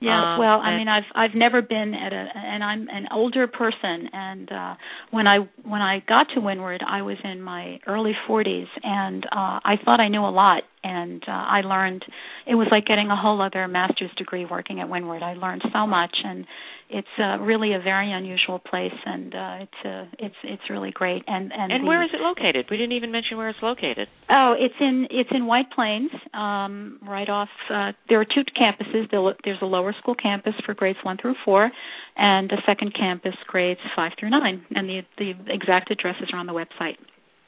Yeah, 0.00 0.34
Um, 0.34 0.40
well, 0.40 0.60
I 0.60 0.76
mean, 0.76 0.88
I've 0.88 1.04
I've 1.14 1.34
never 1.34 1.62
been 1.62 1.94
at 1.94 2.12
a, 2.12 2.28
and 2.36 2.62
I'm 2.62 2.88
an 2.90 3.06
older 3.12 3.46
person, 3.46 4.08
and 4.12 4.52
uh 4.52 4.74
when 5.10 5.26
I 5.26 5.38
when 5.64 5.80
I 5.82 6.00
got 6.06 6.26
to 6.34 6.40
Windward, 6.40 6.82
I 6.86 7.02
was 7.02 7.16
in 7.24 7.40
my 7.40 7.80
early 7.86 8.12
40s, 8.28 8.66
and 8.82 9.24
uh 9.26 9.60
I 9.64 9.76
thought 9.84 10.00
I 10.00 10.08
knew 10.08 10.22
a 10.24 10.30
lot, 10.30 10.62
and 10.84 11.22
uh 11.26 11.32
I 11.32 11.62
learned. 11.62 12.04
It 12.46 12.54
was 12.54 12.68
like 12.70 12.84
getting 12.86 13.08
a 13.10 13.16
whole 13.16 13.40
other 13.40 13.66
master's 13.68 14.10
degree 14.16 14.44
working 14.44 14.80
at 14.80 14.88
Windward. 14.88 15.22
I 15.22 15.34
learned 15.34 15.62
so 15.72 15.86
much, 15.86 16.14
and 16.24 16.46
it's 16.88 17.08
uh, 17.18 17.38
really 17.38 17.72
a 17.74 17.80
very 17.80 18.12
unusual 18.12 18.58
place, 18.58 18.94
and 19.04 19.34
uh 19.34 19.56
it's 19.64 19.80
uh 19.84 20.04
it's 20.18 20.34
it's 20.44 20.62
really 20.70 20.90
great. 20.92 21.22
And 21.26 21.52
and 21.52 21.72
And 21.72 21.82
the- 21.84 21.88
where 21.88 22.02
is 22.04 22.10
it 22.12 22.20
located? 22.20 22.66
We 22.70 22.76
didn't 22.76 22.92
even 22.92 23.10
mention 23.10 23.36
where 23.38 23.48
it's 23.48 23.62
located. 23.62 24.08
Oh, 24.30 24.54
it's 24.58 24.74
in 24.80 25.06
it's 25.10 25.30
in 25.32 25.46
White 25.46 25.70
Plains, 25.72 26.10
um, 26.32 26.98
right 27.02 27.28
off. 27.28 27.48
Uh, 27.68 27.92
there 28.08 28.20
are 28.20 28.24
two 28.24 28.44
campuses. 28.60 29.10
There- 29.10 29.34
There's 29.44 29.62
a 29.62 29.66
lower 29.66 29.92
school 30.00 30.14
campus 30.14 30.54
for 30.64 30.74
grades 30.74 30.98
one 31.02 31.16
through 31.16 31.34
four, 31.44 31.70
and 32.16 32.50
a 32.52 32.60
second 32.66 32.94
campus 32.94 33.34
grades 33.46 33.80
five 33.96 34.12
through 34.18 34.30
nine. 34.30 34.64
And 34.74 34.88
the 34.88 35.02
the 35.18 35.34
exact 35.52 35.90
addresses 35.90 36.30
are 36.32 36.38
on 36.38 36.46
the 36.46 36.54
website. 36.54 36.96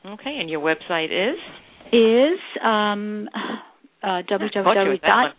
Okay, 0.05 0.39
and 0.41 0.49
your 0.51 0.61
website 0.61 1.11
is 1.13 1.39
Is 1.93 2.39
um, 2.63 3.29
uh, 4.03 4.23
Caught 4.29 4.31
you 4.31 4.91
with 4.91 5.01
www. 5.03 5.33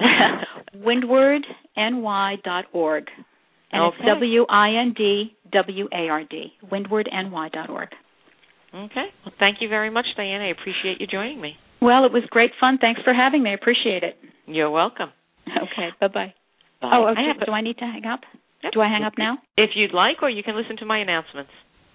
windwardny.org, 1.76 3.04
and 3.72 3.82
Okay. 3.84 3.96
it's 3.98 4.06
W 4.06 4.46
I 4.48 4.70
N 4.80 4.94
D 4.96 5.34
W 5.52 5.88
A 5.92 6.08
R 6.08 6.24
D. 6.24 6.52
Windwardny.org. 6.70 7.88
Okay. 8.72 9.06
Well, 9.24 9.34
thank 9.38 9.58
you 9.60 9.68
very 9.68 9.90
much, 9.90 10.06
Diana. 10.16 10.44
I 10.44 10.48
appreciate 10.48 11.00
you 11.00 11.06
joining 11.06 11.40
me. 11.40 11.56
Well, 11.80 12.04
it 12.04 12.12
was 12.12 12.22
great 12.30 12.52
fun. 12.60 12.78
Thanks 12.80 13.00
for 13.02 13.12
having 13.14 13.42
me. 13.42 13.50
I 13.50 13.54
appreciate 13.54 14.02
it. 14.02 14.16
You're 14.46 14.70
welcome. 14.70 15.10
Okay. 15.48 15.88
Bye 16.00 16.08
bye. 16.08 16.34
Bye. 16.80 16.90
Oh, 16.92 17.04
I 17.04 17.10
okay. 17.12 17.22
have 17.26 17.42
a- 17.42 17.46
do 17.46 17.52
I 17.52 17.60
need 17.62 17.78
to 17.78 17.84
hang 17.84 18.04
up? 18.04 18.20
Yep. 18.62 18.72
Do 18.74 18.80
I 18.82 18.88
hang 18.88 19.02
up 19.02 19.14
now? 19.18 19.38
If 19.56 19.70
you'd 19.74 19.94
like, 19.94 20.22
or 20.22 20.28
you 20.30 20.42
can 20.42 20.54
listen 20.56 20.76
to 20.78 20.84
my 20.86 20.98
announcements. 20.98 21.50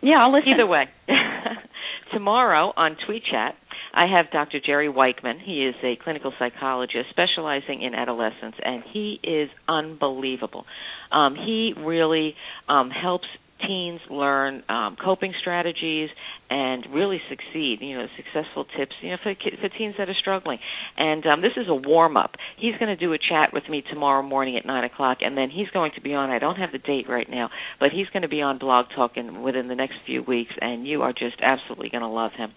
Yeah, 0.05 0.21
I'll 0.21 0.31
listen. 0.31 0.53
Either 0.53 0.67
way. 0.67 0.85
Tomorrow 2.13 2.73
on 2.77 2.95
Tweet 3.07 3.23
Chat, 3.29 3.55
I 3.91 4.05
have 4.05 4.29
Dr. 4.31 4.59
Jerry 4.63 4.87
Weichman. 4.87 5.41
He 5.43 5.65
is 5.65 5.73
a 5.83 5.95
clinical 6.03 6.31
psychologist 6.37 7.07
specializing 7.09 7.81
in 7.81 7.95
adolescence, 7.95 8.55
and 8.63 8.83
he 8.93 9.19
is 9.23 9.49
unbelievable. 9.67 10.65
Um, 11.11 11.33
he 11.33 11.73
really 11.75 12.35
um, 12.69 12.91
helps 12.91 13.25
teens 13.65 13.99
learn 14.09 14.63
um, 14.69 14.97
coping 15.03 15.33
strategies 15.39 16.09
and 16.49 16.85
really 16.93 17.19
succeed. 17.29 17.77
You 17.81 17.97
know, 17.97 18.07
successful 18.17 18.65
tips. 18.77 18.93
You 19.01 19.11
know, 19.11 19.17
for 19.23 19.33
for 19.61 19.69
teens 19.69 19.95
that 19.97 20.09
are 20.09 20.15
struggling. 20.19 20.59
And 20.97 21.25
um, 21.25 21.41
this 21.41 21.53
is 21.57 21.67
a 21.69 21.75
warm 21.75 22.17
up. 22.17 22.31
He's 22.57 22.75
going 22.79 22.95
to 22.95 22.95
do 22.95 23.13
a 23.13 23.17
chat 23.17 23.49
with 23.53 23.63
me 23.69 23.83
tomorrow 23.89 24.23
morning 24.23 24.57
at 24.57 24.65
nine 24.65 24.83
o'clock, 24.83 25.19
and 25.21 25.37
then 25.37 25.49
he's 25.49 25.69
going 25.69 25.91
to 25.95 26.01
be 26.01 26.13
on. 26.13 26.29
I 26.29 26.39
don't 26.39 26.57
have 26.57 26.71
the 26.71 26.79
date 26.79 27.05
right 27.09 27.27
now, 27.29 27.49
but 27.79 27.89
he's 27.91 28.07
going 28.13 28.23
to 28.23 28.29
be 28.29 28.41
on 28.41 28.57
Blog 28.57 28.87
Talk 28.95 29.11
in, 29.15 29.41
within 29.41 29.67
the 29.67 29.75
next 29.75 29.95
few 30.05 30.23
weeks, 30.23 30.51
and 30.59 30.87
you 30.87 31.01
are 31.01 31.13
just 31.13 31.37
absolutely 31.41 31.89
going 31.89 32.03
to 32.03 32.09
love 32.09 32.31
him. 32.37 32.51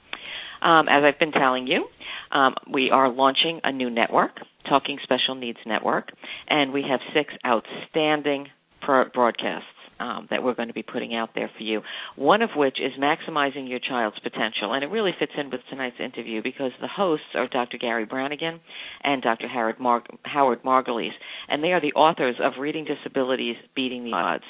Um, 0.60 0.88
as 0.88 1.04
I've 1.04 1.18
been 1.20 1.32
telling 1.32 1.68
you, 1.68 1.86
um, 2.32 2.54
we 2.72 2.90
are 2.90 3.08
launching 3.08 3.60
a 3.62 3.72
new 3.72 3.90
network, 3.90 4.32
Talking 4.68 4.98
Special 5.04 5.36
Needs 5.36 5.58
Network, 5.64 6.08
and 6.48 6.72
we 6.72 6.84
have 6.88 7.00
six 7.14 7.32
outstanding 7.46 8.48
broadcasts 8.84 9.68
um, 10.00 10.28
that 10.30 10.42
we're 10.42 10.54
going 10.54 10.68
to 10.68 10.74
be 10.74 10.82
putting 10.82 11.14
out 11.14 11.30
there 11.34 11.50
for 11.56 11.62
you. 11.62 11.82
One 12.16 12.42
of 12.42 12.50
which 12.56 12.78
is 12.80 12.92
maximizing 13.00 13.68
your 13.68 13.80
child's 13.80 14.18
potential, 14.20 14.72
and 14.72 14.84
it 14.84 14.88
really 14.88 15.12
fits 15.18 15.32
in 15.36 15.50
with 15.50 15.60
tonight's 15.70 15.96
interview 16.00 16.42
because 16.42 16.72
the 16.80 16.88
hosts 16.88 17.26
are 17.34 17.48
Dr. 17.48 17.78
Gary 17.78 18.04
Brannigan 18.04 18.60
and 19.02 19.22
Dr. 19.22 19.48
Howard, 19.48 19.80
Mar- 19.80 20.04
Howard 20.24 20.62
Margolis, 20.62 21.12
and 21.48 21.62
they 21.62 21.72
are 21.72 21.80
the 21.80 21.92
authors 21.94 22.36
of 22.42 22.54
Reading 22.60 22.84
Disabilities 22.84 23.56
Beating 23.74 24.04
the 24.04 24.12
Odds. 24.12 24.44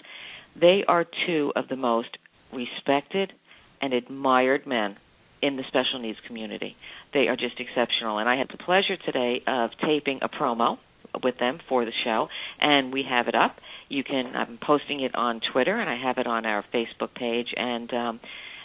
They 0.60 0.84
are 0.86 1.06
two 1.26 1.52
of 1.56 1.68
the 1.68 1.76
most 1.76 2.16
respected 2.52 3.32
and 3.80 3.92
admired 3.92 4.66
men 4.66 4.96
in 5.40 5.56
the 5.56 5.62
special 5.68 6.00
needs 6.00 6.18
community. 6.26 6.76
They 7.14 7.28
are 7.28 7.36
just 7.36 7.60
exceptional, 7.60 8.18
and 8.18 8.28
I 8.28 8.36
had 8.36 8.48
the 8.50 8.62
pleasure 8.62 8.96
today 8.96 9.42
of 9.46 9.70
taping 9.84 10.20
a 10.22 10.28
promo 10.28 10.78
with 11.22 11.38
them 11.38 11.58
for 11.68 11.84
the 11.84 11.92
show, 12.04 12.28
and 12.60 12.92
we 12.92 13.04
have 13.08 13.28
it 13.28 13.34
up. 13.34 13.56
You 13.88 14.04
can 14.04 14.34
I'm 14.34 14.58
posting 14.64 15.00
it 15.00 15.14
on 15.14 15.40
Twitter, 15.52 15.78
and 15.78 15.88
I 15.88 15.96
have 16.06 16.18
it 16.18 16.26
on 16.26 16.46
our 16.46 16.64
Facebook 16.74 17.14
page. 17.14 17.48
And 17.56 17.92
um, 17.92 18.20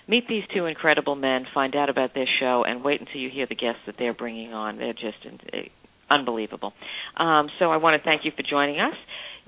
meet 0.07 0.27
these 0.27 0.43
two 0.53 0.65
incredible 0.65 1.15
men, 1.15 1.45
find 1.53 1.75
out 1.75 1.89
about 1.89 2.13
their 2.13 2.27
show, 2.39 2.63
and 2.67 2.83
wait 2.83 2.99
until 2.99 3.21
you 3.21 3.29
hear 3.33 3.47
the 3.47 3.55
guests 3.55 3.81
that 3.85 3.95
they're 3.97 4.13
bringing 4.13 4.53
on. 4.53 4.77
They're 4.77 4.93
just 4.93 5.25
uh, 5.25 5.57
unbelievable. 6.09 6.73
Um, 7.17 7.47
so 7.59 7.71
I 7.71 7.77
want 7.77 8.01
to 8.01 8.03
thank 8.03 8.25
you 8.25 8.31
for 8.35 8.43
joining 8.43 8.79
us. 8.79 8.95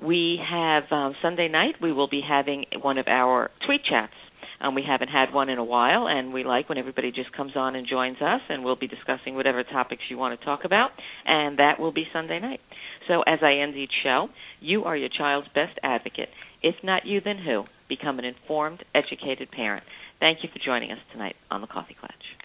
We 0.01 0.39
have 0.49 0.83
um, 0.91 1.15
Sunday 1.21 1.47
night. 1.47 1.75
We 1.81 1.93
will 1.93 2.09
be 2.09 2.21
having 2.27 2.65
one 2.81 2.97
of 2.97 3.07
our 3.07 3.51
tweet 3.65 3.81
chats. 3.89 4.13
Um, 4.61 4.73
we 4.73 4.83
haven't 4.87 5.09
had 5.09 5.33
one 5.33 5.49
in 5.49 5.57
a 5.57 5.63
while, 5.63 6.07
and 6.07 6.33
we 6.33 6.43
like 6.43 6.69
when 6.69 6.77
everybody 6.77 7.11
just 7.11 7.31
comes 7.33 7.51
on 7.55 7.75
and 7.75 7.85
joins 7.87 8.17
us, 8.21 8.41
and 8.49 8.63
we'll 8.63 8.77
be 8.77 8.87
discussing 8.87 9.35
whatever 9.35 9.63
topics 9.63 10.01
you 10.09 10.17
want 10.17 10.39
to 10.39 10.45
talk 10.45 10.61
about, 10.63 10.91
and 11.25 11.59
that 11.59 11.79
will 11.79 11.91
be 11.91 12.05
Sunday 12.13 12.39
night. 12.39 12.61
So, 13.07 13.21
as 13.21 13.39
I 13.41 13.61
end 13.61 13.75
each 13.75 13.91
show, 14.03 14.29
you 14.59 14.83
are 14.85 14.97
your 14.97 15.09
child's 15.09 15.47
best 15.53 15.77
advocate. 15.83 16.29
If 16.61 16.75
not 16.83 17.05
you, 17.05 17.21
then 17.23 17.37
who? 17.37 17.65
Become 17.87 18.19
an 18.19 18.25
informed, 18.25 18.83
educated 18.95 19.51
parent. 19.51 19.83
Thank 20.19 20.39
you 20.43 20.49
for 20.51 20.59
joining 20.63 20.91
us 20.91 20.99
tonight 21.11 21.35
on 21.51 21.61
the 21.61 21.67
Coffee 21.67 21.95
Klatch. 22.01 22.44